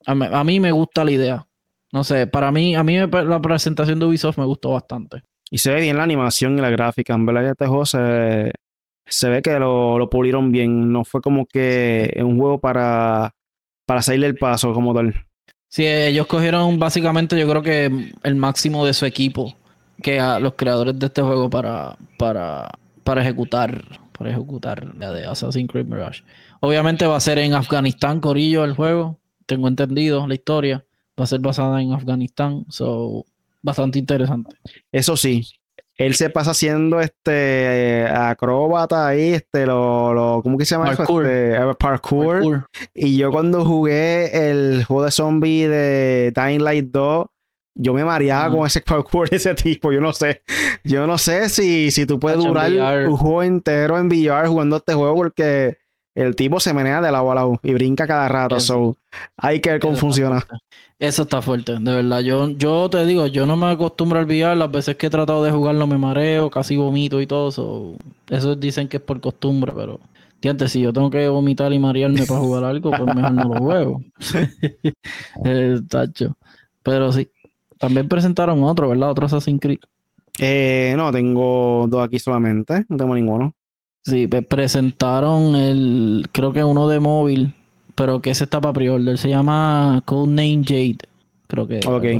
a, 0.07 0.45
mí 0.45 0.61
me 0.61 0.71
gusta 0.71 1.05
la 1.05 1.11
idea. 1.11 1.47
No 1.93 2.05
sé, 2.05 2.29
para 2.29 2.53
mí, 2.53 2.77
a 2.77 2.85
mí 2.85 2.97
la 2.97 3.41
presentación 3.43 3.99
de 3.99 4.07
Ubisoft 4.07 4.38
me 4.38 4.45
gustó 4.45 4.71
bastante. 4.71 5.23
Y 5.51 5.59
se 5.59 5.73
ve 5.73 5.81
bien 5.81 5.97
la 5.97 6.05
animación 6.05 6.57
y 6.57 6.61
la 6.61 6.71
gráfica. 6.71 7.14
En 7.14 7.27
verdad, 7.27 7.51
este 7.51 7.67
juego 7.67 7.85
se, 7.85 8.53
se 9.05 9.29
ve 9.29 9.43
que 9.43 9.59
lo, 9.59 9.99
lo 9.99 10.09
pulieron 10.09 10.53
bien. 10.53 10.93
No 10.93 11.05
fue 11.05 11.21
como 11.21 11.47
que 11.47 12.17
un 12.25 12.38
juego 12.38 12.61
para, 12.61 13.35
para 13.85 14.03
salir 14.03 14.25
el 14.25 14.37
paso 14.37 14.73
como 14.73 14.95
tal. 14.95 15.27
Sí, 15.71 15.87
ellos 15.87 16.27
cogieron 16.27 16.81
básicamente, 16.81 17.39
yo 17.39 17.49
creo 17.49 17.63
que 17.63 18.13
el 18.25 18.35
máximo 18.35 18.85
de 18.85 18.93
su 18.93 19.07
equipo, 19.07 19.55
que 20.03 20.19
a 20.19 20.41
los 20.41 20.55
creadores 20.55 20.99
de 20.99 21.07
este 21.07 21.23
juego 21.23 21.49
para, 21.49 21.97
para, 22.19 22.73
para 23.05 23.23
ejecutar, 23.23 23.85
para 24.11 24.31
ejecutar 24.31 24.93
la 24.97 25.13
de 25.13 25.27
Assassin's 25.27 25.71
Creed 25.71 25.87
Mirage. 25.87 26.25
Obviamente 26.59 27.07
va 27.07 27.17
a 27.17 27.21
ser 27.21 27.39
en 27.39 27.55
Afganistán, 27.55 28.19
Corillo, 28.19 28.65
el 28.65 28.75
juego. 28.75 29.21
Tengo 29.47 29.69
entendido 29.69 30.27
la 30.27 30.35
historia. 30.35 30.85
Va 31.19 31.25
a 31.25 31.29
ser 31.29 31.39
basada 31.39 31.81
en 31.81 31.93
Afganistán. 31.93 32.67
So, 32.69 33.25
bastante 33.63 34.01
interesante. 34.01 34.57
Eso 34.91 35.17
sí, 35.17 35.47
él 36.01 36.15
se 36.15 36.31
pasa 36.31 36.53
haciendo 36.53 36.99
este 36.99 38.07
acróbata 38.09 39.07
ahí, 39.07 39.35
este, 39.35 39.67
lo, 39.67 40.15
lo 40.15 40.41
¿cómo 40.43 40.57
que 40.57 40.65
se 40.65 40.75
llama 40.75 40.97
parkour. 40.97 41.27
Este, 41.27 41.57
eh, 41.57 41.75
parkour. 41.79 42.67
Y 42.95 43.19
yo 43.19 43.31
cuando 43.31 43.67
jugué 43.67 44.51
el 44.51 44.85
juego 44.87 45.05
de 45.05 45.11
zombie 45.11 45.69
de 45.69 46.33
Dying 46.35 46.65
Light 46.65 46.87
2, 46.91 47.27
yo 47.75 47.93
me 47.93 48.03
mareaba 48.03 48.51
con 48.51 48.67
ese 48.67 48.81
parkour 48.87 49.29
de 49.29 49.37
ese 49.37 49.55
tipo, 49.55 49.93
yo 49.93 50.01
no 50.01 50.15
sé. 50.15 50.43
Yo 50.85 51.07
no 51.07 51.19
sé 51.19 51.51
si, 51.51 51.91
si 51.91 52.07
tú 52.07 52.19
puedes 52.19 52.39
durar 52.39 52.73
un 53.07 53.19
juego 53.19 53.43
entero 53.43 53.99
en 53.99 54.07
VR 54.07 54.49
jugando 54.49 54.79
este 54.79 54.95
juego 54.95 55.15
porque 55.15 55.80
el 56.23 56.37
tipo 56.37 56.61
se 56.61 56.75
menea 56.75 57.01
de 57.01 57.13
lado 57.13 57.31
a 57.31 57.35
lado 57.35 57.61
y 57.63 57.73
brinca 57.73 58.07
cada 58.07 58.29
rato. 58.29 58.61
So, 58.61 58.97
hay 59.37 59.61
que 59.61 59.71
ver 59.71 59.81
cómo 59.81 59.97
funciona. 59.97 60.45
Eso 60.99 61.23
está 61.23 61.41
fuerte, 61.41 61.79
de 61.79 61.95
verdad. 61.95 62.21
Yo, 62.21 62.51
yo 62.51 62.91
te 62.91 63.07
digo, 63.07 63.27
yo 63.27 63.47
no 63.47 63.57
me 63.57 63.71
acostumbro 63.71 64.19
a 64.19 64.23
olvidar. 64.23 64.57
Las 64.57 64.71
veces 64.71 64.97
que 64.97 65.07
he 65.07 65.11
tratado 65.11 65.43
de 65.43 65.51
jugarlo 65.51 65.87
me 65.87 65.97
mareo, 65.97 66.51
casi 66.51 66.77
vomito 66.77 67.21
y 67.21 67.27
todo. 67.27 67.49
eso. 67.49 67.97
eso 68.29 68.55
dicen 68.55 68.87
que 68.87 68.99
es 68.99 69.03
por 69.03 69.21
costumbre, 69.21 69.73
pero... 69.75 69.99
Antes, 70.49 70.73
si 70.73 70.81
yo 70.81 70.93
tengo 70.93 71.11
que 71.11 71.29
vomitar 71.29 71.73
y 71.73 71.79
marearme 71.79 72.25
para 72.25 72.41
jugar 72.41 72.65
algo, 72.65 72.91
pues 72.91 73.15
mejor 73.15 73.33
no 73.33 73.45
lo 73.45 73.61
juego. 73.61 74.03
tacho. 75.89 76.37
Pero 76.83 77.13
sí. 77.13 77.31
También 77.79 78.09
presentaron 78.09 78.63
otro, 78.65 78.89
¿verdad? 78.89 79.11
Otro 79.11 79.27
Assassin's 79.27 79.61
Creed. 79.61 79.81
Eh, 80.39 80.95
no, 80.97 81.13
tengo 81.13 81.87
dos 81.89 82.05
aquí 82.05 82.19
solamente. 82.19 82.85
No 82.89 82.97
tengo 82.97 83.15
ninguno. 83.15 83.55
Sí, 84.03 84.27
presentaron 84.27 85.55
el, 85.57 86.27
creo 86.33 86.53
que 86.53 86.65
uno 86.65 86.89
de 86.89 87.01
móvil, 87.01 87.55
pero 87.95 88.23
que 88.23 88.31
ese 88.31 88.45
está 88.45 88.61
para 88.61 88.73
pre-order. 88.73 89.19
Se 89.19 89.29
llama 89.29 90.03
Codename 90.05 90.63
Jade. 90.65 90.99
Creo 91.47 91.67
que 91.67 91.81
okay. 91.85 92.19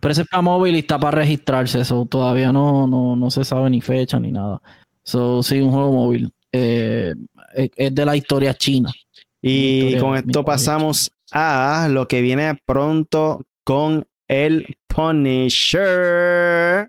Pero 0.00 0.12
ese 0.12 0.22
está 0.22 0.42
móvil 0.42 0.76
y 0.76 0.80
está 0.80 0.98
para 0.98 1.18
registrarse. 1.18 1.80
Eso 1.80 2.06
todavía 2.06 2.52
no, 2.52 2.86
no, 2.86 3.16
no 3.16 3.30
se 3.30 3.44
sabe 3.44 3.70
ni 3.70 3.80
fecha 3.80 4.18
ni 4.18 4.32
nada. 4.32 4.60
So, 5.02 5.42
sí, 5.42 5.60
un 5.60 5.70
juego 5.70 5.92
móvil. 5.92 6.32
Eh, 6.52 7.14
es 7.54 7.94
de 7.94 8.04
la 8.04 8.16
historia 8.16 8.54
china. 8.54 8.92
Y 9.40 9.96
con 9.98 10.16
esto 10.16 10.44
pasamos 10.44 11.12
a 11.30 11.88
lo 11.90 12.08
que 12.08 12.20
viene 12.20 12.58
pronto 12.66 13.46
con 13.62 14.06
el 14.28 14.76
Punisher. 14.86 16.88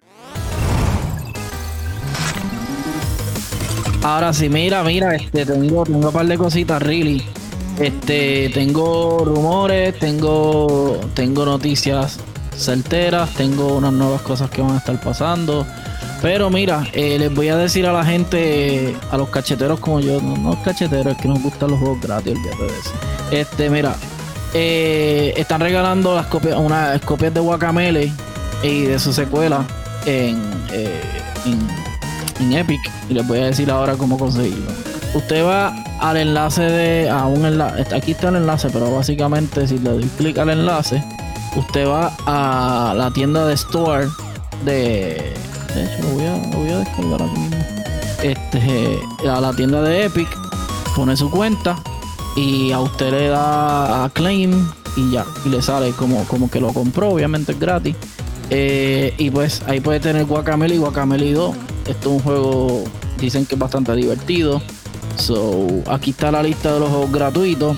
Ahora 4.06 4.34
sí, 4.34 4.50
mira, 4.50 4.84
mira, 4.84 5.16
este, 5.16 5.48
tengo, 5.48 5.84
tengo 5.84 6.08
un 6.10 6.14
par 6.14 6.28
de 6.28 6.38
cositas, 6.38 6.80
really. 6.80 7.24
Este, 7.80 8.52
tengo 8.54 9.26
rumores, 9.26 9.98
tengo, 9.98 11.00
tengo 11.16 11.44
noticias 11.44 12.20
certeras, 12.56 13.34
tengo 13.34 13.78
unas 13.78 13.94
nuevas 13.94 14.22
cosas 14.22 14.52
que 14.52 14.62
van 14.62 14.74
a 14.74 14.78
estar 14.78 15.02
pasando. 15.02 15.66
Pero 16.22 16.52
mira, 16.52 16.88
eh, 16.94 17.18
les 17.18 17.34
voy 17.34 17.48
a 17.48 17.58
decir 17.58 17.88
a 17.88 17.94
la 17.94 18.06
gente, 18.06 18.96
a 19.10 19.18
los 19.18 19.30
cacheteros 19.30 19.80
como 19.80 20.00
yo, 20.02 20.22
no, 20.22 20.38
no 20.38 20.62
cacheteros, 20.62 21.16
es 21.16 21.18
que 21.20 21.28
nos 21.28 21.42
gustan 21.42 21.72
los 21.72 21.80
juegos 21.80 22.00
gratis, 22.00 22.36
olvídate 22.36 22.62
de 22.62 22.80
eso. 22.80 22.92
Este, 23.32 23.70
mira, 23.72 23.96
eh, 24.54 25.34
están 25.36 25.62
regalando 25.62 26.14
las 26.14 26.28
copias, 26.28 26.60
unas 26.60 27.02
copias 27.02 27.34
de 27.34 27.40
Guacamele 27.40 28.14
y 28.62 28.84
de 28.84 29.00
su 29.00 29.12
secuela 29.12 29.66
en, 30.06 30.40
eh, 30.72 31.02
en 31.48 31.95
en 32.40 32.54
Epic 32.54 32.82
y 33.10 33.14
les 33.14 33.28
voy 33.28 33.40
a 33.40 33.46
decir 33.46 33.70
ahora 33.70 33.96
cómo 33.96 34.18
conseguirlo. 34.18 34.72
Usted 35.14 35.46
va 35.46 35.74
al 36.00 36.18
enlace 36.18 36.62
de 36.62 37.10
a 37.10 37.26
un 37.26 37.46
enlace, 37.46 37.96
aquí 37.96 38.12
está 38.12 38.30
el 38.30 38.38
enlace, 38.38 38.70
pero 38.70 38.94
básicamente 38.94 39.68
si 39.68 39.78
le 39.78 39.92
doy 39.92 40.04
clic 40.18 40.38
al 40.38 40.50
enlace, 40.50 41.04
usted 41.56 41.88
va 41.88 42.12
a 42.26 42.94
la 42.96 43.12
tienda 43.12 43.46
de 43.48 43.54
store 43.54 44.08
de 44.66 45.34
de 45.74 45.84
hecho 45.84 46.04
lo 46.04 46.10
voy 46.10 46.26
a, 46.26 46.38
lo 46.38 46.58
voy 46.60 46.70
a 46.70 46.80
descargar 46.80 47.22
aquí 47.22 47.40
mismo. 47.40 47.58
Este 48.24 49.00
a 49.30 49.40
la 49.42 49.54
tienda 49.54 49.82
de 49.82 50.06
Epic, 50.06 50.28
pone 50.96 51.16
su 51.16 51.30
cuenta 51.30 51.78
y 52.36 52.72
a 52.72 52.80
usted 52.80 53.12
le 53.12 53.28
da 53.28 54.06
a 54.06 54.10
claim 54.10 54.68
y 54.98 55.12
ya, 55.12 55.26
y 55.46 55.50
le 55.50 55.62
sale 55.62 55.92
como, 55.92 56.24
como 56.26 56.50
que 56.50 56.60
lo 56.60 56.74
compró, 56.74 57.10
obviamente 57.10 57.54
es 57.54 57.60
gratis. 57.60 57.96
Eh, 58.50 59.14
y 59.18 59.32
pues 59.32 59.64
ahí 59.68 59.80
puede 59.80 60.00
tener 60.00 60.26
Guacamele 60.26 60.76
y 60.76 60.78
Guacamele 60.78 61.34
2 61.34 61.56
Esto 61.88 62.10
es 62.10 62.16
un 62.16 62.20
juego, 62.20 62.84
dicen 63.20 63.46
que 63.46 63.56
es 63.56 63.60
bastante 63.60 63.94
divertido. 63.96 64.62
So, 65.18 65.68
aquí 65.88 66.12
está 66.12 66.32
la 66.32 66.44
lista 66.44 66.74
de 66.74 66.80
los 66.80 66.90
juegos 66.90 67.12
gratuitos. 67.12 67.78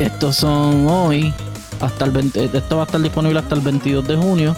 Estos 0.00 0.36
son 0.36 0.86
hoy, 0.86 1.32
hasta 1.80 2.04
el 2.04 2.10
20, 2.10 2.44
esto 2.52 2.76
va 2.76 2.82
a 2.82 2.86
estar 2.86 3.00
disponible 3.00 3.38
hasta 3.38 3.54
el 3.54 3.60
22 3.60 4.06
de 4.06 4.16
junio. 4.16 4.56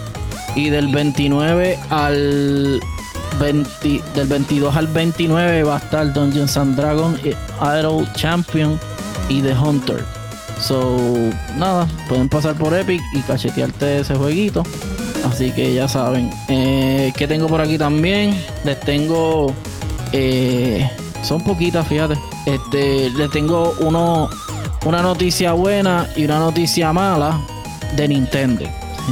Y 0.55 0.69
del 0.69 0.87
29 0.87 1.79
al 1.89 2.81
20, 3.39 4.01
del 4.15 4.27
22 4.27 4.75
al 4.75 4.87
29 4.87 5.63
va 5.63 5.75
a 5.75 5.79
estar 5.79 6.11
Dungeons 6.11 6.57
and 6.57 6.75
Dragons, 6.75 7.19
Idol 7.61 8.07
Champion 8.13 8.79
y 9.29 9.41
The 9.41 9.53
Hunter. 9.53 10.03
So, 10.59 10.97
nada, 11.57 11.87
pueden 12.07 12.29
pasar 12.29 12.55
por 12.55 12.73
Epic 12.73 13.01
y 13.13 13.21
cachetearte 13.21 14.01
ese 14.01 14.15
jueguito. 14.15 14.63
Así 15.23 15.51
que 15.51 15.73
ya 15.73 15.87
saben. 15.87 16.29
Eh, 16.47 17.13
¿Qué 17.15 17.27
tengo 17.27 17.47
por 17.47 17.61
aquí 17.61 17.77
también? 17.77 18.35
Les 18.63 18.79
tengo. 18.79 19.53
Eh, 20.11 20.89
son 21.23 21.43
poquitas, 21.43 21.87
fíjate. 21.87 22.17
Este, 22.45 23.09
les 23.11 23.29
tengo 23.31 23.75
uno, 23.79 24.29
una 24.85 25.01
noticia 25.01 25.53
buena 25.53 26.07
y 26.15 26.25
una 26.25 26.39
noticia 26.39 26.91
mala 26.91 27.39
de 27.95 28.07
Nintendo. 28.07 28.65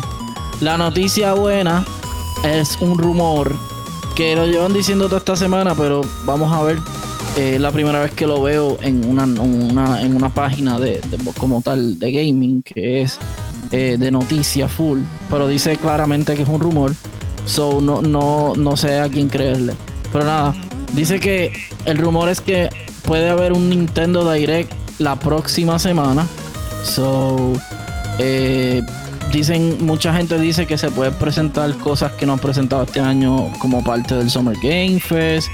La 0.62 0.78
noticia 0.78 1.34
buena 1.34 1.86
es 2.44 2.78
un 2.82 2.98
rumor 2.98 3.56
que 4.16 4.36
lo 4.36 4.46
llevan 4.46 4.74
diciendo 4.74 5.06
toda 5.06 5.20
esta 5.20 5.36
semana, 5.36 5.76
pero 5.76 6.02
vamos 6.26 6.52
a 6.52 6.62
ver. 6.64 6.78
Es 7.38 7.62
la 7.62 7.72
primera 7.72 8.02
vez 8.02 8.12
que 8.12 8.28
lo 8.28 8.42
veo 8.42 8.78
en 8.82 9.06
una, 9.06 9.24
en 10.02 10.16
una 10.16 10.30
página 10.30 10.78
de, 10.80 11.00
como 11.38 11.62
tal 11.62 11.98
de 11.98 12.12
gaming, 12.12 12.62
que 12.64 13.04
es 13.04 13.18
eh, 13.72 13.98
de 14.00 14.12
noticia 14.12 14.68
full, 14.68 15.02
pero 15.30 15.48
dice 15.48 15.78
claramente 15.78 16.36
que 16.36 16.44
es 16.44 16.50
un 16.50 16.60
rumor. 16.60 16.94
So 17.46 17.82
no, 17.82 18.02
no, 18.02 18.54
no 18.56 18.78
sé 18.78 19.00
a 19.00 19.10
quién 19.10 19.28
creerle. 19.28 19.74
Pero 20.12 20.26
nada, 20.26 20.56
dice 20.94 21.20
que 21.20 21.54
el 21.86 21.98
rumor 21.98 22.30
es 22.30 22.42
que 22.42 22.70
puede 23.04 23.30
haber 23.30 23.54
un 23.54 23.70
Nintendo 23.70 24.32
Direct 24.32 24.72
la 25.00 25.16
próxima 25.18 25.80
semana. 25.80 26.28
So, 26.84 27.54
eh, 28.20 28.82
dicen, 29.32 29.78
mucha 29.86 30.14
gente 30.14 30.40
dice 30.40 30.66
que 30.66 30.78
se 30.78 30.92
puede 30.92 31.12
presentar 31.12 31.74
cosas 31.78 32.12
que 32.14 32.26
no 32.26 32.34
han 32.34 32.40
presentado 32.40 32.84
este 32.84 33.00
año 33.00 33.52
como 33.60 33.84
parte 33.84 34.16
del 34.16 34.30
Summer 34.30 34.56
Game 34.62 35.00
Fest. 35.00 35.50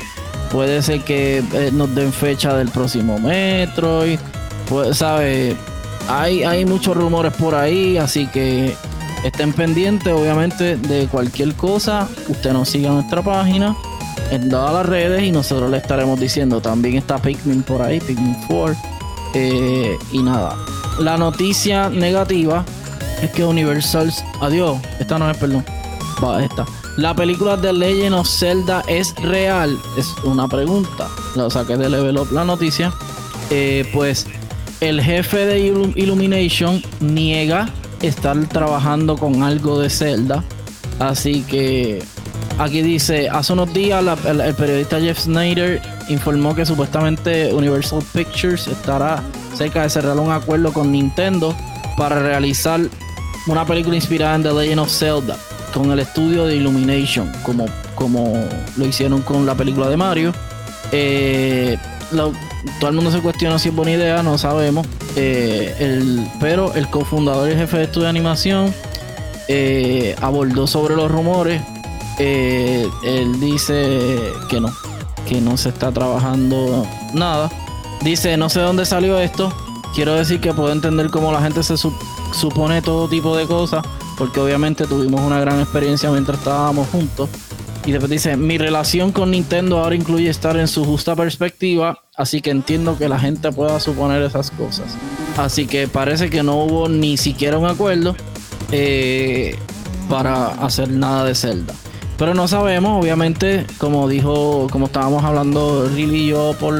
Puede 0.51 0.81
ser 0.81 1.01
que 1.01 1.37
eh, 1.53 1.69
nos 1.73 1.93
den 1.95 2.13
fecha 2.13 2.55
del 2.55 2.69
próximo 2.69 3.19
Metroid. 3.19 4.19
Pues, 4.69 4.97
¿sabe? 4.97 5.55
Hay, 6.07 6.43
hay 6.43 6.65
muchos 6.65 6.95
rumores 6.95 7.33
por 7.33 7.55
ahí, 7.55 7.97
así 7.97 8.27
que 8.27 8.75
estén 9.23 9.53
pendientes, 9.53 10.13
obviamente, 10.13 10.77
de 10.77 11.07
cualquier 11.07 11.53
cosa. 11.55 12.07
Usted 12.27 12.53
nos 12.53 12.69
siga 12.69 12.89
en 12.89 12.95
nuestra 12.95 13.23
página, 13.23 13.75
en 14.31 14.49
todas 14.49 14.73
las 14.73 14.85
redes, 14.85 15.23
y 15.23 15.31
nosotros 15.31 15.69
le 15.71 15.77
estaremos 15.77 16.19
diciendo. 16.19 16.61
También 16.61 16.95
está 16.95 17.17
Pikmin 17.17 17.63
por 17.63 17.81
ahí, 17.81 17.99
Pikmin 17.99 18.35
4. 18.47 18.75
Eh, 19.33 19.97
y 20.11 20.19
nada. 20.21 20.55
La 20.99 21.17
noticia 21.17 21.89
negativa 21.89 22.63
es 23.21 23.31
que 23.31 23.43
Universal. 23.43 24.13
Adiós, 24.41 24.77
esta 24.99 25.17
no 25.17 25.29
es, 25.29 25.37
perdón. 25.37 25.65
Va, 26.23 26.43
esta. 26.43 26.65
La 26.97 27.13
película 27.13 27.57
de 27.57 27.73
Legend 27.73 28.15
of 28.15 28.27
Zelda 28.29 28.83
es 28.87 29.13
real. 29.15 29.77
Es 29.97 30.07
una 30.23 30.47
pregunta. 30.47 31.09
Lo 31.35 31.49
saqué 31.49 31.75
de 31.75 31.89
Level 31.89 32.17
Up 32.17 32.31
la 32.31 32.45
noticia. 32.45 32.93
Eh, 33.49 33.89
pues 33.93 34.25
el 34.81 35.01
jefe 35.01 35.45
de 35.45 35.59
Illumination 35.95 36.81
niega 36.99 37.69
estar 38.01 38.37
trabajando 38.47 39.17
con 39.17 39.43
algo 39.43 39.79
de 39.79 39.89
Zelda. 39.89 40.43
Así 40.99 41.41
que 41.43 42.03
aquí 42.57 42.81
dice, 42.81 43.29
hace 43.29 43.53
unos 43.53 43.73
días 43.73 44.03
el, 44.25 44.53
periodista 44.55 44.99
Jeff 44.99 45.19
Snyder 45.19 45.81
informó 46.09 46.55
que 46.55 46.65
supuestamente 46.65 47.53
Universal 47.53 48.03
Pictures 48.13 48.67
estará 48.67 49.21
cerca 49.55 49.83
de 49.83 49.89
cerrar 49.89 50.17
un 50.17 50.31
acuerdo 50.31 50.71
con 50.71 50.91
Nintendo 50.91 51.55
para 51.97 52.19
realizar 52.19 52.81
una 53.47 53.65
película 53.65 53.95
inspirada 53.95 54.35
en 54.35 54.43
The 54.43 54.53
Legend 54.53 54.79
of 54.79 54.91
Zelda 54.91 55.37
con 55.73 55.91
el 55.91 55.99
estudio 55.99 56.45
de 56.45 56.55
Illumination, 56.55 57.31
como, 57.43 57.65
como 57.95 58.47
lo 58.77 58.85
hicieron 58.85 59.21
con 59.21 59.45
la 59.45 59.55
película 59.55 59.89
de 59.89 59.97
Mario. 59.97 60.33
Eh, 60.91 61.77
todo 62.79 62.89
el 62.89 62.95
mundo 62.95 63.11
se 63.11 63.19
cuestiona 63.19 63.59
si 63.59 63.69
es 63.69 63.75
buena 63.75 63.91
idea, 63.91 64.23
no 64.23 64.37
sabemos. 64.37 64.87
Eh, 65.15 66.25
pero 66.39 66.73
el 66.73 66.89
cofundador 66.89 67.49
y 67.51 67.55
jefe 67.55 67.77
de 67.77 67.83
estudio 67.83 68.03
de 68.03 68.09
animación 68.09 68.73
eh, 69.47 70.15
abordó 70.21 70.67
sobre 70.67 70.95
los 70.95 71.11
rumores. 71.11 71.61
él 72.17 73.39
dice 73.39 74.31
que 74.49 74.59
no, 74.59 74.73
que 75.27 75.41
no 75.41 75.57
se 75.57 75.69
está 75.69 75.91
trabajando 75.91 76.85
nada. 77.13 77.49
Dice, 78.01 78.37
no 78.37 78.49
sé 78.49 78.61
dónde 78.61 78.85
salió 78.85 79.19
esto. 79.19 79.53
Quiero 79.93 80.15
decir 80.15 80.41
que 80.41 80.53
puedo 80.53 80.71
entender 80.71 81.09
cómo 81.09 81.31
la 81.31 81.41
gente 81.41 81.63
se 81.63 81.75
supone 81.77 82.81
todo 82.81 83.07
tipo 83.07 83.35
de 83.37 83.45
cosas 83.45 83.85
porque 84.17 84.39
obviamente 84.39 84.85
tuvimos 84.85 85.21
una 85.21 85.39
gran 85.39 85.59
experiencia 85.59 86.09
mientras 86.11 86.39
estábamos 86.39 86.87
juntos. 86.89 87.29
Y 87.85 87.91
después 87.91 88.09
dice, 88.09 88.35
mi 88.35 88.57
relación 88.57 89.11
con 89.11 89.31
Nintendo 89.31 89.79
ahora 89.79 89.95
incluye 89.95 90.29
estar 90.29 90.57
en 90.57 90.67
su 90.67 90.83
justa 90.85 91.15
perspectiva, 91.15 91.99
así 92.15 92.41
que 92.41 92.49
entiendo 92.49 92.97
que 92.97 93.07
la 93.07 93.19
gente 93.19 93.51
pueda 93.51 93.79
suponer 93.79 94.23
esas 94.23 94.49
cosas. 94.49 94.97
Así 95.37 95.67
que 95.67 95.87
parece 95.87 96.31
que 96.31 96.41
no 96.41 96.63
hubo 96.63 96.89
ni 96.89 97.17
siquiera 97.17 97.59
un 97.59 97.67
acuerdo 97.67 98.15
eh, 98.71 99.55
para 100.09 100.47
hacer 100.47 100.89
nada 100.89 101.25
de 101.25 101.35
Zelda. 101.35 101.75
Pero 102.17 102.33
no 102.33 102.47
sabemos, 102.47 103.03
obviamente, 103.03 103.67
como 103.77 104.07
dijo, 104.07 104.67
como 104.71 104.87
estábamos 104.87 105.23
hablando 105.23 105.87
Riley 105.89 106.23
y 106.23 106.27
yo 106.29 106.55
por 106.59 106.75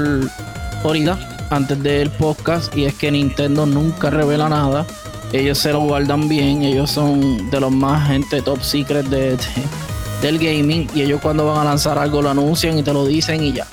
ahorita, 0.83 1.47
antes 1.51 1.83
del 1.83 2.09
podcast, 2.09 2.75
y 2.75 2.85
es 2.85 2.95
que 2.95 3.11
Nintendo 3.11 3.67
nunca 3.67 4.09
revela 4.09 4.49
nada 4.49 4.87
ellos 5.33 5.57
se 5.57 5.71
lo 5.71 5.81
guardan 5.81 6.29
bien, 6.29 6.63
ellos 6.63 6.91
son 6.91 7.49
de 7.49 7.59
los 7.59 7.71
más 7.71 8.07
gente 8.07 8.41
top 8.41 8.61
secret 8.61 9.05
de, 9.07 9.37
del 10.21 10.39
gaming 10.39 10.87
y 10.93 11.01
ellos 11.01 11.19
cuando 11.21 11.45
van 11.45 11.59
a 11.59 11.63
lanzar 11.63 11.97
algo 11.97 12.21
lo 12.21 12.29
anuncian 12.29 12.77
y 12.77 12.83
te 12.83 12.93
lo 12.93 13.05
dicen 13.05 13.43
y 13.43 13.53
ya. 13.53 13.67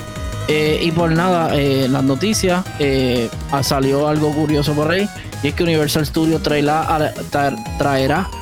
Eh, 0.49 0.81
y 0.83 0.91
por 0.91 1.11
nada, 1.13 1.57
eh, 1.57 1.87
las 1.89 2.03
noticias, 2.03 2.65
eh, 2.79 3.31
salió 3.63 4.09
algo 4.09 4.33
curioso 4.35 4.73
por 4.75 4.91
ahí. 4.91 5.09
Y 5.43 5.49
es 5.49 5.55
que 5.55 5.65
Universal 5.65 6.07
Studios 6.07 6.43
traerá 6.43 6.83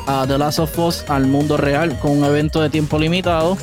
a 0.07 0.27
The 0.27 0.39
Last 0.39 0.59
of 0.59 0.79
Us 0.79 1.05
al 1.09 1.27
mundo 1.27 1.57
real 1.57 1.99
con 1.99 2.19
un 2.19 2.25
evento 2.25 2.61
de 2.61 2.69
tiempo 2.69 2.99
limitado. 2.99 3.57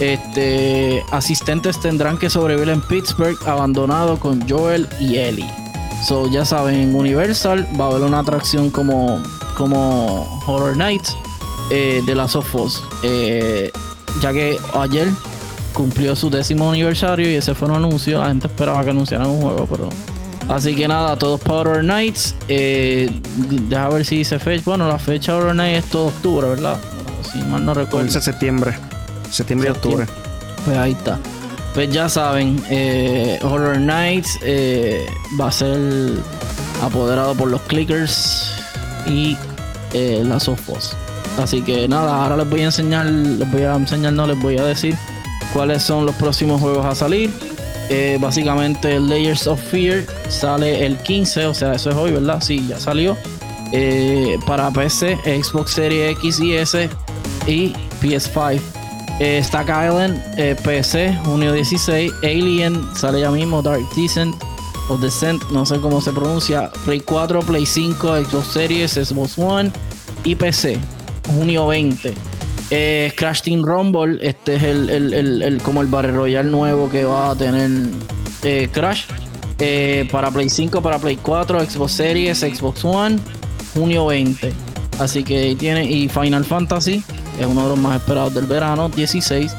Este, 0.00 1.02
asistentes 1.12 1.80
tendrán 1.80 2.18
que 2.18 2.28
sobrevivir 2.28 2.68
en 2.68 2.82
Pittsburgh 2.82 3.38
abandonado 3.46 4.18
con 4.18 4.46
Joel 4.48 4.88
y 4.98 5.16
Ellie. 5.16 5.50
So, 6.06 6.28
ya 6.30 6.44
saben, 6.44 6.74
en 6.74 6.94
Universal 6.94 7.66
va 7.80 7.86
a 7.86 7.88
haber 7.88 8.02
una 8.02 8.18
atracción 8.18 8.68
como, 8.70 9.22
como 9.56 10.42
Horror 10.46 10.76
Nights 10.76 11.16
eh, 11.70 12.02
de 12.04 12.14
Last 12.14 12.36
of 12.36 12.54
Us. 12.54 12.82
Eh, 13.02 13.70
ya 14.20 14.32
que 14.32 14.56
ayer 14.74 15.08
cumplió 15.72 16.14
su 16.14 16.30
décimo 16.30 16.70
aniversario 16.70 17.30
y 17.30 17.34
ese 17.34 17.54
fue 17.54 17.68
un 17.68 17.76
anuncio. 17.76 18.20
La 18.20 18.28
gente 18.28 18.46
esperaba 18.46 18.82
que 18.84 18.90
anunciaran 18.90 19.28
un 19.28 19.42
juego, 19.42 19.66
pero. 19.70 19.88
Así 20.48 20.74
que 20.74 20.86
nada, 20.86 21.16
todos 21.16 21.40
para 21.40 21.60
Horror 21.60 21.84
Nights. 21.84 22.34
Eh, 22.48 23.10
deja 23.68 23.88
ver 23.88 24.04
si 24.04 24.18
dice 24.18 24.38
fecha. 24.38 24.62
Bueno, 24.66 24.88
la 24.88 24.98
fecha 24.98 25.32
de 25.32 25.38
Horror 25.38 25.54
Nights 25.56 25.84
es 25.84 25.90
todo 25.90 26.06
octubre, 26.06 26.48
¿verdad? 26.48 26.78
Si 27.32 27.38
mal 27.42 27.64
no 27.64 27.74
recuerdo. 27.74 28.06
Es 28.06 28.24
septiembre. 28.24 28.76
Septiembre 29.30 29.68
y 29.68 29.72
octubre. 29.72 30.06
Pues 30.64 30.76
ahí 30.76 30.92
está. 30.92 31.18
Pues 31.74 31.90
ya 31.90 32.08
saben, 32.08 32.62
eh, 32.70 33.36
Horror 33.42 33.80
Nights 33.80 34.38
eh, 34.42 35.04
va 35.38 35.48
a 35.48 35.52
ser 35.52 36.12
apoderado 36.82 37.34
por 37.34 37.48
los 37.48 37.60
clickers 37.62 38.52
y 39.06 39.36
eh, 39.92 40.22
las 40.24 40.44
Sofos. 40.44 40.96
Así 41.38 41.62
que 41.62 41.88
nada, 41.88 42.22
ahora 42.22 42.36
les 42.36 42.48
voy 42.48 42.60
a 42.60 42.66
enseñar, 42.66 43.06
les 43.06 43.50
voy 43.50 43.62
a 43.62 43.74
enseñar, 43.74 44.12
no 44.12 44.26
les 44.26 44.40
voy 44.40 44.56
a 44.58 44.64
decir 44.64 44.96
cuáles 45.52 45.82
son 45.82 46.06
los 46.06 46.14
próximos 46.14 46.60
juegos 46.60 46.86
a 46.86 46.94
salir. 46.94 47.30
básicamente 48.20 48.98
Layers 49.00 49.46
of 49.46 49.60
Fear 49.60 50.04
sale 50.28 50.86
el 50.86 50.96
15, 50.98 51.46
o 51.46 51.54
sea, 51.54 51.74
eso 51.74 51.90
es 51.90 51.96
hoy, 51.96 52.12
¿verdad? 52.12 52.40
Sí, 52.40 52.66
ya 52.68 52.78
salió. 52.78 53.16
para 54.46 54.70
PC, 54.70 55.18
Xbox 55.42 55.72
Series 55.72 56.16
X 56.18 56.40
y 56.40 56.54
S 56.54 56.88
y 57.46 57.74
PS5 58.00 58.60
eh, 59.20 59.40
Stack 59.44 59.68
Island, 59.68 60.20
eh, 60.36 60.56
PC, 60.62 61.16
junio 61.24 61.52
16. 61.52 62.12
Alien, 62.22 62.84
sale 62.96 63.20
ya 63.20 63.30
mismo. 63.30 63.62
Dark 63.62 63.82
Descent 63.94 64.34
o 64.88 64.96
Descent, 64.96 65.42
no 65.50 65.64
sé 65.64 65.78
cómo 65.80 66.00
se 66.00 66.12
pronuncia. 66.12 66.70
Play 66.84 67.00
4, 67.00 67.40
Play 67.40 67.64
5, 67.64 68.24
Xbox 68.24 68.46
Series, 68.48 68.92
Xbox 68.92 69.38
One 69.38 69.70
y 70.24 70.34
PC, 70.34 70.78
junio 71.26 71.66
20. 71.66 72.14
Eh, 72.70 73.12
Crash 73.16 73.42
Team 73.42 73.62
Rumble, 73.62 74.18
este 74.22 74.56
es 74.56 74.62
el, 74.62 75.60
como 75.62 75.82
el 75.82 75.88
Battle 75.88 76.12
Royale 76.12 76.50
nuevo 76.50 76.88
que 76.88 77.04
va 77.04 77.30
a 77.30 77.36
tener 77.36 77.70
eh, 78.42 78.68
Crash. 78.72 79.04
para 80.10 80.30
Play 80.30 80.48
5, 80.48 80.80
para 80.82 80.98
Play 80.98 81.16
4, 81.16 81.60
Xbox 81.64 81.92
Series, 81.92 82.38
Xbox 82.38 82.84
One, 82.84 83.18
junio 83.74 84.06
20. 84.06 84.52
Así 84.98 85.24
que 85.24 85.38
ahí 85.38 85.54
tiene. 85.54 85.84
Y 85.84 86.08
Final 86.08 86.44
Fantasy, 86.44 87.02
es 87.38 87.46
uno 87.46 87.64
de 87.64 87.68
los 87.70 87.78
más 87.78 87.96
esperados 87.96 88.34
del 88.34 88.46
verano, 88.46 88.88
16. 88.88 89.54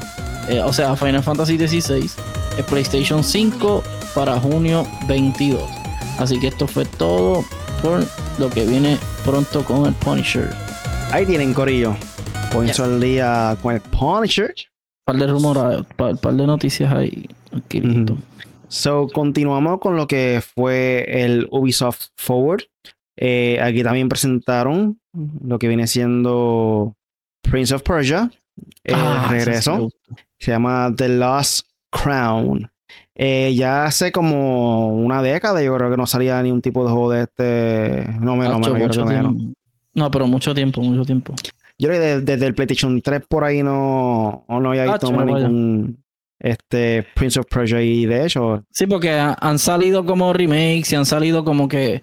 eh, 0.48 0.60
o 0.60 0.72
sea, 0.72 0.96
Final 0.96 1.22
Fantasy 1.22 1.56
XVI, 1.56 2.10
es 2.58 2.64
PlayStation 2.64 3.22
5 3.22 3.82
para 4.14 4.38
junio 4.40 4.86
22. 5.08 5.60
Así 6.18 6.38
que 6.40 6.48
esto 6.48 6.66
fue 6.66 6.84
todo 6.84 7.44
por 7.82 8.04
lo 8.38 8.50
que 8.50 8.64
viene 8.64 8.98
pronto 9.24 9.64
con 9.64 9.86
el 9.86 9.92
Punisher. 9.94 10.65
Ahí 11.12 11.24
tienen 11.24 11.54
Corillo. 11.54 11.96
Pónganse 12.52 12.82
al 12.82 13.00
día 13.00 13.56
con 13.62 13.74
el 13.74 13.80
Punisher. 13.80 14.50
Un 14.50 15.04
par 15.04 15.16
de 15.16 15.26
rumores, 15.26 15.78
un 15.78 16.16
par, 16.18 16.34
de 16.34 16.46
noticias 16.46 16.92
ahí. 16.92 17.28
Aquí 17.52 17.82
So, 18.68 19.08
continuamos 19.12 19.78
con 19.78 19.96
lo 19.96 20.06
que 20.06 20.42
fue 20.42 21.06
el 21.08 21.46
Ubisoft 21.50 22.08
Forward. 22.16 22.64
Eh, 23.16 23.58
aquí 23.62 23.82
también 23.82 24.08
presentaron 24.08 25.00
lo 25.42 25.58
que 25.58 25.68
viene 25.68 25.86
siendo 25.86 26.96
Prince 27.42 27.74
of 27.74 27.82
Persia. 27.82 28.30
El 28.82 28.96
ah, 28.96 29.28
regreso. 29.30 29.90
Se 30.38 30.50
llama 30.50 30.92
The 30.96 31.08
Lost 31.08 31.68
Crown. 31.90 32.70
Eh, 33.14 33.54
ya 33.54 33.84
hace 33.84 34.12
como 34.12 34.88
una 34.88 35.22
década, 35.22 35.62
yo 35.62 35.74
creo 35.76 35.90
que 35.90 35.96
no 35.96 36.06
salía 36.06 36.42
ni 36.42 36.50
un 36.50 36.60
tipo 36.60 36.84
de 36.84 36.90
juego 36.90 37.10
de 37.12 37.22
este. 37.22 38.12
No, 38.20 38.36
menos, 38.36 38.60
menos, 38.60 39.06
menos. 39.06 39.34
No, 39.96 40.10
pero 40.10 40.28
mucho 40.28 40.54
tiempo, 40.54 40.80
mucho 40.80 41.04
tiempo. 41.04 41.34
Yo 41.78 41.88
creo 41.88 42.00
que 42.00 42.20
desde, 42.20 42.46
el 42.46 42.54
PlayStation 42.54 43.02
3 43.02 43.22
por 43.28 43.42
ahí 43.42 43.62
no, 43.62 44.44
no 44.48 44.70
había 44.70 44.84
visto 44.84 45.10
ningún 45.10 45.98
este 46.38 47.04
Prince 47.14 47.40
of 47.40 47.46
Persia 47.46 47.82
y 47.82 48.06
de 48.06 48.26
hecho. 48.26 48.62
Sí, 48.70 48.86
porque 48.86 49.10
han 49.10 49.58
salido 49.58 50.04
como 50.04 50.32
remakes 50.32 50.92
y 50.92 50.96
han 50.96 51.06
salido 51.06 51.44
como 51.44 51.66
que 51.66 52.02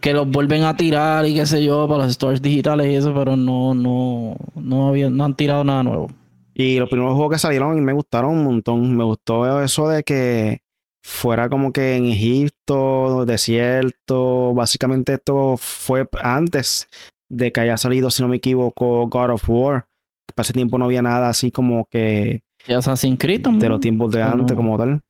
que 0.00 0.12
los 0.12 0.28
vuelven 0.28 0.62
a 0.62 0.76
tirar 0.76 1.26
y 1.26 1.34
qué 1.34 1.46
sé 1.46 1.64
yo 1.64 1.88
para 1.88 2.04
los 2.04 2.12
stores 2.12 2.40
digitales 2.40 2.86
y 2.88 2.94
eso, 2.94 3.12
pero 3.14 3.36
no, 3.36 3.74
no, 3.74 4.36
no, 4.54 4.88
había, 4.88 5.10
no 5.10 5.24
han 5.24 5.34
tirado 5.34 5.64
nada 5.64 5.82
nuevo. 5.82 6.10
Y 6.54 6.78
los 6.78 6.88
primeros 6.88 7.14
juegos 7.14 7.32
que 7.32 7.38
salieron 7.38 7.82
me 7.82 7.92
gustaron 7.92 8.32
un 8.32 8.44
montón. 8.44 8.96
Me 8.96 9.04
gustó 9.04 9.62
eso 9.62 9.88
de 9.88 10.02
que 10.02 10.60
fuera 11.02 11.48
como 11.48 11.72
que 11.72 11.96
en 11.96 12.06
Egipto, 12.06 13.24
desierto. 13.24 14.54
Básicamente 14.54 15.14
esto 15.14 15.56
fue 15.56 16.06
antes 16.22 16.88
de 17.32 17.50
que 17.50 17.60
haya 17.60 17.76
salido, 17.76 18.10
si 18.10 18.22
no 18.22 18.28
me 18.28 18.36
equivoco, 18.36 19.08
God 19.08 19.30
of 19.30 19.48
War. 19.48 19.86
Para 20.34 20.44
ese 20.44 20.52
tiempo 20.52 20.78
no 20.78 20.84
había 20.84 21.02
nada 21.02 21.28
así 21.28 21.50
como 21.50 21.86
que... 21.90 22.42
Assassin's 22.68 23.18
Creed 23.18 23.40
De 23.40 23.68
los 23.68 23.80
tiempos 23.80 24.12
de 24.12 24.22
antes 24.22 24.56
como 24.56 24.78
tal. 24.78 25.00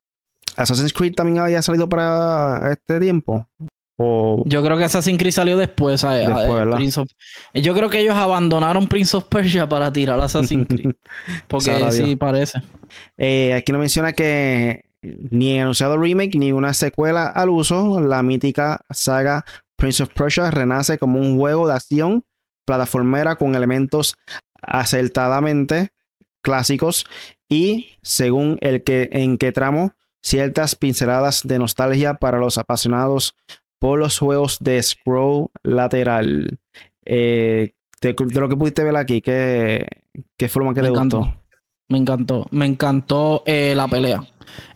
Assassin's 0.56 0.92
Creed 0.92 1.14
también 1.14 1.38
había 1.38 1.60
salido 1.62 1.88
para 1.88 2.72
este 2.72 3.00
tiempo. 3.00 3.46
Yo 4.46 4.62
creo 4.62 4.78
que 4.78 4.84
Assassin's 4.84 5.18
Creed 5.18 5.32
salió 5.32 5.56
después. 5.56 6.00
Yo 7.54 7.74
creo 7.74 7.90
que 7.90 8.00
ellos 8.00 8.16
abandonaron 8.16 8.86
Prince 8.86 9.16
of 9.16 9.24
Persia 9.24 9.68
para 9.68 9.92
tirar 9.92 10.18
Assassin's 10.20 10.66
Creed. 10.66 10.94
Porque 11.48 11.90
sí, 11.92 12.16
parece. 12.16 12.62
Eh, 13.16 13.52
aquí 13.54 13.72
no 13.72 13.78
menciona 13.78 14.12
que 14.12 14.84
ni 15.02 15.58
anunciado 15.58 15.98
remake 15.98 16.38
ni 16.38 16.52
una 16.52 16.72
secuela 16.72 17.26
al 17.26 17.50
uso. 17.50 18.00
La 18.00 18.22
mítica 18.22 18.80
saga 18.90 19.44
Prince 19.76 20.02
of 20.02 20.10
Persia 20.10 20.50
renace 20.50 20.98
como 20.98 21.18
un 21.18 21.38
juego 21.38 21.66
de 21.66 21.74
acción 21.74 22.24
plataformera 22.64 23.36
con 23.36 23.54
elementos 23.54 24.16
acertadamente 24.62 25.90
clásicos 26.42 27.06
y 27.48 27.90
según 28.02 28.58
el 28.60 28.82
que 28.82 29.08
en 29.12 29.38
qué 29.38 29.52
tramo 29.52 29.92
ciertas 30.22 30.76
pinceladas 30.76 31.42
de 31.44 31.58
nostalgia 31.58 32.14
para 32.14 32.38
los 32.38 32.58
apasionados 32.58 33.34
por 33.78 33.98
los 33.98 34.18
juegos 34.18 34.58
de 34.60 34.82
scroll 34.82 35.48
lateral. 35.64 36.58
Eh, 37.04 37.74
de, 38.00 38.14
lo 38.40 38.48
que 38.48 38.56
pudiste 38.56 38.84
ver 38.84 38.96
aquí, 38.96 39.20
¿qué, 39.20 39.86
qué 40.36 40.50
más 40.60 40.74
que 40.74 40.82
te 40.82 40.90
gustó? 40.90 41.34
Me 41.88 41.98
encantó. 41.98 42.46
Me 42.50 42.66
encantó 42.66 43.42
eh, 43.44 43.74
la 43.74 43.88
pelea. 43.88 44.24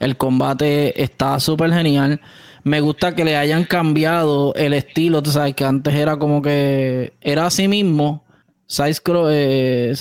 El 0.01 0.17
combate 0.17 1.01
está 1.03 1.41
súper 1.41 1.73
genial. 1.73 2.21
Me 2.67 2.81
gusta 2.81 3.15
que 3.15 3.25
le 3.25 3.37
hayan 3.37 3.63
cambiado 3.63 4.53
el 4.57 4.75
estilo. 4.75 5.23
Tú 5.23 5.31
sabes 5.31 5.55
que 5.55 5.65
antes 5.65 5.95
era 5.95 6.17
como 6.17 6.43
que 6.43 7.13
era 7.21 7.47
así 7.47 7.69
mismo. 7.69 8.25
Side 8.67 8.97
eh, 9.31 9.95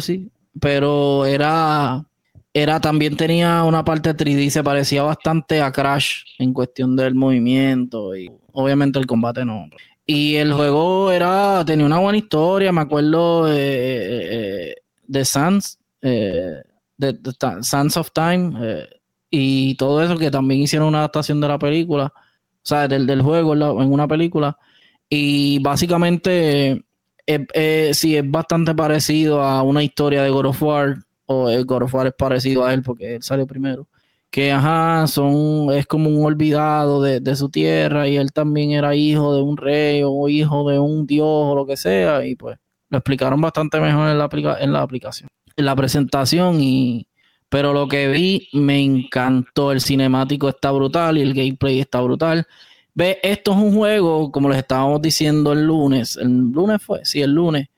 sí. 0.00 0.28
Pero 0.60 1.24
era 1.26 2.04
era 2.52 2.80
también 2.80 3.16
tenía 3.16 3.62
una 3.62 3.84
parte 3.84 4.16
3D, 4.16 4.50
se 4.50 4.64
parecía 4.64 5.04
bastante 5.04 5.62
a 5.62 5.70
Crash 5.70 6.24
en 6.40 6.52
cuestión 6.52 6.96
del 6.96 7.14
movimiento 7.14 8.16
y 8.16 8.32
obviamente 8.50 8.98
el 8.98 9.06
combate 9.06 9.44
no. 9.44 9.68
Y 10.04 10.34
el 10.34 10.52
juego 10.52 11.12
era 11.12 11.64
tenía 11.64 11.86
una 11.86 12.00
buena 12.00 12.18
historia, 12.18 12.72
me 12.72 12.80
acuerdo 12.80 13.46
eh, 13.46 13.54
eh, 13.54 14.74
de 15.06 15.24
Sans, 15.24 15.78
eh, 16.02 16.62
de, 16.96 17.16
Sans 17.60 17.96
of 17.96 18.10
Time 18.10 18.88
y 19.30 19.74
todo 19.76 20.02
eso 20.02 20.16
que 20.16 20.30
también 20.30 20.62
hicieron 20.62 20.88
una 20.88 20.98
adaptación 20.98 21.40
de 21.40 21.48
la 21.48 21.58
película, 21.58 22.12
o 22.14 22.60
sea, 22.62 22.88
del, 22.88 23.06
del 23.06 23.22
juego 23.22 23.54
en 23.54 23.92
una 23.92 24.08
película. 24.08 24.58
Y 25.08 25.58
básicamente 25.60 26.84
sí 27.92 28.16
es 28.16 28.30
bastante 28.30 28.74
parecido 28.74 29.42
a 29.42 29.62
una 29.62 29.82
historia 29.82 30.22
de 30.22 30.30
God 30.30 30.46
of 30.46 30.62
War 30.62 30.96
o 31.26 31.50
el 31.50 31.66
God 31.66 31.82
of 31.82 31.94
War 31.94 32.06
es 32.06 32.14
parecido 32.14 32.64
a 32.64 32.72
él 32.72 32.82
porque 32.82 33.16
él 33.16 33.22
salió 33.22 33.46
primero. 33.46 33.86
Que 34.30 34.52
ajá, 34.52 35.06
son, 35.06 35.72
es 35.72 35.86
como 35.86 36.10
un 36.10 36.24
olvidado 36.24 37.02
de, 37.02 37.36
su 37.36 37.48
tierra 37.48 38.08
y 38.08 38.16
él 38.16 38.32
también 38.32 38.72
era 38.72 38.94
hijo 38.94 39.34
de 39.34 39.42
un 39.42 39.56
rey 39.56 40.02
o 40.04 40.28
hijo 40.28 40.68
de 40.70 40.78
un 40.78 41.06
dios 41.06 41.26
o 41.26 41.54
lo 41.54 41.66
que 41.66 41.76
sea. 41.76 42.26
Y 42.26 42.34
pues 42.34 42.58
lo 42.90 42.98
explicaron 42.98 43.40
bastante 43.40 43.80
mejor 43.80 44.08
en 44.10 44.18
la, 44.18 44.28
en 44.60 44.72
la 44.72 44.82
aplicación, 44.82 45.28
en 45.56 45.64
la 45.64 45.76
presentación. 45.76 46.60
Y, 46.60 47.07
pero 47.48 47.72
lo 47.72 47.88
que 47.88 48.08
vi 48.08 48.48
me 48.52 48.80
encantó. 48.80 49.72
El 49.72 49.80
cinemático 49.80 50.48
está 50.48 50.70
brutal 50.70 51.18
y 51.18 51.22
el 51.22 51.34
gameplay 51.34 51.80
está 51.80 52.00
brutal. 52.00 52.46
Ve, 52.94 53.18
esto 53.22 53.52
es 53.52 53.58
un 53.58 53.74
juego, 53.74 54.32
como 54.32 54.48
les 54.48 54.58
estábamos 54.58 55.00
diciendo 55.02 55.52
el 55.52 55.66
lunes. 55.66 56.16
¿El 56.16 56.50
lunes 56.50 56.82
fue? 56.82 57.04
Sí, 57.04 57.22
el 57.22 57.32
lunes 57.32 57.68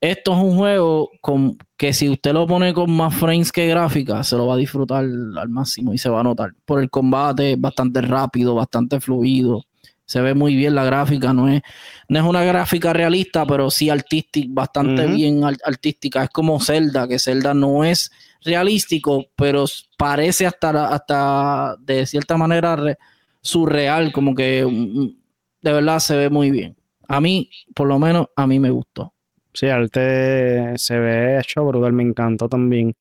esto 0.00 0.32
es 0.32 0.38
un 0.38 0.56
juego 0.56 1.10
con, 1.20 1.58
que 1.76 1.92
si 1.92 2.08
usted 2.08 2.32
lo 2.32 2.46
pone 2.46 2.72
con 2.72 2.90
más 2.90 3.14
frames 3.14 3.52
que 3.52 3.66
gráfica, 3.66 4.24
se 4.24 4.36
lo 4.36 4.46
va 4.46 4.54
a 4.54 4.56
disfrutar 4.56 5.04
al 5.04 5.48
máximo 5.50 5.92
y 5.92 5.98
se 5.98 6.08
va 6.08 6.20
a 6.20 6.24
notar. 6.24 6.54
Por 6.64 6.80
el 6.80 6.88
combate 6.88 7.56
bastante 7.58 8.00
rápido, 8.00 8.54
bastante 8.54 8.98
fluido. 8.98 9.64
Se 10.06 10.20
ve 10.22 10.34
muy 10.34 10.56
bien 10.56 10.74
la 10.74 10.84
gráfica, 10.84 11.32
no 11.32 11.48
es, 11.48 11.60
no 12.08 12.18
es 12.18 12.24
una 12.24 12.42
gráfica 12.42 12.92
realista, 12.92 13.46
pero 13.46 13.70
sí 13.70 13.90
artística, 13.90 14.48
bastante 14.50 15.06
bien 15.06 15.44
artística. 15.44 16.24
Es 16.24 16.30
como 16.30 16.58
Zelda, 16.60 17.06
que 17.06 17.18
Zelda 17.18 17.52
no 17.52 17.84
es 17.84 18.10
realístico, 18.42 19.26
pero 19.36 19.64
parece 19.96 20.46
hasta, 20.46 20.88
hasta 20.88 21.76
de 21.80 22.06
cierta 22.06 22.36
manera 22.36 22.96
surreal, 23.40 24.12
como 24.12 24.34
que 24.34 24.64
mm, 24.64 25.00
mm, 25.00 25.16
de 25.62 25.72
verdad 25.72 25.98
se 25.98 26.16
ve 26.16 26.30
muy 26.30 26.50
bien. 26.50 26.76
A 27.08 27.20
mí, 27.20 27.50
por 27.74 27.88
lo 27.88 27.98
menos, 27.98 28.28
a 28.36 28.46
mí 28.46 28.58
me 28.58 28.70
gustó. 28.70 29.14
Sí, 29.52 29.66
arte 29.66 30.78
se 30.78 30.98
ve 30.98 31.38
hecho 31.40 31.64
brutal, 31.64 31.92
me 31.92 32.04
encantó 32.04 32.48
también. 32.48 32.94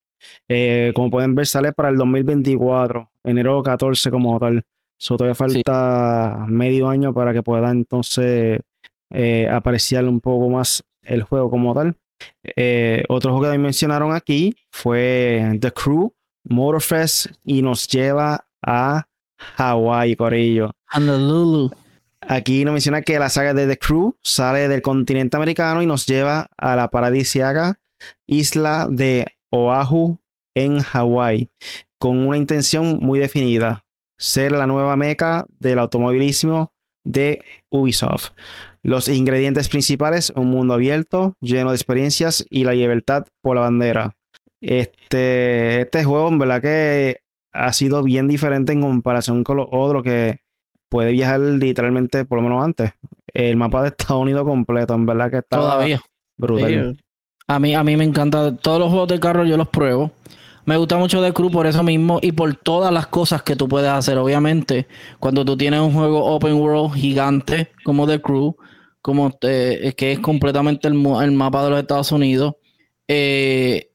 Eh, 0.48 0.92
como 0.96 1.10
pueden 1.12 1.36
ver, 1.36 1.46
sale 1.46 1.74
para 1.74 1.90
el 1.90 1.98
2024, 1.98 3.12
enero 3.24 3.62
14 3.62 4.10
como 4.12 4.40
tal. 4.40 4.64
So, 4.98 5.16
todavía 5.16 5.36
falta 5.36 6.46
medio 6.48 6.90
año 6.90 7.14
para 7.14 7.32
que 7.34 7.42
pueda 7.42 7.72
entonces 7.72 8.60
eh, 9.12 9.48
apreciar 9.50 10.06
un 10.06 10.20
poco 10.20 10.50
más 10.50 10.84
el 11.04 11.24
juego 11.24 11.50
como 11.50 11.74
tal. 11.74 11.96
Eh, 12.44 13.04
otro 13.10 13.36
juego 13.36 13.52
que 13.52 13.58
mencionaron 13.58 14.14
aquí 14.14 14.56
fue 14.72 15.58
The 15.60 15.72
Crew 15.72 16.14
Motorfest 16.44 17.28
y 17.44 17.62
nos 17.62 17.88
lleva 17.88 18.46
a 18.62 19.08
Hawaii, 19.58 20.16
Corillo. 20.16 20.72
Honolulu. 20.94 21.72
Aquí 22.22 22.66
nos 22.66 22.74
menciona 22.74 23.02
que 23.02 23.18
la 23.18 23.30
saga 23.30 23.54
de 23.54 23.68
The 23.68 23.78
Crew 23.78 24.16
sale 24.22 24.68
del 24.68 24.82
continente 24.82 25.38
americano 25.38 25.82
y 25.82 25.86
nos 25.86 26.06
lleva 26.06 26.50
a 26.58 26.76
la 26.76 26.90
paradisiaca 26.90 27.80
isla 28.28 28.88
de 28.90 29.28
Oahu 29.52 30.20
en 30.56 30.80
Hawái, 30.82 31.50
con 31.98 32.18
una 32.20 32.38
intención 32.38 33.00
muy 33.02 33.20
definida, 33.20 33.86
ser 34.18 34.52
la 34.52 34.68
nueva 34.68 34.96
meca 34.96 35.46
del 35.60 35.80
automovilismo 35.80 36.74
de 37.04 37.44
Ubisoft. 37.70 38.32
Los 38.82 39.10
ingredientes 39.10 39.70
principales, 39.70 40.32
un 40.36 40.48
mundo 40.48 40.74
abierto, 40.74 41.34
lleno 41.42 41.72
de 41.72 41.76
experiencias 41.76 42.46
y 42.50 42.64
la 42.64 42.74
libertad 42.74 43.26
por 43.42 43.56
la 43.56 43.64
bandera. 43.64 44.16
Este, 44.62 45.82
este 45.82 46.04
juego, 46.04 46.30
en 46.30 46.40
verdad 46.40 46.62
que 46.62 47.22
ha 47.52 47.74
sido 47.74 48.04
bien 48.04 48.28
diferente 48.28 48.74
en 48.74 48.82
comparación 48.82 49.44
con 49.44 49.58
los 49.58 49.68
otros 49.72 50.04
que 50.04 50.40
puede 50.90 51.12
viajar 51.12 51.40
literalmente, 51.40 52.26
por 52.26 52.40
lo 52.40 52.44
menos 52.44 52.64
antes, 52.64 52.92
el 53.34 53.56
mapa 53.58 53.82
de 53.84 53.90
Estados 53.90 54.22
Unidos 54.22 54.44
completo. 54.44 54.94
En 54.94 55.06
verdad 55.06 55.32
que 55.32 55.38
está 55.38 55.58
Todavía. 55.58 56.02
brutal. 56.38 56.98
A 57.48 57.60
mí, 57.60 57.74
a 57.74 57.84
mí 57.84 57.98
me 57.98 58.04
encanta. 58.04 58.56
Todos 58.56 58.80
los 58.80 58.90
juegos 58.90 59.10
de 59.10 59.20
carro 59.20 59.44
yo 59.44 59.58
los 59.58 59.68
pruebo. 59.70 60.12
Me 60.66 60.78
gusta 60.78 60.98
mucho 60.98 61.22
The 61.22 61.34
Crew 61.34 61.50
por 61.50 61.68
eso 61.68 61.84
mismo 61.84 62.20
y 62.22 62.32
por 62.32 62.56
todas 62.56 62.94
las 62.94 63.08
cosas 63.08 63.44
que 63.44 63.56
tú 63.56 63.68
puedes 63.68 63.90
hacer. 63.90 64.18
Obviamente, 64.18 64.88
cuando 65.20 65.44
tú 65.46 65.58
tienes 65.58 65.80
un 65.80 65.94
juego 65.94 66.26
open 66.26 66.54
world 66.54 66.94
gigante 66.94 67.72
como 67.84 68.08
The 68.08 68.22
Crew, 68.22 68.56
como 69.02 69.32
que 69.40 69.94
es 69.98 70.20
completamente 70.20 70.88
el, 70.88 70.94
mapa 70.94 71.64
de 71.64 71.70
los 71.70 71.80
Estados 71.80 72.12
Unidos, 72.12 72.56
eh, 73.08 73.90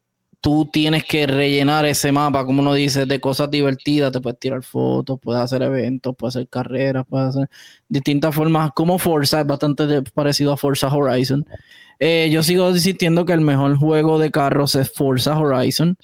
tú 0.45 0.69
tienes 0.71 1.05
que 1.05 1.27
rellenar 1.27 1.87
ese 1.87 2.13
mapa, 2.13 2.45
como 2.45 2.61
uno 2.61 2.75
dice, 2.75 3.07
de 3.07 3.19
cosas 3.19 3.51
divertidas. 3.51 4.13
Te 4.13 4.21
puedes 4.21 4.39
tirar 4.39 4.63
fotos, 4.63 5.19
puedes 5.19 5.41
hacer 5.41 5.63
eventos, 5.63 6.15
puedes 6.17 6.37
hacer 6.37 6.49
carreras, 6.49 7.07
puedes 7.09 7.29
hacer 7.29 7.49
distintas 7.89 8.35
formas. 8.35 8.71
Como 8.75 8.99
Forza, 8.99 9.41
es 9.41 9.47
bastante 9.47 10.03
parecido 10.13 10.53
a 10.53 10.59
Forza 10.59 10.89
Horizon. 10.89 11.47
Eh, 11.99 12.29
yo 12.31 12.43
sigo 12.43 12.69
insistiendo 12.69 13.25
que 13.25 13.33
el 13.33 13.41
mejor 13.41 13.77
juego 13.77 14.19
de 14.19 14.31
carros 14.31 14.75
es 14.75 14.93
Forza 14.93 15.39
Horizon, 15.39 15.97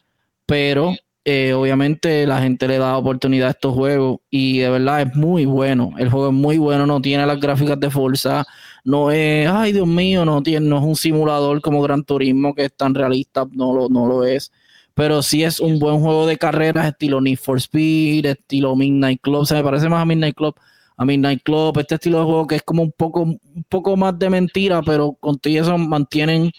pero 0.51 0.97
eh, 1.25 1.53
obviamente 1.53 2.27
la 2.27 2.43
gente 2.43 2.67
le 2.67 2.79
da 2.79 2.97
oportunidad 2.97 3.47
a 3.47 3.51
estos 3.53 3.73
juegos 3.73 4.19
y 4.31 4.59
de 4.59 4.69
verdad 4.69 5.03
es 5.03 5.15
muy 5.15 5.45
bueno. 5.45 5.93
El 5.97 6.11
juego 6.11 6.31
es 6.31 6.33
muy 6.33 6.59
bueno, 6.59 6.87
no 6.87 7.01
tiene 7.01 7.25
las 7.25 7.39
gráficas 7.39 7.79
de 7.79 7.89
Forza, 7.89 8.45
no 8.83 9.13
es, 9.13 9.49
ay 9.49 9.71
Dios 9.73 9.87
mío, 9.87 10.25
no, 10.25 10.43
tiene, 10.43 10.67
no 10.67 10.79
es 10.79 10.83
un 10.83 10.97
simulador 10.97 11.61
como 11.61 11.81
Gran 11.83 12.03
Turismo 12.03 12.53
que 12.53 12.65
es 12.65 12.77
tan 12.77 12.97
realista, 12.97 13.47
no 13.53 13.73
lo, 13.73 13.89
no 13.89 14.09
lo 14.09 14.25
es. 14.25 14.51
Pero 14.95 15.23
sí 15.23 15.45
es 15.45 15.61
un 15.61 15.79
buen 15.79 16.01
juego 16.01 16.27
de 16.27 16.37
carreras, 16.37 16.89
estilo 16.89 17.21
Need 17.21 17.39
for 17.39 17.59
Speed, 17.59 18.27
estilo 18.27 18.75
Midnight 18.75 19.21
Club. 19.21 19.47
se 19.47 19.55
me 19.55 19.63
parece 19.63 19.89
más 19.89 20.03
a 20.03 20.05
Midnight 20.05 20.35
Club. 20.35 20.57
A 20.97 21.05
Midnight 21.05 21.45
Club, 21.45 21.79
este 21.79 21.95
estilo 21.95 22.19
de 22.19 22.25
juego 22.25 22.47
que 22.49 22.57
es 22.57 22.63
como 22.63 22.83
un 22.83 22.91
poco, 22.91 23.23
un 23.23 23.39
poco 23.69 23.97
más 23.97 24.19
de 24.19 24.29
mentira, 24.31 24.83
pero 24.83 25.13
con 25.13 25.39
todo 25.39 25.53
eso 25.53 25.79
mantienen 25.79 26.51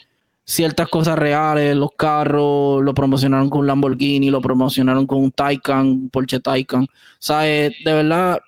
ciertas 0.52 0.90
cosas 0.90 1.18
reales, 1.18 1.76
los 1.78 1.92
carros, 1.98 2.84
lo 2.84 2.94
promocionaron 2.94 3.50
con 3.50 3.62
un 3.62 3.68
Lamborghini, 3.68 4.30
lo 4.30 4.42
promocionaron 4.42 5.08
con 5.08 5.20
un 5.20 5.32
Taycan, 5.32 6.10
Porsche 6.10 6.42
Taycan. 6.42 6.84
O 6.84 6.88
sea, 7.20 7.48
eh, 7.48 7.74
de 7.86 7.94
verdad, 7.94 8.42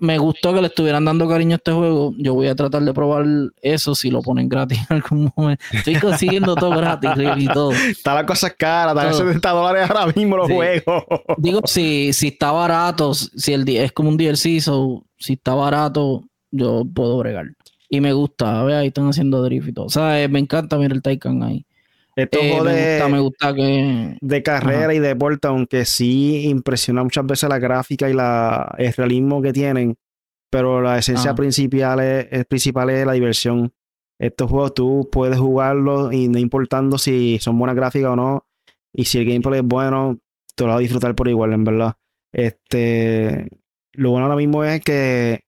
me 0.00 0.18
gustó 0.18 0.52
que 0.52 0.60
le 0.60 0.66
estuvieran 0.66 1.04
dando 1.04 1.28
cariño 1.28 1.54
a 1.54 1.56
este 1.56 1.70
juego. 1.70 2.12
Yo 2.18 2.34
voy 2.34 2.48
a 2.48 2.56
tratar 2.56 2.82
de 2.82 2.92
probar 2.92 3.24
eso 3.62 3.94
si 3.94 4.10
lo 4.10 4.20
ponen 4.20 4.48
gratis 4.48 4.80
en 4.90 4.96
algún 4.96 5.32
momento. 5.36 5.64
Estoy 5.70 5.94
consiguiendo 6.00 6.56
todo 6.56 6.70
gratis 6.70 7.10
y 7.36 7.46
todo. 7.46 7.70
Está 7.70 8.14
la 8.14 8.26
cosa 8.26 8.50
cara, 8.50 8.90
está 8.90 9.08
en 9.08 9.14
70 9.14 9.50
dólares 9.50 9.90
ahora 9.90 10.12
mismo 10.12 10.36
los 10.36 10.50
juegos. 10.50 11.04
Digo, 11.38 11.60
si, 11.66 12.12
si 12.12 12.28
está 12.28 12.50
barato, 12.50 13.14
si 13.14 13.52
el 13.52 13.68
es 13.68 13.92
como 13.92 14.08
un 14.08 14.16
DLC, 14.16 14.60
so, 14.60 15.04
si 15.16 15.34
está 15.34 15.54
barato, 15.54 16.24
yo 16.50 16.84
puedo 16.92 17.16
bregar. 17.18 17.46
Y 17.94 18.00
me 18.00 18.12
gusta, 18.12 18.60
a 18.60 18.64
ver, 18.64 18.76
ahí 18.76 18.88
están 18.88 19.08
haciendo 19.08 19.42
drift 19.42 19.68
y 19.68 19.72
todo. 19.72 19.86
O 19.86 19.90
sea, 19.90 20.22
eh, 20.22 20.28
me 20.28 20.38
encanta 20.38 20.76
mirar 20.78 20.92
el 20.92 21.02
Taycan 21.02 21.42
ahí. 21.42 21.64
Esto 22.16 22.38
Eh, 22.40 22.60
me 22.62 22.72
de, 22.72 22.90
gusta, 22.92 23.08
me 23.08 23.20
gusta 23.20 23.54
que. 23.54 24.16
de 24.20 24.42
carrera 24.42 24.84
Ajá. 24.84 24.94
y 24.94 24.98
deporte, 25.00 25.48
aunque 25.48 25.84
sí 25.84 26.46
impresiona 26.48 27.02
muchas 27.02 27.26
veces 27.26 27.48
la 27.48 27.58
gráfica 27.58 28.08
y 28.08 28.12
la, 28.14 28.74
el 28.78 28.92
realismo 28.92 29.42
que 29.42 29.52
tienen, 29.52 29.96
pero 30.50 30.80
la 30.80 30.98
esencia 30.98 31.30
Ajá. 31.32 31.36
principal 31.36 32.00
es, 32.00 32.26
es- 32.30 32.44
principal 32.46 32.90
es 32.90 33.04
la 33.06 33.12
diversión. 33.12 33.72
Estos 34.18 34.48
juegos 34.50 34.74
tú 34.74 35.08
puedes 35.10 35.38
jugarlos 35.38 36.12
y 36.12 36.28
no 36.28 36.38
importando 36.38 36.98
si 36.98 37.38
son 37.40 37.58
buenas 37.58 37.74
gráficas 37.76 38.10
o 38.10 38.16
no, 38.16 38.46
y 38.92 39.06
si 39.06 39.18
el 39.18 39.24
gameplay 39.26 39.60
es 39.60 39.66
bueno, 39.66 40.18
te 40.54 40.62
lo 40.64 40.68
vas 40.70 40.76
a 40.76 40.80
disfrutar 40.80 41.14
por 41.16 41.26
igual, 41.28 41.52
en 41.52 41.64
verdad. 41.64 41.94
Este, 42.32 43.48
lo 43.92 44.10
bueno 44.10 44.26
ahora 44.26 44.36
mismo 44.36 44.62
es 44.64 44.80
que 44.82 45.43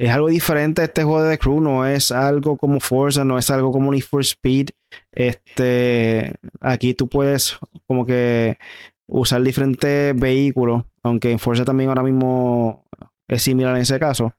es 0.00 0.08
algo 0.08 0.28
diferente 0.28 0.82
este 0.82 1.04
juego 1.04 1.22
de 1.22 1.32
The 1.32 1.38
Crew, 1.38 1.60
no 1.60 1.86
es 1.86 2.10
algo 2.10 2.56
como 2.56 2.80
Forza, 2.80 3.22
no 3.22 3.36
es 3.36 3.50
algo 3.50 3.70
como 3.70 3.92
Need 3.92 4.02
for 4.02 4.22
Speed. 4.22 4.70
Este, 5.12 6.32
aquí 6.58 6.94
tú 6.94 7.06
puedes 7.06 7.58
como 7.86 8.06
que 8.06 8.56
usar 9.06 9.42
diferentes 9.42 10.18
vehículos, 10.18 10.84
aunque 11.02 11.30
en 11.30 11.38
Forza 11.38 11.66
también 11.66 11.90
ahora 11.90 12.02
mismo 12.02 12.86
es 13.28 13.42
similar 13.42 13.76
en 13.76 13.82
ese 13.82 13.98
caso. 13.98 14.32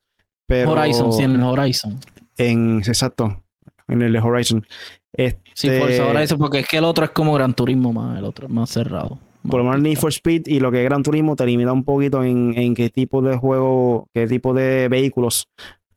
Pero 0.48 0.72
Horizon, 0.72 1.14
sí, 1.14 1.22
en 1.22 1.36
el 1.36 1.44
Horizon. 1.44 2.00
en 2.38 2.80
exacto, 2.80 3.44
en 3.88 4.02
el 4.02 4.18
Horizon. 4.18 4.66
Este, 5.14 5.42
Sí, 5.54 5.70
Forza 5.78 6.08
Horizon, 6.08 6.40
porque 6.40 6.60
es 6.62 6.68
que 6.68 6.78
el 6.78 6.86
otro 6.86 7.06
es 7.06 7.12
como 7.12 7.36
Gran 7.36 7.54
Turismo 7.54 7.94
más, 7.94 8.18
el 8.18 8.26
otro 8.26 8.48
es 8.48 8.52
más 8.52 8.72
cerrado. 8.72 9.20
Por 9.48 9.60
lo 9.60 9.64
menos 9.66 9.82
Need 9.82 9.98
for 9.98 10.10
Speed 10.12 10.44
y 10.48 10.60
lo 10.60 10.72
que 10.72 10.80
es 10.80 10.86
Gran 10.86 11.04
Turismo 11.04 11.36
te 11.36 11.46
limita 11.46 11.72
un 11.72 11.84
poquito 11.84 12.24
en, 12.24 12.54
en 12.58 12.76
qué 12.76 12.90
tipo 12.90 13.22
de 13.22 13.36
juego, 13.38 14.08
qué 14.14 14.28
tipo 14.28 14.54
de 14.54 14.88
vehículos 14.90 15.48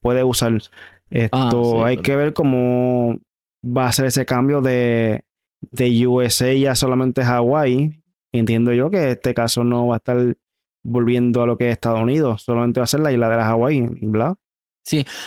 puedes 0.00 0.24
usar. 0.24 0.60
Esto 1.10 1.36
Ah, 1.36 1.50
sí, 1.50 1.56
hay 1.84 1.96
claro. 1.96 2.02
que 2.02 2.16
ver 2.16 2.32
cómo 2.32 3.18
va 3.64 3.86
a 3.86 3.92
ser 3.92 4.06
ese 4.06 4.24
cambio 4.26 4.60
de, 4.60 5.24
de 5.70 6.06
USA 6.06 6.52
ya 6.54 6.74
solamente 6.74 7.22
Hawái. 7.24 8.00
Entiendo 8.32 8.72
yo 8.72 8.90
que 8.90 9.12
este 9.12 9.32
caso 9.34 9.62
no 9.62 9.86
va 9.88 9.94
a 9.94 9.98
estar 9.98 10.36
volviendo 10.82 11.42
a 11.42 11.46
lo 11.46 11.56
que 11.56 11.68
es 11.68 11.72
Estados 11.72 12.00
Unidos, 12.00 12.42
solamente 12.42 12.80
va 12.80 12.84
a 12.84 12.88
ser 12.88 13.00
la 13.00 13.12
isla 13.12 13.28
de 13.28 13.36
la 13.36 13.44
Hawái, 13.44 13.88
¿verdad? 14.02 14.34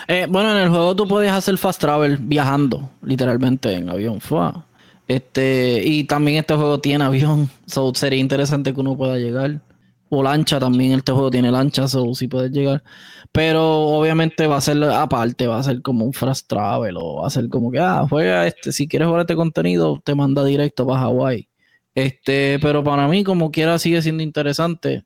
Eh, 0.08 0.28
bueno, 0.30 0.52
en 0.52 0.58
el 0.64 0.70
juego 0.70 0.96
tú 0.96 1.08
puedes 1.08 1.32
hacer 1.32 1.58
fast 1.58 1.82
travel 1.82 2.18
viajando, 2.18 2.92
literalmente 3.02 3.74
en 3.74 3.90
avión. 3.90 4.22
Fua. 4.22 4.66
Este, 5.08 5.82
y 5.86 6.04
también 6.04 6.38
este 6.38 6.56
juego 6.56 6.80
tiene 6.80 7.06
avión, 7.06 7.50
so 7.66 7.94
sería 7.96 8.20
interesante 8.20 8.74
que 8.74 8.80
uno 8.82 8.98
pueda 8.98 9.18
llegar. 9.18 9.62
O 10.10 10.24
lancha 10.24 10.60
también, 10.60 10.94
este 10.94 11.12
juego 11.12 11.30
tiene 11.32 11.52
lancha, 11.52 11.88
so 11.88 12.14
si 12.14 12.28
puedes 12.28 12.52
llegar. 12.52 12.84
Pero 13.32 13.80
obviamente 13.88 14.48
va 14.48 14.58
a 14.58 14.62
ser 14.62 14.82
aparte, 14.84 15.48
va 15.48 15.60
a 15.60 15.64
ser 15.64 15.82
como 15.82 16.06
un 16.06 16.14
fast 16.14 16.48
travel, 16.48 16.98
o 16.98 17.16
va 17.22 17.28
a 17.28 17.30
ser 17.30 17.50
como 17.50 17.72
que, 17.72 17.80
ah, 17.80 18.06
juega 18.10 18.48
este, 18.48 18.72
si 18.72 18.88
quieres 18.88 19.08
jugar 19.08 19.22
este 19.22 19.36
contenido, 19.36 20.02
te 20.04 20.16
manda 20.16 20.44
directo 20.46 20.86
para 20.88 21.02
Hawái. 21.02 21.50
Este, 21.96 22.60
pero 22.62 22.84
para 22.84 23.08
mí, 23.08 23.24
como 23.24 23.52
quiera, 23.52 23.80
sigue 23.80 24.02
siendo 24.02 24.24
interesante. 24.24 25.06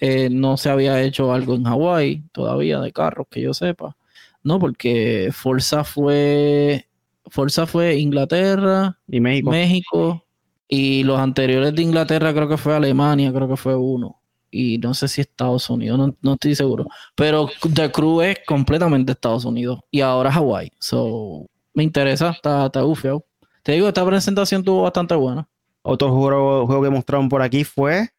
Eh, 0.00 0.28
no 0.30 0.56
se 0.56 0.70
había 0.70 1.00
hecho 1.02 1.32
algo 1.32 1.54
en 1.54 1.64
Hawái 1.64 2.24
todavía 2.32 2.80
de 2.80 2.92
carros 2.92 3.28
que 3.30 3.40
yo 3.42 3.54
sepa. 3.54 3.96
No, 4.42 4.58
porque 4.58 5.30
Forza 5.32 5.84
fue 5.84 6.88
Forza 7.26 7.66
fue 7.66 7.96
Inglaterra, 7.98 8.98
Y 9.08 9.20
México. 9.20 9.50
México 9.50 10.26
y 10.68 11.04
los 11.04 11.18
anteriores 11.18 11.74
de 11.74 11.82
Inglaterra 11.82 12.32
creo 12.32 12.48
que 12.48 12.56
fue 12.56 12.74
Alemania, 12.74 13.32
creo 13.32 13.48
que 13.48 13.56
fue 13.56 13.74
uno. 13.76 14.20
Y 14.50 14.78
no 14.78 14.92
sé 14.94 15.08
si 15.08 15.20
Estados 15.20 15.68
Unidos, 15.70 15.98
no, 15.98 16.14
no 16.20 16.34
estoy 16.34 16.54
seguro. 16.54 16.86
Pero 17.14 17.48
The 17.74 17.90
Crew 17.90 18.20
es 18.22 18.38
completamente 18.46 19.12
Estados 19.12 19.44
Unidos 19.44 19.80
y 19.90 20.00
ahora 20.00 20.32
Hawái. 20.32 20.72
So, 20.78 21.46
me 21.74 21.82
interesa, 21.82 22.30
está, 22.30 22.66
está 22.66 22.82
gufiado. 22.82 23.24
Te 23.62 23.72
digo, 23.72 23.88
esta 23.88 24.04
presentación 24.04 24.62
tuvo 24.64 24.82
bastante 24.82 25.14
buena. 25.14 25.48
Otro 25.82 26.12
juego, 26.14 26.66
juego 26.66 26.82
que 26.82 26.90
mostraron 26.90 27.28
por 27.28 27.42
aquí 27.42 27.64
fue 27.64 28.10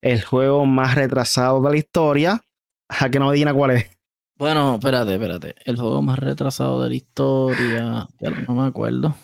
el 0.00 0.22
juego 0.22 0.66
más 0.66 0.94
retrasado 0.94 1.60
de 1.62 1.70
la 1.70 1.76
historia. 1.76 2.44
A 2.88 3.08
que 3.08 3.18
no 3.18 3.30
adivina 3.30 3.54
cuál 3.54 3.70
es. 3.72 3.91
Bueno, 4.42 4.74
espérate, 4.74 5.14
espérate. 5.14 5.54
El 5.64 5.76
juego 5.76 6.02
más 6.02 6.18
retrasado 6.18 6.82
de 6.82 6.88
la 6.88 6.94
historia. 6.96 8.08
Ya 8.18 8.30
no 8.30 8.54
me 8.54 8.66
acuerdo. 8.66 9.14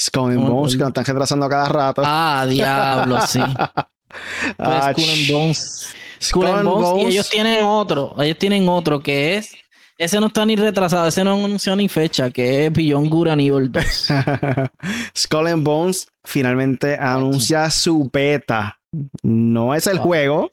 Skull 0.00 0.30
and 0.30 0.48
Bones, 0.48 0.72
que 0.72 0.78
lo 0.78 0.88
están 0.88 1.04
retrasando 1.04 1.44
a 1.44 1.48
cada 1.50 1.68
rato. 1.68 2.02
Ah, 2.02 2.46
diablo, 2.48 3.20
sí. 3.26 3.38
Ah, 4.58 4.92
Skull 4.94 5.10
and 5.10 5.30
Bones. 5.30 5.94
Skull 6.22 6.46
and 6.46 6.64
Bones, 6.64 7.04
y 7.04 7.06
ellos 7.12 7.28
tienen 7.28 7.62
otro. 7.64 8.14
Ellos 8.18 8.38
tienen 8.38 8.66
otro 8.66 9.00
que 9.00 9.36
es. 9.36 9.52
Ese 9.98 10.18
no 10.20 10.28
está 10.28 10.46
ni 10.46 10.56
retrasado, 10.56 11.06
ese 11.06 11.22
no 11.22 11.34
anunció 11.34 11.76
ni 11.76 11.86
fecha, 11.90 12.30
que 12.30 12.64
es 12.64 12.72
Beyond 12.72 13.10
Good 13.10 13.28
and 13.28 13.40
Evil 13.42 13.70
2. 13.70 14.08
Skull 15.18 15.48
and 15.48 15.64
Bones 15.64 16.08
finalmente 16.24 16.96
anuncia 16.98 17.68
su 17.70 18.08
beta. 18.10 18.78
No 19.22 19.74
es 19.74 19.86
el 19.86 19.98
Ah. 19.98 20.00
juego, 20.00 20.52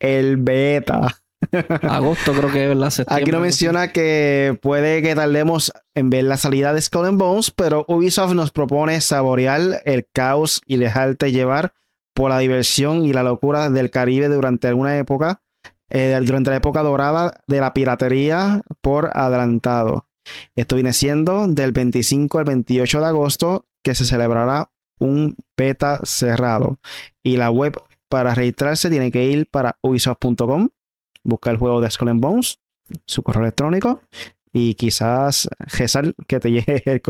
el 0.00 0.38
beta. 0.38 1.14
Agosto 1.82 2.32
creo 2.32 2.52
que 2.52 2.64
es, 2.64 2.68
¿verdad? 2.68 2.90
Septiembre, 2.90 3.22
Aquí 3.22 3.30
no 3.30 3.40
menciona 3.40 3.92
que 3.92 4.58
puede 4.60 5.02
que 5.02 5.14
tardemos 5.14 5.72
en 5.94 6.10
ver 6.10 6.24
la 6.24 6.36
salida 6.36 6.72
de 6.72 6.80
Skull 6.80 7.06
and 7.06 7.18
Bones, 7.18 7.50
pero 7.50 7.84
Ubisoft 7.88 8.34
nos 8.34 8.50
propone 8.50 9.00
saborear 9.00 9.82
el 9.84 10.06
caos 10.12 10.60
y 10.66 10.76
dejarte 10.76 11.32
llevar 11.32 11.72
por 12.14 12.30
la 12.30 12.38
diversión 12.38 13.04
y 13.04 13.12
la 13.12 13.22
locura 13.22 13.70
del 13.70 13.90
Caribe 13.90 14.28
durante 14.28 14.66
alguna 14.68 14.98
época, 14.98 15.40
eh, 15.88 16.18
durante 16.22 16.50
la 16.50 16.56
época 16.56 16.82
dorada 16.82 17.40
de 17.46 17.60
la 17.60 17.72
piratería 17.72 18.62
por 18.80 19.10
adelantado. 19.16 20.06
Esto 20.56 20.74
viene 20.74 20.92
siendo 20.92 21.46
del 21.46 21.72
25 21.72 22.38
al 22.38 22.44
28 22.44 23.00
de 23.00 23.06
agosto 23.06 23.66
que 23.82 23.94
se 23.94 24.04
celebrará 24.04 24.70
un 24.98 25.36
beta 25.56 26.00
cerrado. 26.02 26.78
Y 27.22 27.36
la 27.36 27.50
web 27.50 27.80
para 28.08 28.34
registrarse 28.34 28.90
tiene 28.90 29.10
que 29.10 29.24
ir 29.24 29.48
para 29.50 29.78
ubisoft.com, 29.82 30.70
buscar 31.28 31.52
el 31.54 31.58
juego 31.58 31.80
de 31.80 31.90
Skull 31.90 32.08
and 32.08 32.20
Bones, 32.20 32.58
su 33.04 33.22
correo 33.22 33.42
electrónico 33.42 34.00
y 34.52 34.74
quizás 34.74 35.48
Gesal 35.66 36.14
que 36.26 36.40
te 36.40 36.50
llegue 36.50 36.82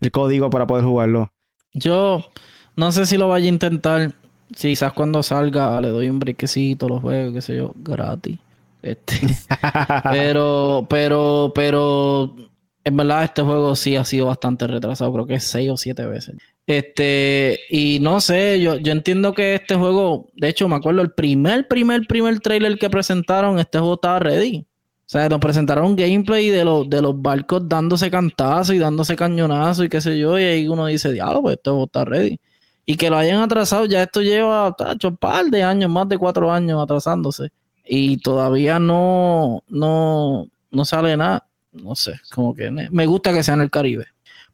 el, 0.00 0.10
código 0.10 0.50
para 0.50 0.66
poder 0.66 0.84
jugarlo. 0.84 1.32
Yo 1.72 2.26
no 2.74 2.92
sé 2.92 3.06
si 3.06 3.16
lo 3.16 3.28
vaya 3.28 3.46
a 3.46 3.48
intentar. 3.48 4.12
Si 4.54 4.68
quizás 4.68 4.92
cuando 4.92 5.22
salga 5.22 5.80
le 5.80 5.88
doy 5.88 6.08
un 6.08 6.20
brequecito, 6.20 6.88
lo 6.88 7.00
juego, 7.00 7.32
qué 7.32 7.42
sé 7.42 7.56
yo, 7.56 7.72
gratis. 7.76 8.38
Este. 8.82 9.20
Pero, 10.12 10.86
pero, 10.88 11.50
pero, 11.52 12.36
en 12.84 12.96
verdad 12.96 13.24
este 13.24 13.42
juego 13.42 13.74
sí 13.74 13.96
ha 13.96 14.04
sido 14.04 14.26
bastante 14.26 14.68
retrasado, 14.68 15.12
creo 15.12 15.26
que 15.26 15.40
seis 15.40 15.68
o 15.70 15.76
siete 15.76 16.06
veces. 16.06 16.36
Este, 16.66 17.60
y 17.70 18.00
no 18.00 18.20
sé, 18.20 18.60
yo, 18.60 18.76
yo 18.76 18.90
entiendo 18.90 19.32
que 19.34 19.54
este 19.54 19.76
juego, 19.76 20.30
de 20.34 20.48
hecho 20.48 20.68
me 20.68 20.74
acuerdo 20.74 21.00
el 21.00 21.12
primer, 21.12 21.68
primer, 21.68 22.06
primer 22.08 22.40
trailer 22.40 22.76
que 22.76 22.90
presentaron, 22.90 23.60
este 23.60 23.78
juego 23.78 23.94
estaba 23.94 24.18
ready. 24.18 24.66
O 25.06 25.08
sea, 25.08 25.28
nos 25.28 25.38
presentaron 25.38 25.94
gameplay 25.94 26.50
de 26.50 26.64
los, 26.64 26.90
de 26.90 27.00
los 27.00 27.20
barcos 27.22 27.68
dándose 27.68 28.10
cantazos 28.10 28.74
y 28.74 28.78
dándose 28.78 29.14
cañonazos 29.14 29.84
y 29.86 29.88
qué 29.88 30.00
sé 30.00 30.18
yo, 30.18 30.36
y 30.38 30.42
ahí 30.42 30.68
uno 30.68 30.86
dice, 30.86 31.12
diablo, 31.12 31.42
pues 31.42 31.56
este 31.56 31.70
juego 31.70 31.84
está 31.84 32.04
ready. 32.04 32.40
Y 32.84 32.96
que 32.96 33.10
lo 33.10 33.16
hayan 33.16 33.40
atrasado, 33.40 33.84
ya 33.86 34.02
esto 34.02 34.20
lleva 34.22 34.74
tacho, 34.76 35.08
un 35.08 35.16
par 35.16 35.46
de 35.46 35.62
años, 35.62 35.90
más 35.90 36.08
de 36.08 36.18
cuatro 36.18 36.50
años 36.50 36.82
atrasándose. 36.82 37.50
Y 37.84 38.16
todavía 38.18 38.80
no, 38.80 39.62
no, 39.68 40.48
no 40.72 40.84
sale 40.84 41.16
nada. 41.16 41.46
No 41.72 41.94
sé, 41.94 42.14
como 42.32 42.54
que 42.54 42.70
me 42.70 43.06
gusta 43.06 43.32
que 43.32 43.42
sea 43.42 43.54
en 43.54 43.60
el 43.60 43.70
Caribe. 43.70 44.06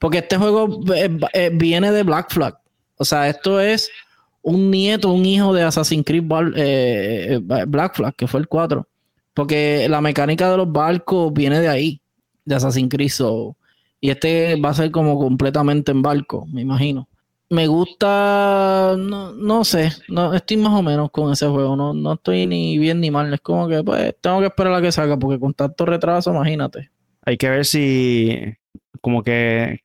Porque 0.03 0.18
este 0.18 0.36
juego 0.36 0.80
eh, 0.96 1.16
eh, 1.32 1.50
viene 1.55 1.92
de 1.92 2.03
Black 2.03 2.32
Flag. 2.32 2.59
O 2.96 3.05
sea, 3.05 3.28
esto 3.28 3.61
es 3.61 3.88
un 4.42 4.68
nieto, 4.68 5.12
un 5.12 5.24
hijo 5.24 5.55
de 5.55 5.62
Assassin's 5.62 6.05
Creed 6.05 6.24
eh, 6.57 7.40
Black 7.68 7.94
Flag, 7.94 8.16
que 8.16 8.26
fue 8.26 8.40
el 8.40 8.48
4. 8.48 8.84
Porque 9.32 9.86
la 9.88 10.00
mecánica 10.00 10.50
de 10.50 10.57
los 10.57 10.72
barcos 10.72 11.32
viene 11.32 11.61
de 11.61 11.68
ahí, 11.68 12.00
de 12.44 12.57
Assassin's 12.57 12.88
Creed. 12.90 13.12
y 14.00 14.11
este 14.11 14.61
va 14.61 14.70
a 14.70 14.74
ser 14.74 14.90
como 14.90 15.16
completamente 15.20 15.92
en 15.92 16.03
barco, 16.03 16.46
me 16.53 16.62
imagino. 16.62 17.09
Me 17.48 17.68
gusta, 17.68 18.96
no, 18.98 19.64
sé, 19.64 19.92
no, 20.09 20.34
estoy 20.34 20.57
más 20.57 20.72
o 20.72 20.82
menos 20.82 21.12
con 21.12 21.30
ese 21.30 21.46
juego, 21.46 21.76
no, 21.76 21.94
no 21.94 22.14
estoy 22.14 22.48
ni 22.48 22.76
bien 22.76 22.98
ni 23.00 23.12
mal, 23.12 23.32
es 23.32 23.40
como 23.40 23.68
que 23.68 23.84
pues 23.84 24.16
tengo 24.20 24.40
que 24.40 24.46
esperar 24.46 24.74
a 24.74 24.82
que 24.82 24.90
salga, 24.90 25.16
porque 25.16 25.38
con 25.38 25.55
tanto 25.55 25.86
retraso, 25.86 26.32
imagínate. 26.32 26.90
Hay 27.24 27.36
que 27.36 27.48
ver 27.48 27.64
si 27.64 28.57
como 29.00 29.22
que 29.22 29.80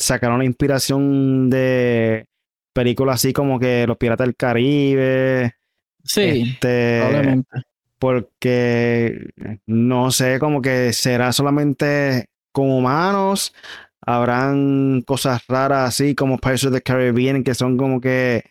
sacaron 0.00 0.38
la 0.38 0.44
inspiración 0.44 1.50
de 1.50 2.26
películas 2.72 3.16
así 3.16 3.32
como 3.32 3.58
que 3.58 3.86
Los 3.86 3.96
Piratas 3.96 4.26
del 4.26 4.36
Caribe. 4.36 5.54
Sí, 6.02 6.54
este, 6.54 6.98
probablemente. 7.00 7.62
Porque 7.98 9.30
no 9.66 10.10
sé, 10.10 10.38
como 10.38 10.62
que 10.62 10.92
será 10.92 11.32
solamente 11.32 12.26
con 12.52 12.70
humanos. 12.70 13.54
Habrán 14.00 15.02
cosas 15.02 15.42
raras 15.46 15.88
así 15.88 16.14
como 16.14 16.38
Pirates 16.38 16.64
of 16.64 16.72
the 16.72 16.80
Caribbean 16.80 17.44
que 17.44 17.54
son 17.54 17.76
como 17.76 18.00
que 18.00 18.44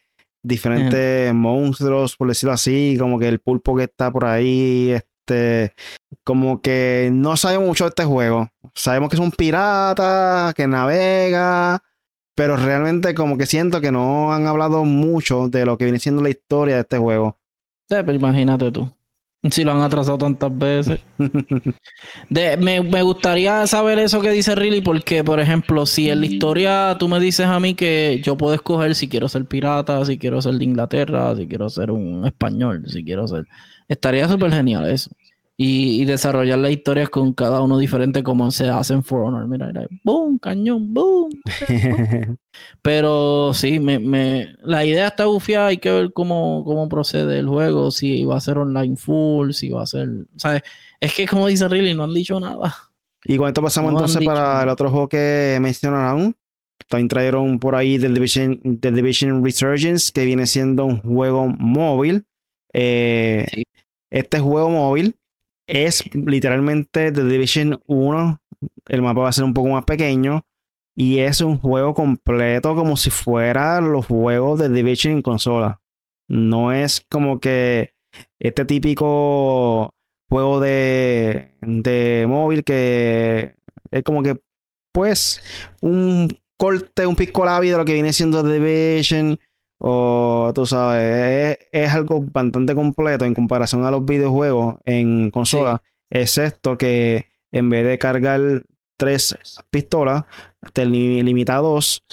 diferentes 0.43 1.33
monstruos, 1.33 2.15
por 2.15 2.27
decirlo 2.27 2.53
así, 2.53 2.95
como 2.99 3.19
que 3.19 3.27
el 3.27 3.39
pulpo 3.39 3.75
que 3.75 3.83
está 3.83 4.11
por 4.11 4.25
ahí, 4.25 4.91
este, 4.91 5.73
como 6.23 6.61
que 6.61 7.09
no 7.11 7.35
sabemos 7.35 7.67
mucho 7.67 7.85
de 7.85 7.89
este 7.89 8.05
juego. 8.05 8.49
Sabemos 8.75 9.09
que 9.09 9.15
es 9.15 9.21
un 9.21 9.31
pirata, 9.31 10.53
que 10.55 10.67
navega, 10.67 11.81
pero 12.35 12.55
realmente 12.55 13.13
como 13.13 13.37
que 13.37 13.45
siento 13.45 13.81
que 13.81 13.91
no 13.91 14.31
han 14.31 14.47
hablado 14.47 14.85
mucho 14.85 15.49
de 15.49 15.65
lo 15.65 15.77
que 15.77 15.85
viene 15.85 15.99
siendo 15.99 16.21
la 16.21 16.29
historia 16.29 16.75
de 16.75 16.81
este 16.81 16.97
juego. 16.97 17.37
Sí, 17.89 17.97
pero 18.05 18.13
imagínate 18.13 18.71
tú. 18.71 18.89
Si 19.49 19.63
lo 19.63 19.71
han 19.71 19.81
atrasado 19.81 20.17
tantas 20.17 20.57
veces. 20.57 20.99
me, 22.29 22.81
me, 22.81 23.03
gustaría 23.03 23.65
saber 23.67 23.97
eso 23.99 24.21
que 24.21 24.31
dice 24.31 24.53
Riley, 24.53 24.81
porque, 24.81 25.23
por 25.23 25.39
ejemplo, 25.39 25.85
si 25.85 26.09
en 26.09 26.19
la 26.19 26.25
historia 26.25 26.97
tú 26.99 27.07
me 27.07 27.19
dices 27.21 27.45
a 27.45 27.59
mí 27.59 27.73
que 27.73 28.21
yo 28.23 28.37
puedo 28.37 28.53
escoger 28.53 28.95
si 28.95 29.07
quiero 29.07 29.29
ser 29.29 29.45
pirata, 29.45 30.03
si 30.05 30.17
quiero 30.17 30.41
ser 30.41 30.55
de 30.55 30.65
Inglaterra, 30.65 31.35
si 31.37 31.47
quiero 31.47 31.69
ser 31.69 31.91
un 31.91 32.25
español, 32.25 32.83
si 32.87 33.03
quiero 33.05 33.27
ser. 33.27 33.45
Estaría 33.87 34.27
súper 34.27 34.51
genial 34.51 34.89
eso 34.89 35.09
y, 35.61 36.05
desarrollar 36.05 36.57
las 36.57 36.71
historias 36.71 37.09
con 37.09 37.33
cada 37.33 37.61
uno 37.61 37.77
diferente 37.77 38.23
como 38.23 38.49
se 38.49 38.69
hace 38.69 38.93
en 38.93 39.03
For 39.03 39.23
Honor. 39.23 39.45
Mira, 39.45 39.67
mira, 39.67 39.87
boom, 40.05 40.39
cañón, 40.39 40.93
boom. 40.93 41.31
Pero 42.81 43.53
sí, 43.53 43.77
me, 43.77 43.99
me, 43.99 44.55
la 44.63 44.85
idea 44.85 45.09
está 45.09 45.25
bufiada, 45.25 45.67
hay 45.67 45.77
que 45.77 45.91
ver 45.91 46.13
cómo, 46.13 46.63
cómo 46.63 46.87
procede 46.87 47.39
el 47.39 47.49
juego, 47.49 47.91
si 47.91 48.23
va 48.23 48.37
a 48.37 48.39
ser 48.39 48.57
online 48.57 48.95
full, 48.95 49.51
si 49.51 49.67
va 49.67 49.83
a 49.83 49.85
ser, 49.85 50.07
¿sabes? 50.37 50.61
Es 50.97 51.13
que 51.13 51.27
como 51.27 51.47
dice 51.47 51.67
Riley, 51.67 51.93
no 51.93 52.05
han 52.05 52.13
dicho 52.13 52.39
nada. 52.39 52.73
Y 53.25 53.35
con 53.35 53.49
esto 53.49 53.61
pasamos 53.61 53.91
entonces 53.91 54.23
para 54.23 54.63
el 54.63 54.69
otro 54.69 54.89
juego 54.89 55.09
que 55.09 55.57
mencionaron. 55.59 56.37
También 56.87 57.09
trajeron 57.09 57.59
por 57.59 57.75
ahí 57.75 57.99
The 57.99 58.07
Division, 58.07 58.79
The 58.79 58.93
Division 58.93 59.43
Resurgence, 59.43 60.13
que 60.13 60.23
viene 60.23 60.47
siendo 60.47 60.85
un 60.85 61.01
juego 61.01 61.47
móvil. 61.47 62.25
Eh, 62.71 63.45
este 64.09 64.39
juego 64.39 64.69
móvil 64.69 65.18
es 65.69 66.03
literalmente 66.13 67.11
The 67.11 67.23
Division 67.23 67.79
1. 67.85 68.41
El 68.87 69.01
mapa 69.01 69.21
va 69.21 69.29
a 69.29 69.33
ser 69.33 69.43
un 69.43 69.53
poco 69.53 69.69
más 69.69 69.85
pequeño. 69.85 70.45
Y 70.95 71.19
es 71.19 71.39
un 71.39 71.57
juego 71.57 71.93
completo 71.93 72.75
como 72.75 72.97
si 72.97 73.09
fuera 73.09 73.79
los 73.79 74.07
juegos 74.07 74.59
de 74.59 74.69
Division 74.69 75.13
en 75.13 75.21
consola. 75.21 75.81
No 76.27 76.73
es 76.73 77.05
como 77.09 77.39
que 77.39 77.93
este 78.39 78.65
típico 78.65 79.93
juego 80.29 80.59
de, 80.59 81.55
de 81.61 82.25
móvil 82.27 82.63
que 82.63 83.55
es 83.91 84.03
como 84.03 84.23
que, 84.23 84.39
pues, 84.91 85.41
un 85.81 86.27
corte, 86.57 87.05
un 87.05 87.15
pisco 87.15 87.45
de 87.45 87.71
lo 87.71 87.85
que 87.85 87.93
viene 87.93 88.11
siendo 88.11 88.43
The 88.43 88.59
Division 88.59 89.39
o 89.79 90.51
tú 90.53 90.65
sabes, 90.65 91.57
es, 91.71 91.93
algo 91.93 92.21
bastante 92.21 92.75
completo 92.75 93.25
en 93.25 93.33
comparación 93.33 93.85
a 93.85 93.91
los 93.91 94.05
videojuegos 94.05 94.75
en 94.85 95.31
consola, 95.31 95.81
excepto 96.09 96.77
que 96.77 97.27
en 97.51 97.69
vez 97.69 97.85
de 97.85 97.97
cargar 97.97 98.63
tres 98.97 99.35
pistolas, 99.71 100.25
te 100.73 100.85
limita 100.85 101.55
a 101.55 101.61
dos, 101.61 102.03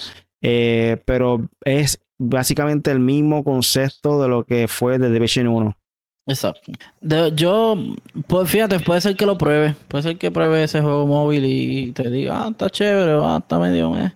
eh, 0.41 1.01
pero 1.05 1.49
es 1.65 1.99
básicamente 2.17 2.89
el 2.91 2.99
mismo 2.99 3.43
concepto 3.43 4.21
de 4.21 4.29
lo 4.29 4.45
que 4.45 4.67
fue 4.67 4.97
de 4.97 5.11
Division 5.11 5.47
1. 5.47 5.77
Exacto. 6.27 6.71
yo, 7.35 7.77
pues 8.27 8.49
fíjate, 8.49 8.79
puede 8.79 8.99
ser 8.99 9.15
que 9.15 9.25
lo 9.25 9.37
pruebe, 9.37 9.75
puede 9.87 10.03
ser 10.03 10.17
que 10.17 10.31
pruebe 10.31 10.63
ese 10.63 10.81
juego 10.81 11.07
móvil 11.07 11.45
y 11.45 11.91
te 11.91 12.09
diga, 12.09 12.43
ah, 12.43 12.49
está 12.49 12.69
chévere, 12.69 13.19
ah, 13.21 13.39
está 13.41 13.59
medio... 13.59 13.97
Eh. 13.97 14.13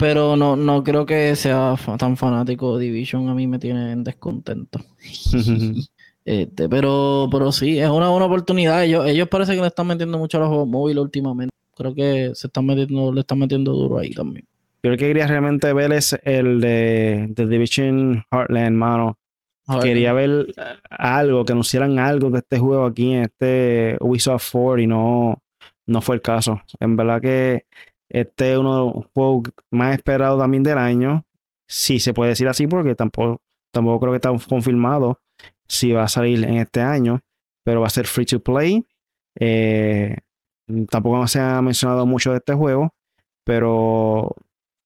Pero 0.00 0.34
no, 0.34 0.56
no 0.56 0.82
creo 0.82 1.04
que 1.04 1.36
sea 1.36 1.74
tan 1.98 2.16
fanático 2.16 2.78
de 2.78 2.86
Division. 2.86 3.28
A 3.28 3.34
mí 3.34 3.46
me 3.46 3.58
tiene 3.58 3.94
descontento. 3.96 4.80
este, 6.24 6.68
pero, 6.70 7.28
pero 7.30 7.52
sí, 7.52 7.78
es 7.78 7.90
una 7.90 8.08
buena 8.08 8.24
oportunidad. 8.24 8.82
Ellos, 8.82 9.06
ellos 9.06 9.28
parece 9.28 9.54
que 9.54 9.60
le 9.60 9.66
están 9.66 9.86
metiendo 9.86 10.16
mucho 10.16 10.38
a 10.38 10.40
los 10.40 10.48
juegos 10.48 10.68
móviles 10.68 11.02
últimamente. 11.02 11.54
Creo 11.76 11.94
que 11.94 12.30
se 12.34 12.46
están 12.46 12.64
metiendo, 12.64 13.12
le 13.12 13.20
están 13.20 13.40
metiendo 13.40 13.72
duro 13.72 13.98
ahí 13.98 14.12
también. 14.12 14.46
Yo 14.82 14.90
lo 14.90 14.96
que 14.96 15.08
quería 15.08 15.26
realmente 15.26 15.70
ver 15.74 15.92
es 15.92 16.18
el 16.24 16.62
de, 16.62 17.34
Division 17.36 18.24
Heartland, 18.32 18.76
mano. 18.76 19.18
Quería 19.82 20.14
ver 20.14 20.46
algo, 20.88 21.44
que 21.44 21.52
anunciaran 21.52 21.98
algo 21.98 22.30
de 22.30 22.38
este 22.38 22.58
juego 22.58 22.86
aquí 22.86 23.12
en 23.12 23.24
este 23.24 23.98
Ubisoft 24.00 24.48
4 24.50 24.80
y 24.80 24.86
no, 24.86 25.42
no 25.86 26.00
fue 26.00 26.16
el 26.16 26.22
caso. 26.22 26.62
En 26.80 26.96
verdad 26.96 27.20
que 27.20 27.66
este 28.10 28.52
es 28.52 28.58
uno 28.58 28.74
de 28.74 28.94
los 28.94 29.06
juegos 29.14 29.44
más 29.70 29.94
esperados 29.94 30.38
también 30.40 30.62
del 30.62 30.78
año. 30.78 31.24
Si 31.66 32.00
se 32.00 32.12
puede 32.12 32.30
decir 32.30 32.48
así, 32.48 32.66
porque 32.66 32.94
tampoco, 32.96 33.40
tampoco 33.72 34.00
creo 34.00 34.12
que 34.12 34.16
está 34.16 34.48
confirmado 34.48 35.20
si 35.68 35.92
va 35.92 36.02
a 36.02 36.08
salir 36.08 36.44
en 36.44 36.56
este 36.56 36.80
año, 36.80 37.20
pero 37.64 37.80
va 37.80 37.86
a 37.86 37.90
ser 37.90 38.06
free 38.06 38.26
to 38.26 38.40
play. 38.40 38.84
Eh, 39.38 40.16
tampoco 40.90 41.26
se 41.28 41.38
ha 41.38 41.62
mencionado 41.62 42.04
mucho 42.06 42.32
de 42.32 42.38
este 42.38 42.54
juego, 42.54 42.92
pero 43.44 44.34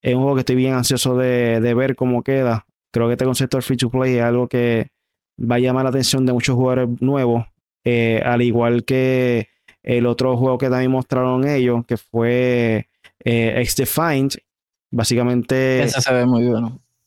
es 0.02 0.14
un 0.14 0.20
juego 0.20 0.36
que 0.36 0.40
estoy 0.40 0.56
bien 0.56 0.74
ansioso 0.74 1.16
de, 1.16 1.74
ver 1.74 1.96
cómo 1.96 2.22
queda. 2.22 2.66
Creo 2.92 3.06
que 3.06 3.14
este 3.14 3.24
concepto 3.24 3.56
del 3.56 3.64
free 3.64 3.78
to 3.78 3.90
play 3.90 4.16
es 4.16 4.22
algo 4.22 4.48
que 4.48 4.88
va 5.40 5.56
a 5.56 5.60
llamar 5.60 5.84
la 5.84 5.90
atención 5.90 6.26
de 6.26 6.34
muchos 6.34 6.54
jugadores 6.54 7.00
nuevos, 7.00 7.46
eh, 7.84 8.20
al 8.22 8.42
igual 8.42 8.84
que 8.84 9.48
el 9.82 10.06
otro 10.06 10.36
juego 10.36 10.58
que 10.58 10.68
también 10.68 10.90
mostraron 10.90 11.48
ellos, 11.48 11.86
que 11.86 11.96
fue 11.96 12.88
eh, 13.24 13.60
X-Defined, 13.62 14.34
básicamente. 14.90 15.86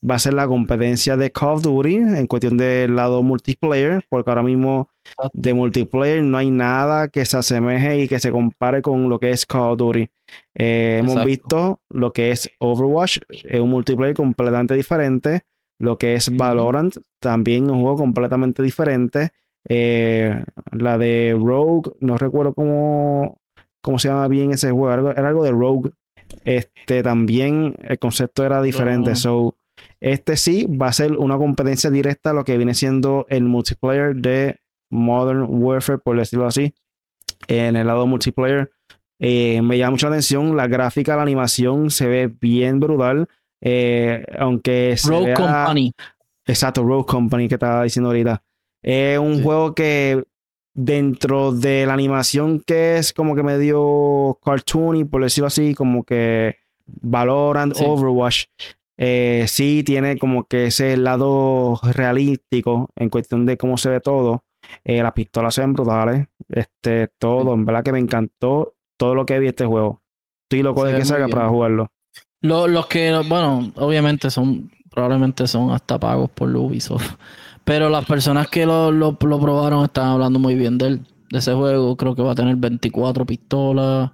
Va 0.08 0.16
a 0.16 0.20
ser 0.20 0.36
la 0.36 0.48
competencia 0.48 1.18
de 1.18 1.32
Call 1.32 1.56
of 1.56 1.64
Duty 1.64 1.96
en 1.96 2.28
cuestión 2.28 2.56
del 2.56 2.96
lado 2.96 3.24
multiplayer, 3.24 4.06
porque 4.10 4.30
ahora 4.30 4.44
mismo 4.44 4.90
de 5.34 5.56
multiplayer 5.56 6.22
no 6.22 6.38
hay 6.38 6.52
nada 6.52 7.08
que 7.08 7.26
se 7.26 7.38
asemeje 7.38 8.04
y 8.04 8.08
que 8.08 8.20
se 8.20 8.32
compare 8.32 8.84
con 8.84 9.10
lo 9.10 9.20
que 9.20 9.32
es 9.32 9.46
Call 9.46 9.72
of 9.72 9.78
Duty. 9.80 10.08
Eh, 10.54 11.00
hemos 11.00 11.26
visto 11.26 11.82
lo 11.90 12.14
que 12.14 12.30
es 12.30 12.50
Overwatch, 12.60 13.20
es 13.30 13.60
un 13.60 13.70
multiplayer 13.70 14.16
completamente 14.16 14.76
diferente. 14.76 15.42
Lo 15.80 15.98
que 15.98 16.16
es 16.16 16.36
Valorant, 16.36 16.98
también 17.20 17.70
un 17.70 17.82
juego 17.82 17.98
completamente 17.98 18.64
diferente. 18.64 19.32
Eh, 19.70 20.44
la 20.72 20.98
de 20.98 21.38
Rogue, 21.40 21.92
no 22.00 22.18
recuerdo 22.18 22.54
cómo, 22.54 23.40
cómo 23.82 24.00
se 24.00 24.08
llama 24.08 24.28
bien 24.28 24.52
ese 24.52 24.72
juego, 24.72 25.12
era 25.12 25.28
algo 25.28 25.44
de 25.44 25.52
Rogue, 25.52 25.92
este 26.46 27.04
también 27.04 27.76
el 27.82 28.00
concepto 28.00 28.46
era 28.46 28.62
diferente. 28.62 29.16
So, 29.16 29.56
este 30.00 30.38
sí 30.38 30.66
va 30.66 30.88
a 30.88 30.94
ser 30.94 31.14
una 31.14 31.38
competencia 31.38 31.90
directa 31.90 32.32
a 32.32 32.34
lo 32.34 32.44
que 32.44 32.58
viene 32.58 32.74
siendo 32.74 33.26
el 33.30 33.44
multiplayer 33.44 34.16
de 34.16 34.60
Modern 34.90 35.46
Warfare, 35.50 36.00
por 36.00 36.18
decirlo 36.18 36.48
así. 36.48 36.74
En 37.48 37.76
el 37.76 37.88
lado 37.88 38.08
multiplayer, 38.08 38.72
eh, 39.20 39.62
me 39.62 39.78
llama 39.78 39.92
mucha 39.92 40.08
atención 40.08 40.56
la 40.56 40.68
gráfica, 40.68 41.16
la 41.16 41.24
animación 41.24 41.90
se 41.90 42.08
ve 42.08 42.28
bien 42.28 42.80
brutal. 42.80 43.28
Eh, 43.62 44.24
aunque 44.38 44.96
Rogue 45.04 45.34
Company. 45.34 45.92
Exacto, 46.46 46.84
Rogue 46.84 47.06
Company 47.06 47.48
que 47.48 47.56
estaba 47.56 47.84
diciendo 47.84 48.10
ahorita. 48.10 48.44
Es 48.82 49.20
un 49.20 49.44
juego 49.44 49.74
que 49.74 50.24
dentro 50.78 51.52
de 51.52 51.88
la 51.88 51.94
animación 51.94 52.62
que 52.62 52.98
es 52.98 53.12
como 53.12 53.36
que 53.36 53.42
medio 53.42 54.40
cartoony, 54.46 55.06
por 55.06 55.24
decirlo 55.24 55.48
así, 55.48 55.74
como 55.74 56.04
que 56.04 56.56
Valorant, 56.86 57.76
Overwatch, 57.82 58.46
Eh, 59.00 59.46
sí 59.48 59.84
tiene 59.84 60.18
como 60.18 60.46
que 60.46 60.68
ese 60.68 60.98
lado 60.98 61.80
realístico 61.84 62.90
en 62.96 63.10
cuestión 63.10 63.46
de 63.46 63.58
cómo 63.58 63.78
se 63.78 63.90
ve 63.90 64.00
todo. 64.00 64.44
Eh, 64.84 65.04
las 65.04 65.14
pistolas 65.14 65.54
se 65.56 65.62
ven 65.62 65.74
brutales. 65.74 66.28
Este, 66.50 67.08
todo, 67.20 67.54
en 67.54 67.66
verdad 67.66 67.84
que 67.84 67.92
me 67.92 68.00
encantó 68.00 68.76
todo 68.98 69.14
lo 69.14 69.26
que 69.26 69.38
vi 69.40 69.48
este 69.48 69.66
juego. 69.66 70.02
Estoy 70.44 70.64
loco 70.64 70.84
de 70.86 70.96
que 70.96 71.06
salga 71.06 71.28
para 71.28 71.50
jugarlo. 71.50 71.92
los 72.42 72.88
que, 72.88 73.12
bueno, 73.28 73.72
obviamente 73.76 74.32
son, 74.32 74.72
probablemente 74.90 75.46
son 75.48 75.72
hasta 75.72 76.00
pagos 76.00 76.30
por 76.32 76.56
Ubisoft. 76.56 77.18
Pero 77.68 77.90
las 77.90 78.06
personas 78.06 78.48
que 78.48 78.66
lo, 78.66 78.94
lo, 78.94 79.18
probaron 79.18 79.84
están 79.84 80.08
hablando 80.08 80.40
muy 80.40 80.56
bien 80.56 80.78
de, 80.78 81.00
de 81.30 81.38
ese 81.38 81.52
juego. 81.52 81.98
Creo 81.98 82.16
que 82.16 82.22
va 82.22 82.32
a 82.32 82.36
tener 82.36 82.56
24 82.56 83.26
pistolas, 83.26 84.10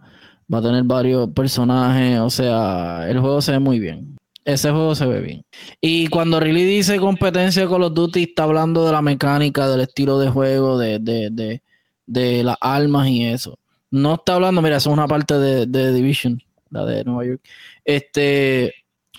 va 0.52 0.58
a 0.58 0.62
tener 0.64 0.84
varios 0.86 1.30
personajes. 1.30 2.20
O 2.20 2.32
sea, 2.32 3.08
el 3.08 3.20
juego 3.20 3.44
se 3.44 3.52
ve 3.52 3.60
muy 3.60 3.80
bien. 3.80 4.18
Ese 4.44 4.72
juego 4.72 4.96
se 4.96 5.06
ve 5.06 5.22
bien. 5.22 5.46
Y 5.80 6.08
cuando 6.08 6.40
Riley 6.40 6.66
dice 6.66 6.98
competencia 6.98 7.68
con 7.68 7.82
los 7.82 7.94
Duty, 7.94 8.24
está 8.24 8.46
hablando 8.46 8.88
de 8.88 8.92
la 8.92 9.04
mecánica, 9.04 9.68
del 9.68 9.82
estilo 9.82 10.18
de 10.18 10.32
juego, 10.32 10.80
de, 10.80 10.98
de, 10.98 11.30
de, 11.32 11.62
de 12.08 12.44
las 12.44 12.58
armas 12.60 13.08
y 13.08 13.24
eso. 13.24 13.60
No 13.92 14.16
está 14.16 14.34
hablando, 14.34 14.64
mira, 14.64 14.78
eso 14.78 14.90
es 14.90 14.94
una 14.96 15.08
parte 15.08 15.36
de, 15.38 15.68
de 15.68 15.94
Division, 15.94 16.42
la 16.72 16.86
de 16.88 17.04
Nueva 17.04 17.24
York. 17.28 17.42
Este, 17.86 18.74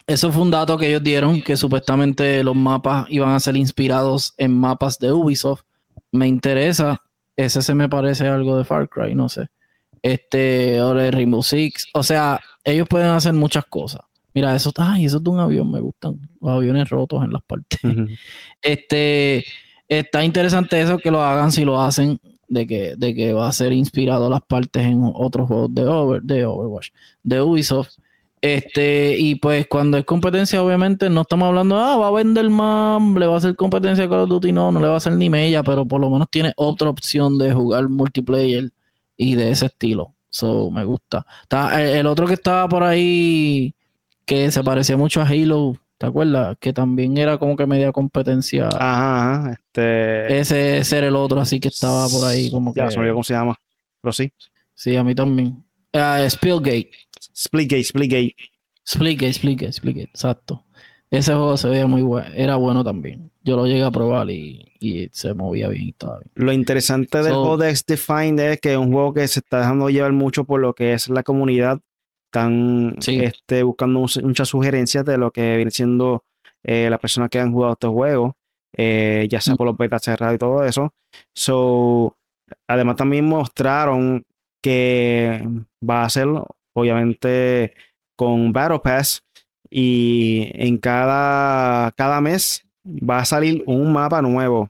eso 0.06 0.30
fue 0.32 0.42
un 0.42 0.50
dato 0.50 0.76
que 0.76 0.88
ellos 0.88 1.02
dieron, 1.02 1.40
que 1.40 1.56
supuestamente 1.56 2.44
los 2.44 2.54
mapas 2.54 3.06
iban 3.08 3.30
a 3.30 3.40
ser 3.40 3.56
inspirados 3.56 4.34
en 4.36 4.58
mapas 4.58 4.98
de 4.98 5.12
Ubisoft. 5.12 5.62
Me 6.12 6.28
interesa. 6.28 7.00
Ese 7.36 7.62
se 7.62 7.74
me 7.74 7.88
parece 7.88 8.28
algo 8.28 8.56
de 8.56 8.64
Far 8.64 8.88
Cry, 8.88 9.14
no 9.14 9.28
sé. 9.28 9.48
Este, 10.02 10.80
o 10.82 10.94
de 10.94 11.10
Rainbow 11.10 11.42
Six. 11.42 11.88
O 11.94 12.02
sea, 12.02 12.40
ellos 12.62 12.86
pueden 12.88 13.08
hacer 13.08 13.32
muchas 13.32 13.64
cosas. 13.64 14.02
Mira, 14.34 14.54
eso, 14.54 14.72
ay, 14.76 15.06
eso 15.06 15.18
es 15.18 15.24
de 15.24 15.30
un 15.30 15.40
avión, 15.40 15.70
me 15.70 15.80
gustan. 15.80 16.20
Los 16.40 16.50
aviones 16.50 16.90
rotos 16.90 17.24
en 17.24 17.32
las 17.32 17.42
partes. 17.42 17.80
Este, 18.60 19.44
está 19.88 20.24
interesante 20.24 20.80
eso 20.80 20.98
que 20.98 21.10
lo 21.10 21.22
hagan 21.22 21.52
si 21.52 21.64
lo 21.64 21.80
hacen, 21.80 22.20
de 22.48 22.66
que, 22.66 22.94
de 22.96 23.14
que 23.14 23.32
va 23.32 23.48
a 23.48 23.52
ser 23.52 23.72
inspirado 23.72 24.28
las 24.28 24.42
partes 24.42 24.84
en 24.84 25.00
otros 25.14 25.48
juegos 25.48 25.74
de, 25.74 25.84
Over, 25.86 26.22
de 26.22 26.44
Overwatch, 26.44 26.88
de 27.22 27.40
Ubisoft. 27.40 27.94
Este, 28.44 29.16
y 29.18 29.36
pues 29.36 29.66
cuando 29.68 29.96
es 29.96 30.04
competencia, 30.04 30.62
obviamente 30.62 31.08
no 31.08 31.22
estamos 31.22 31.48
hablando, 31.48 31.78
ah, 31.78 31.96
va 31.96 32.08
a 32.08 32.10
vender 32.10 32.50
más, 32.50 33.00
le 33.18 33.26
va 33.26 33.36
a 33.36 33.38
hacer 33.38 33.56
competencia 33.56 34.06
Call 34.06 34.20
of 34.20 34.28
Duty, 34.28 34.52
no, 34.52 34.70
no 34.70 34.80
le 34.80 34.86
va 34.86 34.92
a 34.92 34.96
hacer 34.98 35.14
ni 35.14 35.30
mella, 35.30 35.62
pero 35.62 35.86
por 35.86 35.98
lo 35.98 36.10
menos 36.10 36.28
tiene 36.28 36.52
otra 36.56 36.90
opción 36.90 37.38
de 37.38 37.54
jugar 37.54 37.88
multiplayer 37.88 38.70
y 39.16 39.34
de 39.34 39.50
ese 39.50 39.64
estilo. 39.64 40.14
So, 40.28 40.70
me 40.70 40.84
gusta. 40.84 41.24
Está, 41.40 41.82
el, 41.82 42.06
otro 42.06 42.26
que 42.26 42.34
estaba 42.34 42.68
por 42.68 42.82
ahí, 42.82 43.74
que 44.26 44.50
se 44.50 44.62
parecía 44.62 44.98
mucho 44.98 45.22
a 45.22 45.26
Halo, 45.26 45.78
¿te 45.96 46.04
acuerdas? 46.04 46.58
Que 46.60 46.74
también 46.74 47.16
era 47.16 47.38
como 47.38 47.56
que 47.56 47.66
media 47.66 47.92
competencia. 47.92 48.68
Ajá, 48.78 49.52
este. 49.52 50.38
Ese, 50.38 50.78
ese 50.78 50.98
era 50.98 51.06
el 51.06 51.16
otro, 51.16 51.40
así 51.40 51.60
que 51.60 51.68
estaba 51.68 52.08
por 52.08 52.26
ahí 52.26 52.50
como 52.50 52.74
ya, 52.74 52.88
que. 52.88 52.94
Ya, 52.94 53.10
cómo 53.10 53.24
se 53.24 53.32
llama, 53.32 53.58
pero 54.02 54.12
sí. 54.12 54.30
Sí, 54.74 54.94
a 54.96 55.02
mí 55.02 55.14
también. 55.14 55.64
Uh, 55.94 56.28
Spillgate. 56.28 56.90
Splitgate, 57.34 57.84
Splitgate. 57.84 58.36
Splitgate, 58.86 59.32
Splitgate, 59.32 59.72
Splitgate, 59.72 60.10
exacto. 60.10 60.64
Ese 61.10 61.32
juego 61.32 61.56
se 61.56 61.68
veía 61.68 61.86
muy 61.86 62.02
bueno, 62.02 62.28
era 62.34 62.56
bueno 62.56 62.82
también. 62.82 63.30
Yo 63.42 63.56
lo 63.56 63.66
llegué 63.66 63.84
a 63.84 63.90
probar 63.90 64.28
y, 64.30 64.70
se 65.12 65.34
movía 65.34 65.68
bien 65.68 65.84
y 65.84 65.88
estaba 65.90 66.18
bien. 66.18 66.30
Lo 66.34 66.52
interesante 66.52 67.22
del 67.22 67.34
juego 67.34 67.56
de 67.56 67.78
Defined 67.86 68.40
es 68.40 68.60
que 68.60 68.72
es 68.72 68.78
un 68.78 68.92
juego 68.92 69.14
que 69.14 69.28
se 69.28 69.40
está 69.40 69.60
dejando 69.60 69.90
llevar 69.90 70.12
mucho 70.12 70.44
por 70.44 70.60
lo 70.60 70.74
que 70.74 70.92
es 70.92 71.08
la 71.08 71.22
comunidad. 71.22 71.80
Están 72.26 72.96
este, 72.98 73.62
buscando 73.62 74.00
muchas 74.00 74.48
sugerencias 74.48 75.04
de 75.04 75.18
lo 75.18 75.30
que 75.30 75.56
viene 75.56 75.70
siendo 75.70 76.24
eh, 76.64 76.88
las 76.90 76.98
personas 76.98 77.30
que 77.30 77.38
han 77.38 77.52
jugado 77.52 77.74
este 77.74 77.86
juego, 77.86 78.36
eh, 78.76 79.28
ya 79.30 79.40
sea 79.40 79.54
mm. 79.54 79.56
por 79.56 79.66
los 79.68 79.76
betas 79.76 80.02
cerrados 80.02 80.34
y 80.34 80.38
todo 80.38 80.64
eso. 80.64 80.92
So, 81.32 82.16
además 82.66 82.96
también 82.96 83.26
mostraron 83.26 84.24
que 84.60 85.46
va 85.88 86.04
a 86.04 86.10
ser 86.10 86.26
obviamente 86.74 87.74
con 88.16 88.52
Battle 88.52 88.80
Pass 88.80 89.24
y 89.70 90.50
en 90.54 90.78
cada, 90.78 91.90
cada 91.92 92.20
mes 92.20 92.64
va 92.84 93.18
a 93.18 93.24
salir 93.24 93.64
un 93.66 93.92
mapa 93.92 94.22
nuevo. 94.22 94.68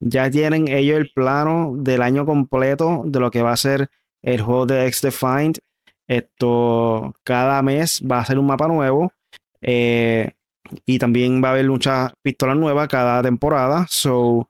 Ya 0.00 0.30
tienen 0.30 0.68
ellos 0.68 0.98
el 0.98 1.10
plano 1.12 1.74
del 1.76 2.02
año 2.02 2.26
completo 2.26 3.02
de 3.06 3.20
lo 3.20 3.30
que 3.30 3.42
va 3.42 3.52
a 3.52 3.56
ser 3.56 3.88
el 4.20 4.40
juego 4.42 4.66
de 4.66 4.86
X-Defined. 4.88 5.58
Esto, 6.08 7.14
cada 7.22 7.62
mes 7.62 8.02
va 8.02 8.18
a 8.18 8.24
ser 8.24 8.38
un 8.38 8.46
mapa 8.46 8.66
nuevo. 8.66 9.12
Eh, 9.60 10.32
y 10.86 10.98
también 10.98 11.42
va 11.42 11.48
a 11.48 11.52
haber 11.52 11.68
muchas 11.68 12.12
pistolas 12.22 12.56
nuevas 12.56 12.88
cada 12.88 13.22
temporada. 13.22 13.86
So, 13.88 14.48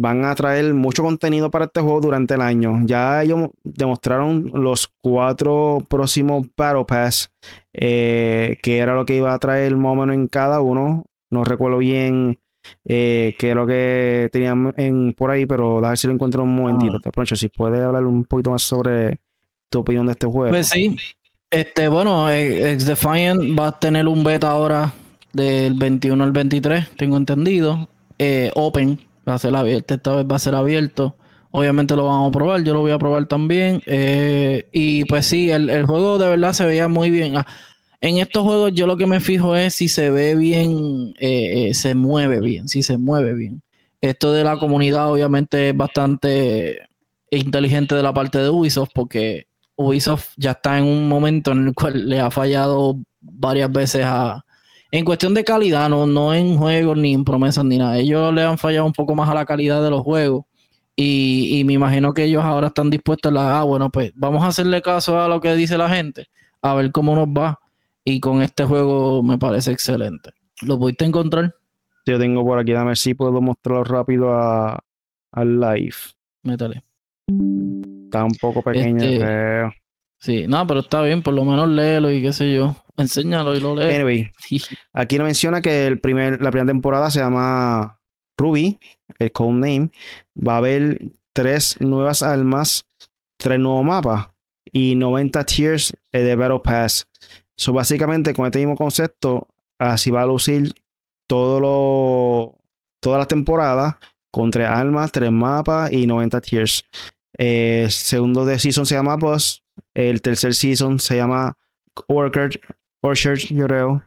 van 0.00 0.24
a 0.24 0.34
traer 0.36 0.72
mucho 0.74 1.02
contenido 1.02 1.50
para 1.50 1.64
este 1.64 1.80
juego 1.80 2.00
durante 2.00 2.34
el 2.34 2.40
año. 2.40 2.82
Ya 2.84 3.20
ellos 3.20 3.50
demostraron 3.64 4.48
los 4.54 4.88
cuatro 5.00 5.84
próximos 5.88 6.46
Battle 6.56 6.84
Pass, 6.84 7.32
eh, 7.72 8.58
que 8.62 8.78
era 8.78 8.94
lo 8.94 9.04
que 9.04 9.16
iba 9.16 9.34
a 9.34 9.38
traer 9.40 9.76
más 9.76 9.92
o 9.92 9.96
menos 9.96 10.14
en 10.14 10.28
cada 10.28 10.60
uno. 10.60 11.04
No 11.30 11.42
recuerdo 11.42 11.78
bien 11.78 12.38
eh, 12.84 13.34
qué 13.40 13.50
es 13.50 13.56
lo 13.56 13.66
que 13.66 14.28
tenían 14.32 14.72
en, 14.76 15.14
por 15.14 15.32
ahí, 15.32 15.46
pero 15.46 15.84
a 15.84 15.88
ver 15.88 15.98
si 15.98 16.06
lo 16.06 16.12
encuentro 16.12 16.44
un 16.44 16.54
momentito. 16.54 16.98
Ah. 17.04 17.10
Te 17.10 17.36
si 17.36 17.48
puedes 17.48 17.80
hablar 17.80 18.04
un 18.04 18.24
poquito 18.24 18.52
más 18.52 18.62
sobre 18.62 19.18
tu 19.68 19.80
opinión 19.80 20.06
de 20.06 20.12
este 20.12 20.28
juego. 20.28 20.50
Pues 20.50 20.68
sí. 20.68 20.96
Este, 21.50 21.88
bueno, 21.88 22.30
X 22.30 22.86
Defiant 22.86 23.58
va 23.58 23.68
a 23.68 23.78
tener 23.80 24.06
un 24.06 24.22
beta 24.22 24.50
ahora 24.50 24.92
del 25.32 25.74
21 25.74 26.22
al 26.22 26.30
23, 26.30 26.90
tengo 26.90 27.16
entendido. 27.16 27.88
Eh, 28.18 28.50
open, 28.54 28.98
Va 29.28 29.34
a 29.34 29.38
ser 29.38 29.54
abierto, 29.54 29.94
esta 29.94 30.16
vez 30.16 30.26
va 30.30 30.36
a 30.36 30.38
ser 30.38 30.54
abierto. 30.54 31.16
Obviamente 31.50 31.96
lo 31.96 32.04
vamos 32.04 32.28
a 32.28 32.32
probar, 32.32 32.62
yo 32.62 32.74
lo 32.74 32.80
voy 32.80 32.92
a 32.92 32.98
probar 32.98 33.26
también. 33.26 33.82
Eh, 33.86 34.68
y 34.72 35.04
pues 35.04 35.26
sí, 35.26 35.50
el, 35.50 35.86
juego 35.86 36.18
de 36.18 36.28
verdad 36.28 36.52
se 36.52 36.64
veía 36.64 36.88
muy 36.88 37.10
bien. 37.10 37.36
Ah, 37.36 37.46
en 38.00 38.18
estos 38.18 38.44
juegos 38.44 38.72
yo 38.74 38.86
lo 38.86 38.96
que 38.96 39.06
me 39.06 39.20
fijo 39.20 39.56
es 39.56 39.74
si 39.74 39.88
se 39.88 40.10
ve 40.10 40.34
bien, 40.34 41.14
eh, 41.18 41.68
eh, 41.68 41.74
se 41.74 41.94
mueve 41.94 42.40
bien, 42.40 42.68
si 42.68 42.82
se 42.82 42.96
mueve 42.96 43.34
bien. 43.34 43.62
Esto 44.00 44.32
de 44.32 44.44
la 44.44 44.58
comunidad 44.58 45.10
obviamente 45.10 45.70
es 45.70 45.76
bastante 45.76 46.88
inteligente 47.30 47.94
de 47.94 48.02
la 48.02 48.14
parte 48.14 48.38
de 48.38 48.48
Ubisoft 48.48 48.90
porque 48.94 49.48
Ubisoft 49.76 50.30
ya 50.36 50.52
está 50.52 50.78
en 50.78 50.84
un 50.84 51.08
momento 51.08 51.52
en 51.52 51.68
el 51.68 51.74
cual 51.74 52.08
le 52.08 52.20
ha 52.20 52.30
fallado 52.30 52.98
varias 53.20 53.70
veces 53.72 54.04
a, 54.04 54.44
en 54.90 55.04
cuestión 55.04 55.34
de 55.34 55.44
calidad, 55.44 55.88
no, 55.88 56.06
no 56.06 56.34
en 56.34 56.56
juegos 56.56 56.96
ni 56.96 57.12
en 57.14 57.24
promesas 57.24 57.64
ni 57.64 57.78
nada. 57.78 57.98
Ellos 57.98 58.32
le 58.32 58.42
han 58.42 58.58
fallado 58.58 58.86
un 58.86 58.92
poco 58.92 59.14
más 59.14 59.28
a 59.28 59.34
la 59.34 59.44
calidad 59.44 59.82
de 59.82 59.90
los 59.90 60.02
juegos. 60.02 60.44
Y, 61.00 61.62
me 61.64 61.74
imagino 61.74 62.12
que 62.12 62.24
ellos 62.24 62.42
ahora 62.42 62.68
están 62.68 62.90
dispuestos 62.90 63.30
a 63.30 63.34
la, 63.34 63.60
ah, 63.60 63.62
bueno, 63.62 63.88
pues 63.88 64.10
vamos 64.16 64.42
a 64.42 64.48
hacerle 64.48 64.82
caso 64.82 65.20
a 65.20 65.28
lo 65.28 65.40
que 65.40 65.54
dice 65.54 65.78
la 65.78 65.88
gente, 65.88 66.26
a 66.60 66.74
ver 66.74 66.90
cómo 66.90 67.14
nos 67.14 67.28
va. 67.28 67.60
Y 68.04 68.18
con 68.18 68.42
este 68.42 68.64
juego 68.64 69.22
me 69.22 69.38
parece 69.38 69.70
excelente. 69.70 70.30
¿Lo 70.62 70.76
pudiste 70.76 71.04
encontrar? 71.04 71.54
Yo 72.04 72.18
tengo 72.18 72.42
por 72.44 72.58
aquí, 72.58 72.72
dame 72.72 72.96
si 72.96 73.14
puedo 73.14 73.40
mostrarlo 73.40 73.84
rápido 73.84 74.32
a, 74.32 74.80
al 75.30 75.60
live. 75.60 75.96
Métale. 76.42 76.82
Está 77.26 78.24
un 78.24 78.34
poco 78.40 78.62
pequeño, 78.62 79.04
este, 79.04 79.70
Sí, 80.18 80.46
no, 80.48 80.66
pero 80.66 80.80
está 80.80 81.02
bien, 81.02 81.22
por 81.22 81.34
lo 81.34 81.44
menos 81.44 81.68
léelo 81.68 82.10
y 82.10 82.22
qué 82.22 82.32
sé 82.32 82.52
yo. 82.52 82.76
Enséñalo 82.96 83.54
y 83.56 83.60
lo 83.60 83.76
lee. 83.76 83.94
Anyway, 83.94 84.32
aquí 84.92 85.18
nos 85.18 85.26
menciona 85.26 85.62
que 85.62 85.86
el 85.86 86.00
primer, 86.00 86.40
la 86.42 86.50
primera 86.50 86.72
temporada 86.72 87.10
se 87.10 87.20
llama 87.20 88.00
Ruby, 88.36 88.78
el 89.18 89.32
code 89.32 89.52
name. 89.52 89.90
Va 90.36 90.54
a 90.54 90.58
haber 90.58 91.00
tres 91.32 91.80
nuevas 91.80 92.22
almas, 92.22 92.86
tres 93.36 93.60
nuevos 93.60 93.84
mapas 93.84 94.28
y 94.72 94.96
90 94.96 95.44
tiers 95.44 95.96
de 96.12 96.34
Battle 96.34 96.60
Pass. 96.62 97.06
So, 97.56 97.72
básicamente, 97.72 98.34
con 98.34 98.46
este 98.46 98.58
mismo 98.58 98.76
concepto, 98.76 99.48
así 99.78 100.10
va 100.10 100.22
a 100.22 100.26
lucir 100.26 100.74
todo 101.28 101.60
lo, 101.60 102.58
todas 103.00 103.18
las 103.18 103.28
temporadas 103.28 103.96
con 104.30 104.50
tres 104.50 104.68
almas, 104.68 105.12
tres 105.12 105.30
mapas 105.30 105.92
y 105.92 106.06
90 106.06 106.40
tiers. 106.40 106.84
Eh, 107.36 107.86
segundo 107.90 108.44
de 108.44 108.58
season 108.58 108.86
se 108.86 108.94
llama 108.94 109.16
Boss. 109.16 109.62
El 109.94 110.22
tercer 110.22 110.54
season 110.54 110.98
se 110.98 111.16
llama 111.16 111.56
Worker 112.08 112.60
Orchard, 113.02 113.38
yo 113.38 113.66
creo. 113.66 114.02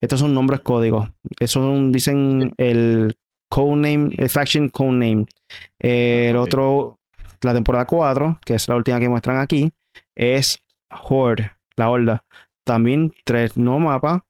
Estos 0.00 0.20
son 0.20 0.34
nombres 0.34 0.60
códigos. 0.60 1.08
Eso 1.38 1.78
dicen 1.90 2.52
el 2.56 3.16
codename, 3.48 4.14
el 4.18 4.28
faction 4.28 4.68
codename. 4.68 5.26
El 5.78 6.36
otro, 6.36 6.98
la 7.42 7.54
temporada 7.54 7.86
4, 7.86 8.40
que 8.44 8.54
es 8.54 8.68
la 8.68 8.76
última 8.76 8.98
que 8.98 9.08
muestran 9.08 9.38
aquí, 9.38 9.72
es 10.14 10.58
Horde, 10.90 11.52
la 11.76 11.90
horda. 11.90 12.24
También 12.64 13.12
tres 13.24 13.56
nuevos 13.56 13.82
mapas, 13.82 14.22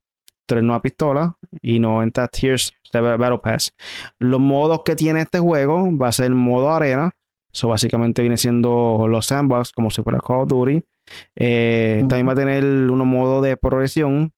tres 0.47 0.63
nuevas 0.63 0.83
pistolas 0.83 1.33
y 1.61 1.79
90 1.79 2.29
tiers 2.29 2.73
de 2.93 3.01
Battle 3.01 3.39
Pass. 3.39 3.73
Los 4.19 4.41
modos 4.41 4.83
que 4.85 4.97
tiene 4.97 5.23
este 5.23 5.39
juego 5.39 5.97
va 5.97 6.09
a 6.09 6.13
ser 6.13 6.27
el 6.27 6.35
modo 6.35 6.71
arena. 6.71 7.13
Eso 7.53 7.69
básicamente 7.69 8.23
viene 8.23 8.37
siendo 8.37 9.07
los 9.09 9.27
sandbox, 9.27 9.73
como 9.73 9.91
si 9.91 10.03
fuera 10.03 10.19
Call 10.19 10.41
of 10.41 10.49
Duty. 10.49 10.83
Eh, 11.37 12.05
también 12.09 12.29
va 12.29 12.33
a 12.33 12.37
tener 12.37 12.65
unos 12.65 13.07
modos 13.07 13.43
de 13.43 13.57
progresión 13.57 14.33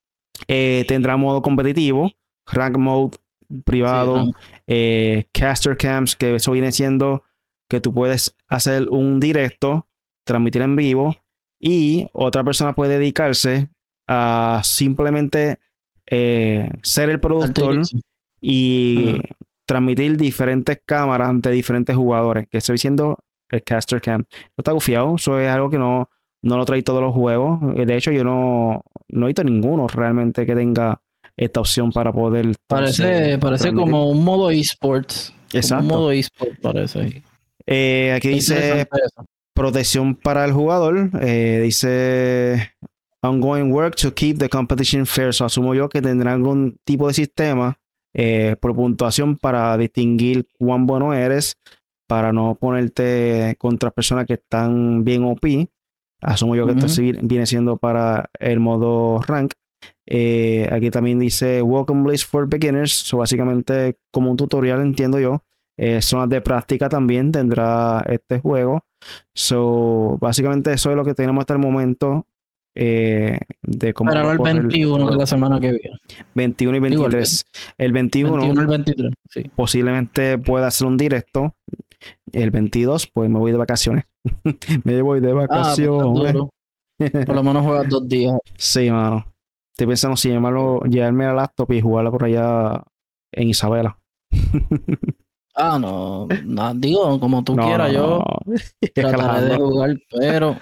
Eh, 0.49 0.85
tendrá 0.89 1.17
modo 1.17 1.43
competitivo, 1.43 2.11
rank 2.47 2.77
mode 2.77 3.17
privado, 3.65 4.25
Sí, 4.25 4.33
eh, 4.67 5.25
caster 5.33 5.77
camps, 5.77 6.17
que 6.17 6.35
eso 6.35 6.51
viene 6.53 6.73
siendo 6.73 7.23
que 7.69 7.81
tú 7.81 7.93
puedes 7.95 8.35
hacer 8.49 8.89
un 8.91 9.21
directo, 9.21 9.87
transmitir 10.25 10.63
en 10.63 10.75
vivo 10.75 11.17
y 11.61 12.09
otra 12.13 12.43
persona 12.43 12.75
puede 12.75 12.99
dedicarse 12.99 13.69
a 14.09 14.61
simplemente 14.65 15.59
eh, 16.11 16.69
ser 16.83 17.11
el 17.11 17.21
productor 17.21 17.83
y. 18.41 19.21
transmitir 19.67 20.17
diferentes 20.17 20.79
cámaras 20.85 21.29
ante 21.29 21.51
diferentes 21.51 21.97
jugadores, 21.97 22.47
que 22.49 22.59
estoy 22.59 22.75
diciendo 22.75 23.19
el 23.51 23.63
caster 23.63 24.01
cam. 24.01 24.25
No 24.31 24.55
está 24.59 24.73
gufiado, 24.73 25.15
eso 25.17 25.39
es 25.39 25.49
algo 25.49 25.71
que 25.71 25.79
no, 25.79 26.09
no 26.43 26.57
lo 26.57 26.65
trae 26.65 26.83
todos 26.83 27.01
los 27.03 27.15
juegos. 27.15 27.61
Eh, 27.77 27.87
De 27.87 27.97
hecho, 27.97 28.11
yo 28.11 28.25
no, 28.25 28.83
no 29.09 29.27
he 29.27 29.29
visto 29.29 29.45
ninguno 29.45 29.87
realmente 29.89 30.45
que 30.47 30.55
tenga 30.55 31.01
esta 31.37 31.61
opción 31.61 31.91
para 31.93 32.13
poder. 32.13 32.55
Parece, 32.67 33.39
parece 33.39 33.65
transmitir. 33.65 33.75
como 33.75 34.11
un 34.11 34.25
modo 34.25 34.51
esports. 34.51 35.31
Como 35.31 35.59
Exacto. 35.61 35.85
Un 35.85 35.89
modo 35.89 36.11
esports 36.13 36.59
parece. 36.61 37.23
Eh, 37.67 38.13
aquí 38.17 38.29
dice 38.29 38.87
protección 39.55 40.15
para 40.17 40.45
el 40.45 40.53
jugador. 40.53 41.11
eh, 41.21 41.61
dice 41.63 42.73
ongoing 43.23 43.73
work 43.73 43.97
to 43.97 44.13
keep 44.13 44.39
the 44.39 44.49
competition 44.49 45.07
fair. 45.07 45.33
So, 45.33 45.45
asumo 45.45 45.75
yo 45.75 45.89
que 45.89 46.03
tendrá 46.03 46.33
algún 46.35 46.77
tipo 46.85 47.09
de 47.09 47.15
sistema 47.15 47.79
eh, 48.15 48.57
por 48.61 48.75
puntuación 48.75 49.37
para 49.37 49.77
distinguir 49.77 50.47
cuán 50.57 50.87
bueno 50.87 51.13
eres, 51.13 51.57
para 52.07 52.33
no 52.33 52.55
ponerte 52.55 53.57
contra 53.59 53.91
personas 53.91 54.27
que 54.27 54.35
están 54.35 55.05
bien 55.05 55.25
OP. 55.25 55.69
Asumo 56.21 56.57
yo 56.57 56.65
que 56.65 56.73
esto 56.73 56.87
Ujú. 56.87 56.95
sí 56.95 57.13
viene 57.23 57.45
siendo 57.45 57.77
para 57.77 58.31
el 58.39 58.61
modo 58.61 59.21
rank. 59.21 59.53
Eh, 60.07 60.69
aquí 60.71 60.91
también 60.91 61.19
dice 61.19 61.61
Welcome 61.61 62.05
Blaze 62.05 62.25
for 62.25 62.49
Beginners. 62.49 62.93
So, 62.93 63.19
básicamente, 63.19 63.99
como 64.11 64.31
un 64.31 64.37
tutorial, 64.37 64.81
entiendo 64.81 65.19
yo. 65.19 65.43
Eh, 65.77 66.01
zonas 66.01 66.29
de 66.29 66.41
práctica 66.41 66.89
también 66.89 67.33
tendrá 67.33 68.05
este 68.09 68.39
juego. 68.39 68.85
So, 69.35 70.17
básicamente 70.21 70.73
eso 70.73 70.91
es 70.91 70.97
lo 70.97 71.05
que 71.05 71.15
tenemos 71.15 71.43
hasta 71.43 71.55
el 71.55 71.59
momento 71.59 72.27
eh, 72.75 73.39
de 73.63 73.95
cómo 73.95 74.11
Pero 74.11 74.29
a 74.29 74.33
el 74.33 74.39
correr 74.39 74.63
21 74.63 75.07
que 75.07 75.13
es 75.13 75.19
la 75.19 75.27
semana 75.27 75.61
que 75.61 75.71
viene. 75.73 75.99
21 76.35 76.77
y 76.77 76.91
Digo, 76.91 77.07
el 77.07 77.13
23. 77.13 77.45
El 77.79 77.93
21, 77.93 78.37
21 78.37 78.61
al 78.61 78.67
23. 78.67 79.13
Sí. 79.31 79.51
posiblemente 79.55 80.39
pueda 80.39 80.67
hacer 80.69 80.87
un 80.87 80.97
directo. 80.97 81.55
El 82.33 82.51
22 82.51 83.09
pues 83.13 83.31
me 83.31 83.39
voy 83.39 83.53
de 83.53 83.59
vacaciones. 83.59 84.05
me 84.85 85.03
voy 85.03 85.21
de 85.21 85.31
Ah, 85.31 85.35
pues, 85.35 85.49
vacaciones. 85.49 86.33
duro. 86.33 86.51
Por 87.27 87.35
lo 87.35 87.43
menos 87.43 87.65
juegas 87.65 87.89
dos 87.89 88.09
días. 88.09 88.39
sí, 88.57 88.91
mano. 88.91 89.27
Estoy 89.73 89.89
pensando 89.89 90.17
si 90.17 90.29
llamarlo, 90.31 90.81
llevarme 90.83 91.25
la 91.25 91.35
laptop 91.35 91.73
y 91.73 91.81
jugarla 91.81 92.13
por 92.13 92.25
allá 92.25 92.85
en 93.33 93.49
Isabela. 93.49 93.99
Ah, 95.57 95.79
no, 95.79 96.27
no, 96.45 96.75
digo, 96.75 97.21
como 97.21 97.45
tú 97.45 97.55
No, 97.57 97.65
quieras, 97.67 97.93
no, 97.93 97.99
yo 97.99 98.25
trataré 98.93 99.47
de 99.47 99.57
jugar, 99.57 99.97
pero 100.11 100.57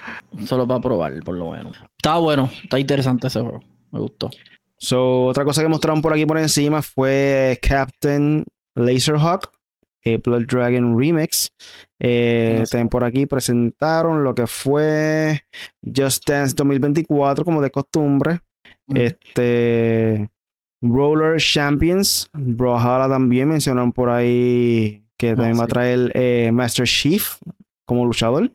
solo 0.44 0.66
para 0.66 0.80
probar, 0.80 1.22
por 1.24 1.36
lo 1.36 1.50
menos. 1.50 1.76
Está 1.96 2.18
bueno, 2.18 2.50
está 2.62 2.78
interesante 2.78 3.28
ese 3.28 3.40
juego. 3.40 3.60
Me 3.90 4.00
gustó. 4.00 4.30
So, 4.76 5.26
otra 5.26 5.44
cosa 5.44 5.62
que 5.62 5.68
mostraron 5.68 6.02
por 6.02 6.12
aquí 6.12 6.26
por 6.26 6.38
encima 6.38 6.82
fue 6.82 7.58
Captain 7.62 8.44
Laserhawk, 8.74 9.50
eh, 10.04 10.18
Blood 10.18 10.46
Dragon 10.46 10.98
Remix. 10.98 11.52
Eh, 12.00 12.64
también 12.68 12.88
por 12.88 13.04
aquí 13.04 13.26
presentaron 13.26 14.24
lo 14.24 14.34
que 14.34 14.46
fue 14.46 15.42
Just 15.82 16.28
Dance 16.28 16.54
2024, 16.56 17.44
como 17.44 17.62
de 17.62 17.70
costumbre. 17.70 18.40
Mm. 18.88 18.96
Este 18.96 20.31
Roller 20.82 21.38
Champions, 21.40 22.28
Brawlhalla 22.32 23.08
también 23.08 23.48
mencionaron 23.48 23.92
por 23.92 24.10
ahí 24.10 25.04
que 25.16 25.30
Ah, 25.30 25.36
también 25.36 25.58
va 25.60 25.64
a 25.64 25.68
traer 25.68 26.10
eh, 26.14 26.50
Master 26.52 26.86
Chief 26.86 27.36
como 27.86 28.04
luchador. 28.04 28.50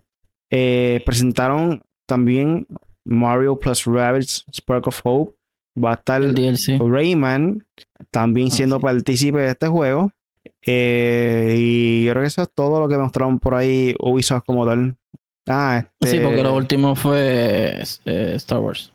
Eh, 0.51 1.01
presentaron 1.05 1.81
también 2.05 2.67
Mario 3.05 3.57
plus 3.57 3.85
Rabbids 3.85 4.45
Spark 4.53 4.87
of 4.87 4.99
Hope. 5.03 5.33
Va 5.81 5.91
a 5.91 5.93
estar 5.95 6.21
DLC. 6.21 6.79
Rayman 6.79 7.65
también 8.11 8.47
Ah, 8.51 8.55
siendo 8.55 8.75
sí. 8.77 8.81
partícipe 8.81 9.37
de 9.39 9.49
este 9.51 9.67
juego. 9.67 10.11
Eh, 10.65 11.55
y 11.57 12.03
yo 12.05 12.11
creo 12.11 12.23
que 12.23 12.27
eso 12.27 12.41
es 12.41 12.49
todo 12.53 12.79
lo 12.81 12.89
que 12.89 12.97
mostraron 12.97 13.39
por 13.39 13.53
ahí 13.55 13.95
Ubisoft 13.99 14.43
como 14.45 14.65
tal. 14.65 14.97
Ah, 15.47 15.85
este, 16.01 16.17
Sí, 16.17 16.23
porque 16.23 16.43
lo 16.43 16.55
último 16.55 16.95
fue 16.95 17.79
Star 17.83 18.59
Wars. 18.59 18.91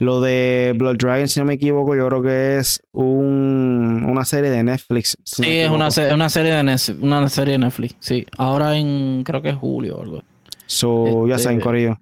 Lo 0.00 0.20
de 0.20 0.74
Blood 0.76 0.96
Dragon, 0.96 1.28
si 1.28 1.38
no 1.38 1.46
me 1.46 1.54
equivoco, 1.54 1.94
yo 1.94 2.08
creo 2.08 2.22
que 2.22 2.56
es 2.58 2.82
un, 2.92 4.04
una 4.08 4.24
serie 4.24 4.50
de 4.50 4.62
Netflix. 4.64 5.16
si 5.24 5.42
Sí, 5.44 5.58
es 5.58 5.70
una, 5.70 5.90
se- 5.92 6.12
una 6.12 6.28
serie 6.28 6.52
de 6.52 6.62
Netflix, 6.64 6.98
una 7.02 7.28
serie 7.28 7.52
de 7.52 7.58
Netflix. 7.58 7.94
Sí, 8.00 8.26
ahora 8.38 8.76
en 8.76 9.22
creo 9.24 9.40
que 9.42 9.50
es 9.50 9.56
julio 9.56 9.98
o 9.98 10.02
algo. 10.02 10.22
So, 10.66 11.26
ya 11.28 11.34
Este- 11.36 11.44
saben, 11.44 11.60
Corillo. 11.60 11.98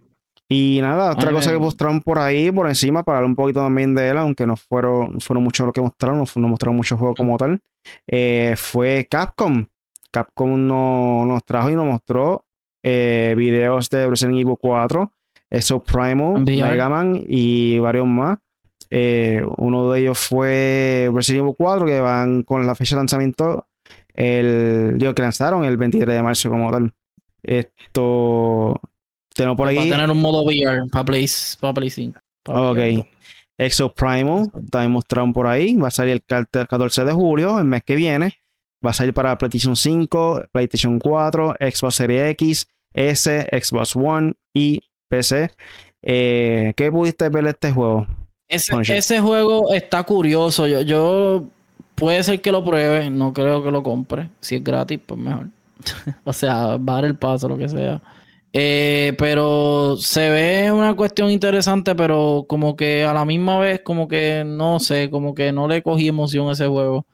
Y 0.50 0.78
nada, 0.80 1.12
otra 1.12 1.30
cosa 1.30 1.52
que 1.52 1.58
mostraron 1.58 2.00
por 2.00 2.18
ahí, 2.18 2.50
por 2.50 2.66
encima, 2.68 3.02
para 3.02 3.18
hablar 3.18 3.28
un 3.28 3.36
poquito 3.36 3.60
también 3.60 3.94
de 3.94 4.08
él, 4.08 4.16
aunque 4.16 4.46
no 4.46 4.56
fueron, 4.56 5.20
fueron 5.20 5.44
mucho 5.44 5.66
lo 5.66 5.72
que 5.74 5.82
mostraron, 5.82 6.24
no 6.36 6.48
mostraron 6.48 6.74
muchos 6.74 6.98
juegos 6.98 7.16
como 7.18 7.36
tal, 7.36 7.60
eh, 8.06 8.54
fue 8.56 9.06
Capcom. 9.10 9.66
Capcom 10.10 10.66
no- 10.66 11.26
nos 11.26 11.44
trajo 11.44 11.68
y 11.70 11.74
nos 11.74 11.84
mostró 11.84 12.44
eh, 12.82 13.34
videos 13.36 13.90
de 13.90 14.08
Resident 14.08 14.38
Evil 14.38 14.54
4, 14.58 15.12
eso 15.50 15.82
Primal. 15.82 16.44
Mega 16.44 16.88
Man 16.88 17.24
y 17.26 17.78
varios 17.78 18.06
más. 18.06 18.38
Eh, 18.90 19.42
uno 19.58 19.90
de 19.92 20.00
ellos 20.00 20.18
fue 20.18 21.10
Resident 21.12 21.42
Evil 21.42 21.54
4, 21.56 21.86
que 21.86 22.00
van 22.00 22.42
con 22.42 22.66
la 22.66 22.74
fecha 22.74 22.96
de 22.96 23.00
lanzamiento, 23.00 23.66
el, 24.14 24.96
digo, 24.96 25.14
que 25.14 25.22
lanzaron 25.22 25.64
el 25.64 25.76
23 25.76 26.16
de 26.16 26.22
marzo 26.22 26.48
como 26.48 26.70
tal. 26.70 26.92
Esto, 27.42 28.80
tenemos 29.34 29.56
por 29.56 29.66
Va 29.68 29.70
a 29.72 29.74
tener 29.74 30.10
un 30.10 30.20
modo 30.20 30.44
VR 30.44 30.88
para 30.90 31.04
Play, 31.04 31.26
para 31.60 31.74
Play 31.74 31.90
5. 31.90 32.20
para 32.42 32.70
Ok. 32.70 32.76
VR. 32.76 33.08
Exo 33.58 33.92
Primal, 33.92 34.50
también 34.70 34.92
mostraron 34.92 35.32
por 35.32 35.48
ahí, 35.48 35.74
va 35.74 35.88
a 35.88 35.90
salir 35.90 36.22
el 36.28 36.46
14 36.48 37.04
de 37.04 37.12
julio, 37.12 37.58
el 37.58 37.64
mes 37.64 37.82
que 37.84 37.96
viene. 37.96 38.34
Va 38.84 38.90
a 38.90 38.94
salir 38.94 39.12
para 39.12 39.36
PlayStation 39.36 39.74
5, 39.74 40.44
PlayStation 40.52 41.00
4, 41.00 41.56
Xbox 41.58 41.96
Series 41.96 42.30
X, 42.30 42.68
S, 42.92 43.48
Xbox 43.50 43.96
One 43.96 44.34
y 44.54 44.80
PC. 45.08 45.50
Eh, 46.02 46.72
¿Qué 46.76 46.90
pudiste 46.90 47.28
ver 47.28 47.46
este 47.46 47.72
juego? 47.72 48.06
Ese, 48.48 49.20
juego 49.20 49.72
está 49.74 50.02
curioso. 50.04 50.66
Yo, 50.66 50.80
yo 50.82 51.44
puede 51.94 52.22
ser 52.22 52.40
que 52.40 52.52
lo 52.52 52.64
pruebe, 52.64 53.10
no 53.10 53.32
creo 53.32 53.62
que 53.62 53.70
lo 53.70 53.82
compre. 53.82 54.30
Si 54.40 54.56
es 54.56 54.64
gratis, 54.64 55.00
pues 55.04 55.20
mejor. 55.20 55.48
o 56.24 56.32
sea, 56.32 56.76
va 56.76 56.92
a 56.92 56.96
dar 56.96 57.04
el 57.04 57.16
paso, 57.16 57.48
lo 57.48 57.58
que 57.58 57.68
sea. 57.68 58.00
Eh, 58.52 59.14
pero 59.18 59.96
se 59.98 60.30
ve 60.30 60.72
una 60.72 60.94
cuestión 60.96 61.30
interesante, 61.30 61.94
pero 61.94 62.46
como 62.48 62.76
que 62.76 63.04
a 63.04 63.12
la 63.12 63.24
misma 63.24 63.58
vez, 63.58 63.82
como 63.84 64.08
que 64.08 64.44
no 64.46 64.80
sé, 64.80 65.10
como 65.10 65.34
que 65.34 65.52
no 65.52 65.68
le 65.68 65.82
cogí 65.82 66.08
emoción 66.08 66.48
a 66.48 66.52
ese 66.52 66.66
juego. 66.66 67.06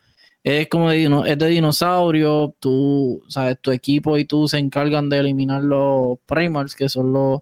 Es 0.45 0.69
como 0.69 0.91
de, 0.91 1.05
es 1.27 1.39
de 1.39 1.47
dinosaurio, 1.49 2.55
tú, 2.61 3.23
sabes, 3.29 3.59
tu 3.61 3.73
equipo 3.73 4.19
y 4.19 4.27
tú 4.27 4.47
se 4.47 4.59
encargan 4.59 5.09
de 5.09 5.19
eliminar 5.19 5.63
los 5.63 6.19
primals, 6.27 6.77
que 6.77 6.89
son 6.89 7.13
los, 7.13 7.41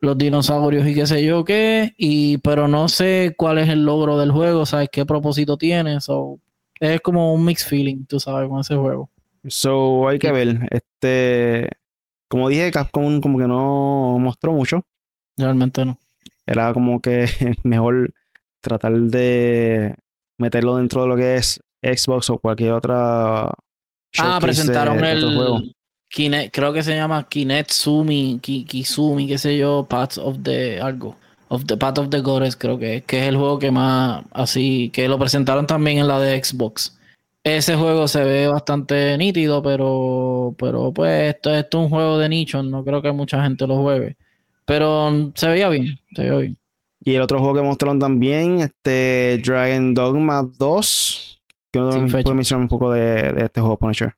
los 0.00 0.16
dinosaurios 0.16 0.86
y 0.86 0.94
qué 0.94 1.06
sé 1.06 1.24
yo 1.24 1.44
qué, 1.44 1.92
y 1.96 2.38
pero 2.38 2.68
no 2.68 2.88
sé 2.88 3.34
cuál 3.36 3.58
es 3.58 3.68
el 3.68 3.84
logro 3.84 4.18
del 4.18 4.32
juego, 4.32 4.66
sabes 4.66 4.88
qué 4.90 5.04
propósito 5.04 5.56
tiene, 5.56 6.00
so, 6.00 6.40
es 6.80 7.00
como 7.02 7.34
un 7.34 7.44
mixed 7.44 7.68
feeling, 7.68 8.06
tú 8.06 8.18
sabes, 8.18 8.48
con 8.48 8.60
ese 8.60 8.74
juego. 8.74 9.10
So, 9.46 10.08
hay 10.08 10.18
que 10.18 10.32
ver. 10.32 10.68
Este, 10.70 11.68
como 12.28 12.48
dije, 12.48 12.70
Capcom 12.70 13.20
como 13.20 13.38
que 13.38 13.46
no 13.46 14.18
mostró 14.18 14.52
mucho. 14.52 14.84
Realmente 15.36 15.84
no. 15.84 15.98
Era 16.46 16.72
como 16.72 17.00
que 17.00 17.26
mejor 17.62 18.12
tratar 18.60 18.92
de 18.92 19.94
meterlo 20.38 20.76
dentro 20.76 21.02
de 21.02 21.08
lo 21.08 21.16
que 21.16 21.36
es 21.36 21.60
Xbox 21.82 22.30
o 22.30 22.38
cualquier 22.38 22.72
otra. 22.72 23.52
Ah, 24.18 24.38
presentaron 24.40 25.02
otro 25.02 25.32
juego. 25.34 25.60
El 26.10 26.14
Kinect, 26.14 26.54
creo 26.54 26.72
que 26.72 26.82
se 26.82 26.94
llama 26.94 27.26
Kinetsumi, 27.28 28.38
Ki- 28.42 28.64
Kizumi, 28.64 29.26
qué 29.28 29.38
sé 29.38 29.56
yo, 29.56 29.86
Paths 29.88 30.18
of 30.18 30.38
the 30.42 30.80
algo. 30.80 31.16
Of 31.48 31.64
the 31.66 31.76
Path 31.76 31.98
of 31.98 32.10
the 32.10 32.20
Goddess, 32.20 32.56
creo 32.56 32.78
que 32.78 32.96
es, 32.96 33.04
que 33.04 33.18
es 33.20 33.24
el 33.28 33.36
juego 33.36 33.58
que 33.58 33.70
más 33.72 34.22
así, 34.32 34.90
que 34.92 35.08
lo 35.08 35.18
presentaron 35.18 35.66
también 35.66 35.98
en 35.98 36.06
la 36.08 36.20
de 36.20 36.42
Xbox. 36.42 36.96
Ese 37.42 37.74
juego 37.74 38.06
se 38.06 38.22
ve 38.22 38.46
bastante 38.46 39.16
nítido, 39.18 39.60
pero, 39.62 40.54
pero 40.58 40.92
pues 40.92 41.34
esto, 41.34 41.52
esto 41.52 41.78
es 41.78 41.84
un 41.84 41.90
juego 41.90 42.18
de 42.18 42.28
nicho, 42.28 42.62
no 42.62 42.84
creo 42.84 43.02
que 43.02 43.10
mucha 43.12 43.42
gente 43.42 43.66
lo 43.66 43.78
juegue. 43.82 44.16
Pero 44.64 45.32
se 45.34 45.48
veía 45.48 45.68
bien, 45.68 45.98
se 46.14 46.22
veía 46.22 46.36
bien. 46.36 46.56
Y 47.02 47.14
el 47.14 47.22
otro 47.22 47.38
juego 47.40 47.54
que 47.54 47.62
mostraron 47.62 47.98
también, 47.98 48.60
este 48.60 49.40
Dragon 49.44 49.94
Dogma 49.94 50.48
2. 50.58 51.40
Que 51.72 51.78
no 51.80 51.90
me 51.92 52.22
puede 52.22 52.34
mencionar 52.34 52.62
un 52.62 52.68
poco 52.68 52.92
de, 52.92 53.32
de 53.32 53.44
este 53.44 53.60
juego, 53.60 53.76
Punisher. 53.78 54.14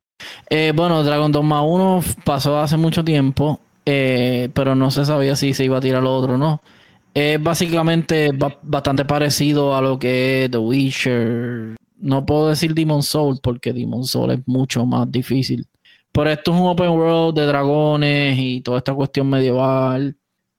Eh, 0.50 0.72
bueno, 0.74 1.02
Dragon 1.02 1.32
Dogma 1.32 1.62
1 1.62 2.02
pasó 2.24 2.58
hace 2.58 2.76
mucho 2.76 3.04
tiempo, 3.04 3.60
eh, 3.86 4.48
pero 4.54 4.74
no 4.74 4.90
se 4.90 5.04
sabía 5.04 5.36
si 5.36 5.54
se 5.54 5.64
iba 5.64 5.78
a 5.78 5.80
tirar 5.80 6.02
lo 6.02 6.14
otro 6.14 6.34
o 6.34 6.38
no. 6.38 6.62
Es 7.14 7.42
básicamente 7.42 8.30
bastante 8.62 9.04
parecido 9.04 9.76
a 9.76 9.82
lo 9.82 9.98
que 9.98 10.44
es 10.44 10.50
The 10.50 10.58
Witcher. 10.58 11.76
No 11.98 12.24
puedo 12.24 12.48
decir 12.48 12.74
Demon 12.74 13.02
Soul 13.02 13.38
porque 13.42 13.72
Demon 13.72 14.04
Soul 14.04 14.30
es 14.32 14.40
mucho 14.46 14.86
más 14.86 15.10
difícil. 15.10 15.66
Pero 16.12 16.30
esto 16.30 16.52
es 16.54 16.60
un 16.60 16.68
open 16.68 16.90
world 16.90 17.36
de 17.38 17.46
dragones 17.46 18.38
y 18.38 18.60
toda 18.60 18.78
esta 18.78 18.94
cuestión 18.94 19.28
medieval. 19.30 20.16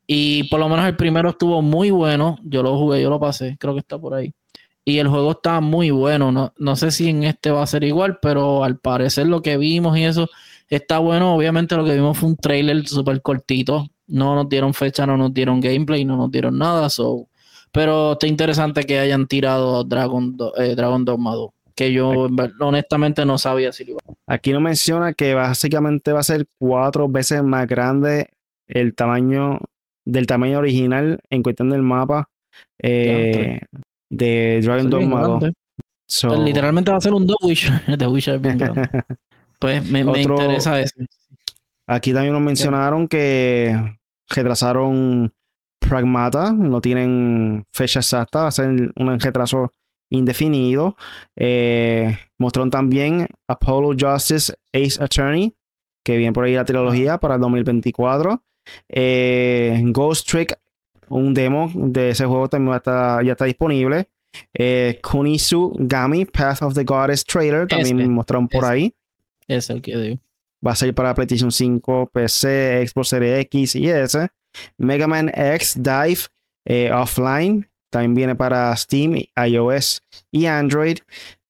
Y 0.07 0.43
por 0.49 0.59
lo 0.59 0.69
menos 0.69 0.85
el 0.85 0.95
primero 0.95 1.29
estuvo 1.29 1.61
muy 1.61 1.91
bueno. 1.91 2.37
Yo 2.43 2.63
lo 2.63 2.77
jugué, 2.77 3.01
yo 3.01 3.09
lo 3.09 3.19
pasé, 3.19 3.57
creo 3.59 3.73
que 3.73 3.79
está 3.79 3.97
por 3.99 4.13
ahí. 4.15 4.33
Y 4.85 4.97
el 4.97 5.07
juego 5.07 5.31
está 5.31 5.61
muy 5.61 5.91
bueno. 5.91 6.31
No, 6.31 6.53
no 6.57 6.75
sé 6.75 6.91
si 6.91 7.09
en 7.09 7.23
este 7.23 7.51
va 7.51 7.63
a 7.63 7.67
ser 7.67 7.83
igual, 7.83 8.19
pero 8.21 8.63
al 8.63 8.77
parecer 8.77 9.27
lo 9.27 9.41
que 9.41 9.57
vimos 9.57 9.97
y 9.97 10.03
eso 10.03 10.29
está 10.69 10.99
bueno. 10.99 11.35
Obviamente 11.35 11.75
lo 11.75 11.85
que 11.85 11.93
vimos 11.93 12.17
fue 12.17 12.29
un 12.29 12.37
trailer 12.37 12.85
súper 12.87 13.21
cortito. 13.21 13.87
No 14.07 14.35
nos 14.35 14.49
dieron 14.49 14.73
fecha, 14.73 15.05
no 15.05 15.15
nos 15.15 15.33
dieron 15.33 15.61
gameplay, 15.61 16.03
no 16.03 16.17
nos 16.17 16.31
dieron 16.31 16.57
nada. 16.57 16.89
So. 16.89 17.27
Pero 17.71 18.13
está 18.13 18.27
interesante 18.27 18.83
que 18.83 18.99
hayan 18.99 19.27
tirado 19.27 19.83
Dragon, 19.83 20.37
eh, 20.57 20.75
Dragon 20.75 21.05
Dogma 21.05 21.33
2. 21.33 21.51
Que 21.75 21.91
yo 21.91 22.27
honestamente 22.59 23.25
no 23.25 23.39
sabía 23.39 23.71
si 23.71 23.83
lo 23.85 23.91
iba 23.91 23.99
a 24.27 24.33
Aquí 24.35 24.51
no 24.51 24.59
menciona 24.59 25.13
que 25.13 25.33
básicamente 25.33 26.11
va 26.11 26.19
a 26.19 26.23
ser 26.23 26.45
cuatro 26.59 27.09
veces 27.09 27.41
más 27.41 27.67
grande 27.67 28.29
el 28.67 28.93
tamaño 28.93 29.59
del 30.05 30.27
tamaño 30.27 30.59
original 30.59 31.19
en 31.29 31.41
cuestión 31.41 31.69
del 31.69 31.81
mapa 31.81 32.29
eh, 32.79 33.61
de 34.13 34.61
Dragon 34.61 34.89
Dogma 34.89 35.21
2. 35.21 35.43
Pues 36.21 36.39
literalmente 36.39 36.91
va 36.91 36.97
a 36.97 37.01
ser 37.01 37.13
un 37.13 37.25
The 37.25 37.33
Witcher. 37.41 37.81
The 37.97 38.07
Witcher 38.07 38.39
Pues 39.59 39.89
me, 39.89 40.01
interesa 40.01 40.81
eso. 40.81 40.95
Aquí 41.87 42.13
también 42.13 42.33
nos 42.33 42.41
mencionaron 42.41 43.07
que 43.07 43.97
retrasaron 44.29 45.33
Pragmata, 45.79 46.51
no 46.51 46.81
tienen 46.81 47.65
fecha 47.73 47.99
exacta, 47.99 48.43
va 48.43 48.47
a 48.47 48.51
ser 48.51 48.91
un 48.95 49.19
retraso 49.19 49.71
indefinido. 50.09 50.95
Eh, 51.35 52.17
mostraron 52.37 52.69
también 52.69 53.27
Apollo 53.47 53.95
Justice 53.97 54.53
Ace 54.73 55.01
Attorney, 55.01 55.55
que 56.03 56.17
viene 56.17 56.33
por 56.33 56.45
ahí 56.45 56.55
la 56.55 56.65
trilogía 56.65 57.17
para 57.17 57.35
el 57.35 57.41
2024. 57.41 58.43
Eh, 58.89 59.81
Ghost 59.85 60.29
Trick, 60.29 60.57
un 61.09 61.33
demo 61.33 61.71
de 61.73 62.09
ese 62.09 62.25
juego 62.25 62.49
también 62.49 62.79
ya 62.85 63.31
está 63.31 63.45
disponible. 63.45 64.07
Eh, 64.53 64.99
Kunisu 65.01 65.75
Gami, 65.79 66.25
Path 66.25 66.63
of 66.63 66.73
the 66.73 66.83
Goddess 66.83 67.23
trailer, 67.23 67.67
también 67.67 68.11
mostraron 68.11 68.47
por 68.47 68.65
ahí. 68.65 68.93
Es 69.47 69.69
el 69.69 69.81
que 69.81 69.97
digo. 69.97 70.19
Va 70.65 70.71
a 70.71 70.75
ser 70.75 70.93
para 70.93 71.13
PlayStation 71.13 71.51
5, 71.51 72.09
PC, 72.13 72.87
Xbox 72.87 73.09
Series 73.09 73.39
X 73.41 73.75
y 73.75 73.89
S. 73.89 74.27
Mega 74.77 75.07
Man 75.07 75.31
X 75.33 75.81
Dive 75.81 76.19
eh, 76.65 76.91
Offline. 76.91 77.67
También 77.89 78.13
viene 78.15 78.35
para 78.35 78.75
Steam, 78.75 79.15
iOS 79.35 80.01
y 80.31 80.45
Android. 80.45 80.97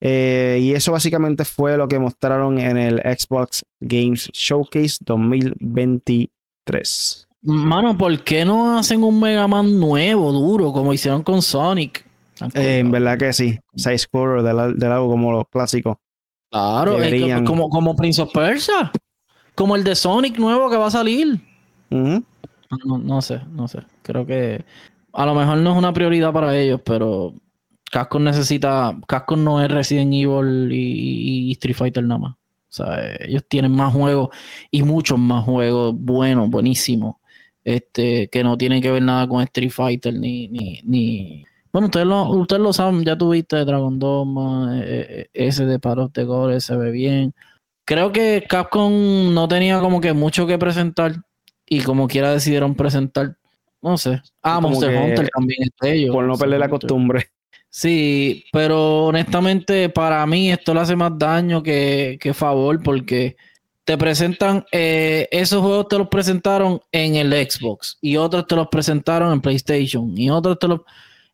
Eh, 0.02 0.60
y 0.62 0.74
eso 0.74 0.92
básicamente 0.92 1.46
fue 1.46 1.78
lo 1.78 1.88
que 1.88 2.00
mostraron 2.00 2.60
en 2.60 2.78
el 2.78 3.00
Xbox 3.00 3.64
Games 3.80 4.30
Showcase 4.34 4.98
2023. 5.06 7.28
Mano, 7.44 7.98
¿por 7.98 8.24
qué 8.24 8.46
no 8.46 8.78
hacen 8.78 9.04
un 9.04 9.20
Mega 9.20 9.48
Man 9.48 9.80
nuevo, 9.80 10.32
duro, 10.32 10.72
como 10.72 10.94
hicieron 10.94 11.24
con 11.24 11.42
Sonic? 11.42 12.06
Eh, 12.54 12.80
en 12.80 12.90
verdad 12.90 13.18
que 13.18 13.34
sí. 13.34 13.60
Side 13.76 13.98
scroller 13.98 14.44
del, 14.44 14.80
del 14.80 14.92
como 14.98 15.32
los 15.32 15.44
clásicos. 15.50 15.98
Claro, 16.50 16.98
como, 17.46 17.70
como 17.70 17.96
Prince 17.96 18.22
of 18.22 18.32
Persia. 18.32 18.92
Como 19.56 19.76
el 19.76 19.84
de 19.84 19.96
Sonic 19.96 20.38
nuevo 20.38 20.70
que 20.70 20.78
va 20.78 20.88
a 20.88 20.92
salir. 20.92 21.42
no, 21.90 23.22
sé, 23.22 23.42
no 23.52 23.68
sé. 23.68 23.80
Creo 24.04 24.26
que 24.26 24.64
a 25.12 25.26
lo 25.26 25.36
mejor 25.36 25.58
no 25.58 25.72
es 25.72 25.78
una 25.78 25.94
prioridad 25.94 26.32
para 26.32 26.56
ellos, 26.56 26.80
pero 26.86 27.34
Casco 27.92 28.20
necesita. 28.20 28.96
Casco 29.08 29.36
no 29.36 29.62
es 29.62 29.70
Resident 29.70 30.14
Evil 30.14 30.72
y, 30.72 31.52
Street 31.54 31.76
Fighter 31.76 32.04
nada 32.04 32.20
más. 32.20 32.34
O 32.34 32.76
sea, 32.76 33.16
ellos 33.20 33.44
tienen 33.48 33.72
más 33.72 33.94
juegos 33.94 34.30
y 34.72 34.82
muchos 34.84 35.20
más 35.20 35.44
juegos 35.44 35.94
buenos, 35.96 36.50
buenísimos. 36.50 37.16
Este, 37.64 38.28
que 38.28 38.44
no 38.44 38.58
tienen 38.58 38.82
que 38.82 38.92
ver 38.92 39.02
nada 39.02 39.28
con 39.28 39.42
Street 39.44 39.72
Fighter 39.72 40.14
ni, 40.14 40.50
ni, 40.50 40.82
ni 40.84 41.46
bueno, 41.74 41.88
ustedes 41.88 42.06
lo, 42.06 42.30
ustedes 42.30 42.62
lo 42.62 42.72
saben, 42.72 43.04
ya 43.04 43.18
tuviste 43.18 43.66
Dragon 43.66 43.98
Dogma, 43.98 44.80
eh, 44.80 45.06
eh, 45.10 45.30
ese 45.34 45.66
de 45.66 45.80
Paros 45.80 46.14
de 46.14 46.24
Gore 46.24 46.62
se 46.62 46.76
ve 46.78 46.92
bien. 46.92 47.34
Creo 47.84 48.12
que 48.12 48.44
Capcom 48.48 49.34
no 49.34 49.48
tenía 49.48 49.80
como 49.80 50.00
que 50.00 50.14
mucho 50.14 50.46
que 50.46 50.60
presentar 50.60 51.16
y 51.66 51.82
como 51.82 52.08
quiera 52.08 52.32
decidieron 52.32 52.76
presentar, 52.76 53.38
no 53.82 53.98
sé. 53.98 54.22
Ah, 54.44 54.62
Monster 54.62 54.96
Hunter 54.96 55.28
también 55.34 55.64
es 55.64 55.70
de 55.82 55.96
ellos. 55.96 56.14
Por 56.14 56.26
no 56.26 56.38
perder 56.38 56.60
la 56.60 56.70
costumbre. 56.70 57.30
Sí, 57.70 58.46
pero 58.52 59.06
honestamente 59.06 59.90
para 59.90 60.24
mí 60.28 60.52
esto 60.52 60.76
le 60.76 60.82
hace 60.82 60.96
más 60.96 61.18
daño 61.18 61.64
que, 61.64 62.20
que 62.22 62.36
favor 62.36 62.84
porque 62.84 63.36
te 63.86 63.98
presentan, 63.98 64.66
eh, 64.72 65.28
esos 65.32 65.62
juegos 65.62 65.88
te 65.90 65.98
los 65.98 66.08
presentaron 66.08 66.80
en 66.92 67.16
el 67.16 67.32
Xbox 67.32 67.98
y 68.02 68.18
otros 68.18 68.48
te 68.48 68.56
los 68.56 68.68
presentaron 68.70 69.34
en 69.34 69.42
PlayStation 69.42 70.18
y 70.18 70.30
otros 70.30 70.58
te 70.60 70.68
los 70.68 70.82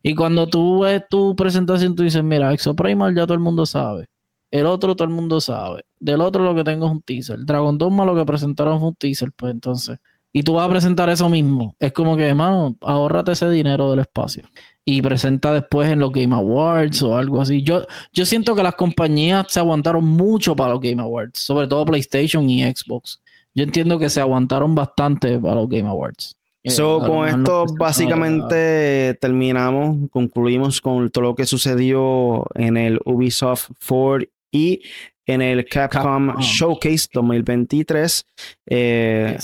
y 0.02 0.14
cuando 0.14 0.46
tú 0.46 0.80
ves 0.80 1.02
tu 1.08 1.36
presentación, 1.36 1.94
tú 1.94 2.02
dices, 2.02 2.22
mira, 2.22 2.52
Exoprimal 2.52 3.14
ya 3.14 3.24
todo 3.24 3.34
el 3.34 3.40
mundo 3.40 3.66
sabe. 3.66 4.06
El 4.50 4.66
otro 4.66 4.96
todo 4.96 5.06
el 5.06 5.14
mundo 5.14 5.40
sabe. 5.40 5.84
Del 5.98 6.20
otro 6.22 6.42
lo 6.42 6.54
que 6.54 6.64
tengo 6.64 6.86
es 6.86 6.92
un 6.92 7.02
teaser. 7.02 7.44
Dragon 7.44 7.76
Dogma 7.76 8.04
lo 8.04 8.16
que 8.16 8.24
presentaron 8.24 8.78
fue 8.80 8.88
un 8.88 8.94
teaser, 8.94 9.30
pues 9.32 9.52
entonces. 9.52 9.98
Y 10.32 10.42
tú 10.42 10.54
vas 10.54 10.66
a 10.66 10.70
presentar 10.70 11.08
eso 11.10 11.28
mismo. 11.28 11.76
Es 11.78 11.92
como 11.92 12.16
que, 12.16 12.26
hermano, 12.28 12.76
ahórrate 12.80 13.32
ese 13.32 13.50
dinero 13.50 13.90
del 13.90 14.00
espacio. 14.00 14.44
Y 14.90 15.02
presenta 15.02 15.52
después 15.52 15.88
en 15.88 16.00
los 16.00 16.10
Game 16.10 16.34
Awards 16.34 17.00
o 17.02 17.16
algo 17.16 17.40
así. 17.40 17.62
Yo, 17.62 17.86
yo 18.12 18.26
siento 18.26 18.56
que 18.56 18.62
las 18.64 18.74
compañías 18.74 19.46
se 19.48 19.60
aguantaron 19.60 20.04
mucho 20.04 20.56
para 20.56 20.72
los 20.72 20.80
Game 20.80 21.00
Awards. 21.00 21.38
Sobre 21.38 21.68
todo 21.68 21.84
PlayStation 21.84 22.50
y 22.50 22.64
Xbox. 22.64 23.20
Yo 23.54 23.62
entiendo 23.62 24.00
que 24.00 24.10
se 24.10 24.20
aguantaron 24.20 24.74
bastante 24.74 25.38
para 25.38 25.54
los 25.54 25.68
Game 25.68 25.88
Awards. 25.88 26.36
Eh, 26.64 26.70
so, 26.70 26.98
con 27.06 27.28
esto 27.28 27.66
básicamente 27.78 29.16
terminamos, 29.20 30.10
concluimos 30.10 30.80
con 30.80 31.08
todo 31.10 31.22
lo 31.22 31.34
que 31.36 31.46
sucedió 31.46 32.44
en 32.54 32.76
el 32.76 33.00
Ubisoft 33.04 33.70
Ford 33.78 34.24
y 34.50 34.82
en 35.24 35.40
el 35.40 35.64
Capcom, 35.66 36.36
Showcase 36.40 37.08
2023. 37.14 38.26
Eh, 38.66 39.38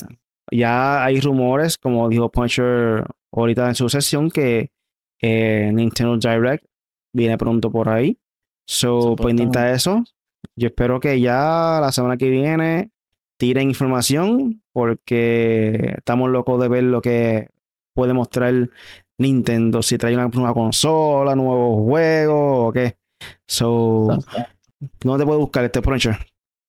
ya 0.51 1.05
hay 1.05 1.20
rumores, 1.20 1.78
como 1.78 2.09
dijo 2.09 2.30
Puncher 2.30 3.05
ahorita 3.32 3.68
en 3.68 3.74
su 3.74 3.88
sesión, 3.88 4.30
que 4.30 4.70
eh, 5.21 5.71
Nintendo 5.73 6.17
Direct 6.17 6.64
viene 7.12 7.39
pronto 7.39 7.71
por 7.71 7.89
ahí. 7.89 8.19
So, 8.67 9.17
pendiente 9.17 9.59
a 9.59 9.73
eso. 9.73 10.05
Yo 10.57 10.69
espero 10.69 11.01
que 11.01 11.21
ya 11.21 11.79
la 11.81 11.93
semana 11.93 12.17
que 12.17 12.31
viene 12.31 12.91
tiren 13.39 13.69
información 13.69 14.62
porque 14.73 15.95
estamos 15.99 16.31
locos 16.31 16.61
de 16.61 16.69
ver 16.69 16.85
lo 16.85 17.01
que 17.01 17.49
puede 17.95 18.12
mostrar 18.12 18.71
Nintendo, 19.19 19.83
si 19.83 19.97
trae 19.97 20.14
una 20.14 20.29
nueva 20.29 20.53
consola, 20.53 21.35
nuevos 21.35 21.83
juegos 21.85 22.69
o 22.69 22.73
qué. 22.73 22.97
So, 23.47 24.09
¿dónde 25.01 25.23
te 25.23 25.27
puedo 25.27 25.41
buscar 25.41 25.64
este 25.64 25.81
Punisher? 25.81 26.19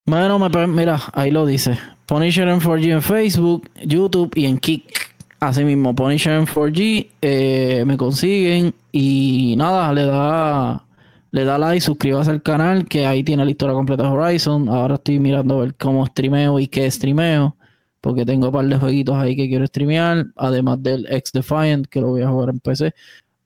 Bueno, 0.05 0.39
mira, 0.67 1.01
ahí 1.13 1.31
lo 1.31 1.45
dice. 1.45 1.77
Punisher 2.05 2.47
en 2.47 2.61
4G 2.61 2.91
en 2.93 3.01
Facebook, 3.01 3.69
YouTube 3.83 4.31
y 4.35 4.45
en 4.45 4.57
Kick. 4.57 5.06
Así 5.39 5.63
mismo, 5.63 5.93
Punisher 5.93 6.33
en 6.33 6.47
4G, 6.47 7.09
eh, 7.21 7.83
me 7.85 7.95
consiguen 7.95 8.73
y 8.91 9.55
nada, 9.55 9.93
le 9.93 10.05
da 10.05 10.83
le 11.31 11.43
da 11.45 11.57
like, 11.57 11.81
suscríbase 11.81 12.31
al 12.31 12.41
canal, 12.41 12.87
que 12.87 13.05
ahí 13.05 13.23
tiene 13.23 13.45
la 13.45 13.51
historia 13.51 13.75
completa 13.75 14.03
de 14.03 14.09
Horizon. 14.09 14.69
Ahora 14.69 14.95
estoy 14.95 15.19
mirando 15.19 15.57
a 15.57 15.61
ver 15.61 15.75
cómo 15.75 16.05
streameo 16.05 16.59
y 16.59 16.67
qué 16.67 16.89
streameo, 16.89 17.55
porque 18.01 18.25
tengo 18.25 18.47
un 18.47 18.53
par 18.53 18.65
de 18.65 18.77
jueguitos 18.77 19.15
ahí 19.15 19.35
que 19.35 19.47
quiero 19.47 19.67
streamear, 19.67 20.25
además 20.35 20.81
del 20.81 21.05
X 21.09 21.31
Defiant, 21.33 21.87
que 21.87 22.01
lo 22.01 22.07
voy 22.07 22.21
a 22.21 22.29
jugar 22.29 22.49
en 22.49 22.59
PC. 22.59 22.93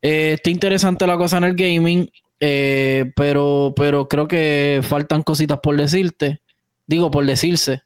Eh, 0.01 0.33
está 0.33 0.49
interesante 0.49 1.05
la 1.05 1.17
cosa 1.17 1.37
en 1.37 1.43
el 1.43 1.55
gaming, 1.55 2.09
eh, 2.39 3.11
pero, 3.15 3.73
pero 3.75 4.07
creo 4.07 4.27
que 4.27 4.81
faltan 4.83 5.23
cositas 5.23 5.59
por 5.59 5.75
decirte. 5.75 6.41
Digo, 6.87 7.11
por 7.11 7.25
decirse, 7.25 7.81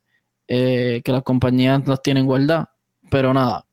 eh, 0.48 1.02
que 1.04 1.12
las 1.12 1.24
compañías 1.24 1.88
las 1.88 2.02
tienen 2.02 2.26
guardadas. 2.26 2.68
Pero 3.10 3.34
nada, 3.34 3.66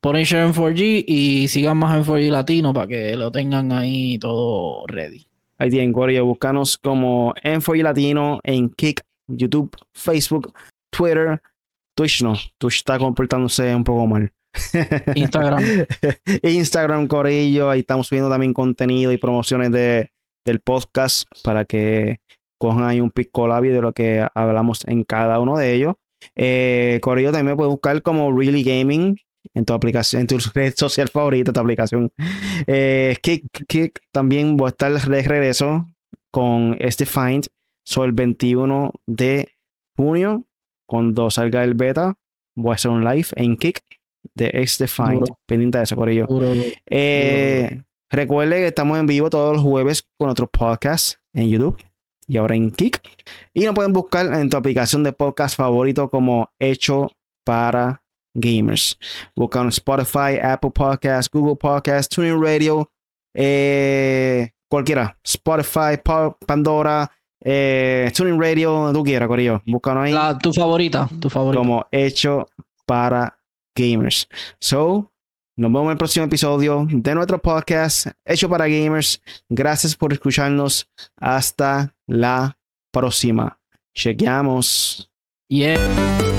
ponen 0.00 0.24
share 0.24 0.46
en 0.46 0.54
4G 0.54 1.04
y 1.06 1.48
sigan 1.48 1.76
más 1.76 1.96
en 1.96 2.04
4G 2.04 2.30
latino 2.30 2.72
para 2.72 2.86
que 2.86 3.16
lo 3.16 3.30
tengan 3.30 3.72
ahí 3.72 4.18
todo 4.18 4.86
ready. 4.86 5.26
Ahí 5.58 5.68
tienen, 5.68 5.92
Corio. 5.92 6.24
Búscanos 6.24 6.78
como 6.78 7.34
Enfo 7.42 7.74
y 7.74 7.82
Latino 7.82 8.40
en 8.42 8.70
Kick, 8.70 9.02
YouTube, 9.28 9.76
Facebook, 9.92 10.54
Twitter, 10.90 11.40
Twitch 11.94 12.22
no. 12.22 12.34
Twitch 12.56 12.76
está 12.76 12.98
comportándose 12.98 13.74
un 13.74 13.84
poco 13.84 14.06
mal. 14.06 14.32
Instagram. 15.14 15.62
Instagram, 16.42 17.06
Corillo. 17.06 17.68
Ahí 17.68 17.80
estamos 17.80 18.06
subiendo 18.06 18.30
también 18.30 18.54
contenido 18.54 19.12
y 19.12 19.18
promociones 19.18 19.70
de, 19.70 20.10
del 20.46 20.60
podcast 20.60 21.28
para 21.44 21.66
que 21.66 22.20
cojan 22.58 22.84
ahí 22.84 23.02
un 23.02 23.10
pico 23.10 23.46
labio 23.46 23.74
de 23.74 23.82
lo 23.82 23.92
que 23.92 24.26
hablamos 24.34 24.86
en 24.86 25.04
cada 25.04 25.40
uno 25.40 25.58
de 25.58 25.74
ellos. 25.74 25.94
Eh, 26.36 27.00
Corillo 27.02 27.32
también 27.32 27.58
puede 27.58 27.68
buscar 27.68 28.00
como 28.00 28.34
Really 28.34 28.62
Gaming 28.62 29.18
en 29.54 29.64
tu 29.64 29.72
aplicación, 29.72 30.22
en 30.22 30.26
tu 30.26 30.38
red 30.54 30.74
social 30.76 31.08
favorita, 31.08 31.52
tu 31.52 31.60
aplicación. 31.60 32.12
Eh, 32.66 33.16
Kick, 33.22 33.44
Kick 33.66 34.00
también 34.12 34.56
voy 34.56 34.66
a 34.66 34.70
estar 34.70 34.92
de 34.92 35.22
regreso 35.22 35.86
con 36.30 36.76
este 36.80 37.06
Find. 37.06 37.46
Soy 37.84 38.06
el 38.06 38.12
21 38.12 38.92
de 39.06 39.48
junio, 39.96 40.44
cuando 40.86 41.30
salga 41.30 41.64
el 41.64 41.74
beta, 41.74 42.14
voy 42.56 42.72
a 42.72 42.74
hacer 42.74 42.90
un 42.90 43.04
live 43.04 43.28
en 43.36 43.56
Kick 43.56 43.82
de 44.34 44.50
este 44.54 44.86
Find. 44.86 45.24
Pendiente 45.46 45.78
de 45.78 45.84
eso, 45.84 45.96
por 45.96 46.08
ello. 46.08 46.26
Eh, 46.86 47.82
recuerde 48.10 48.56
que 48.56 48.66
estamos 48.68 48.98
en 48.98 49.06
vivo 49.06 49.30
todos 49.30 49.56
los 49.56 49.62
jueves 49.62 50.04
con 50.18 50.28
otros 50.28 50.48
podcasts 50.50 51.20
en 51.32 51.48
YouTube 51.48 51.82
y 52.26 52.36
ahora 52.36 52.54
en 52.54 52.70
Kick. 52.70 53.00
Y 53.52 53.64
nos 53.64 53.74
pueden 53.74 53.92
buscar 53.92 54.32
en 54.34 54.48
tu 54.48 54.56
aplicación 54.56 55.02
de 55.02 55.12
podcast 55.12 55.56
favorito 55.56 56.08
como 56.10 56.50
Hecho 56.58 57.10
para 57.44 58.02
Gamers. 58.40 58.98
Buscan 59.36 59.68
Spotify, 59.68 60.38
Apple 60.42 60.70
Podcasts, 60.70 61.30
Google 61.30 61.56
Podcasts, 61.56 62.08
Tuning 62.08 62.42
Radio, 62.42 62.90
eh, 63.34 64.50
cualquiera. 64.68 65.16
Spotify, 65.24 66.00
Pandora, 66.46 67.10
eh, 67.40 68.10
Tuning 68.16 68.40
Radio, 68.40 68.72
donde 68.72 68.98
tú 68.98 69.04
quieras, 69.04 69.28
Corillo. 69.28 69.62
Búscanos 69.66 70.04
ahí. 70.04 70.38
tu 70.42 70.52
favorita, 70.52 71.08
tu 71.20 71.28
favorita. 71.30 71.58
Como 71.58 71.86
Hecho 71.90 72.48
para 72.86 73.38
Gamers. 73.74 74.28
So, 74.60 75.10
nos 75.60 75.70
vemos 75.70 75.84
en 75.84 75.90
el 75.90 75.98
próximo 75.98 76.24
episodio 76.24 76.86
de 76.90 77.14
nuestro 77.14 77.38
podcast 77.38 78.06
hecho 78.24 78.48
para 78.48 78.66
gamers. 78.66 79.20
Gracias 79.48 79.94
por 79.94 80.10
escucharnos. 80.10 80.88
Hasta 81.16 81.94
la 82.06 82.56
próxima. 82.90 83.60
Chequeamos. 83.94 85.10
Yeah. 85.48 86.29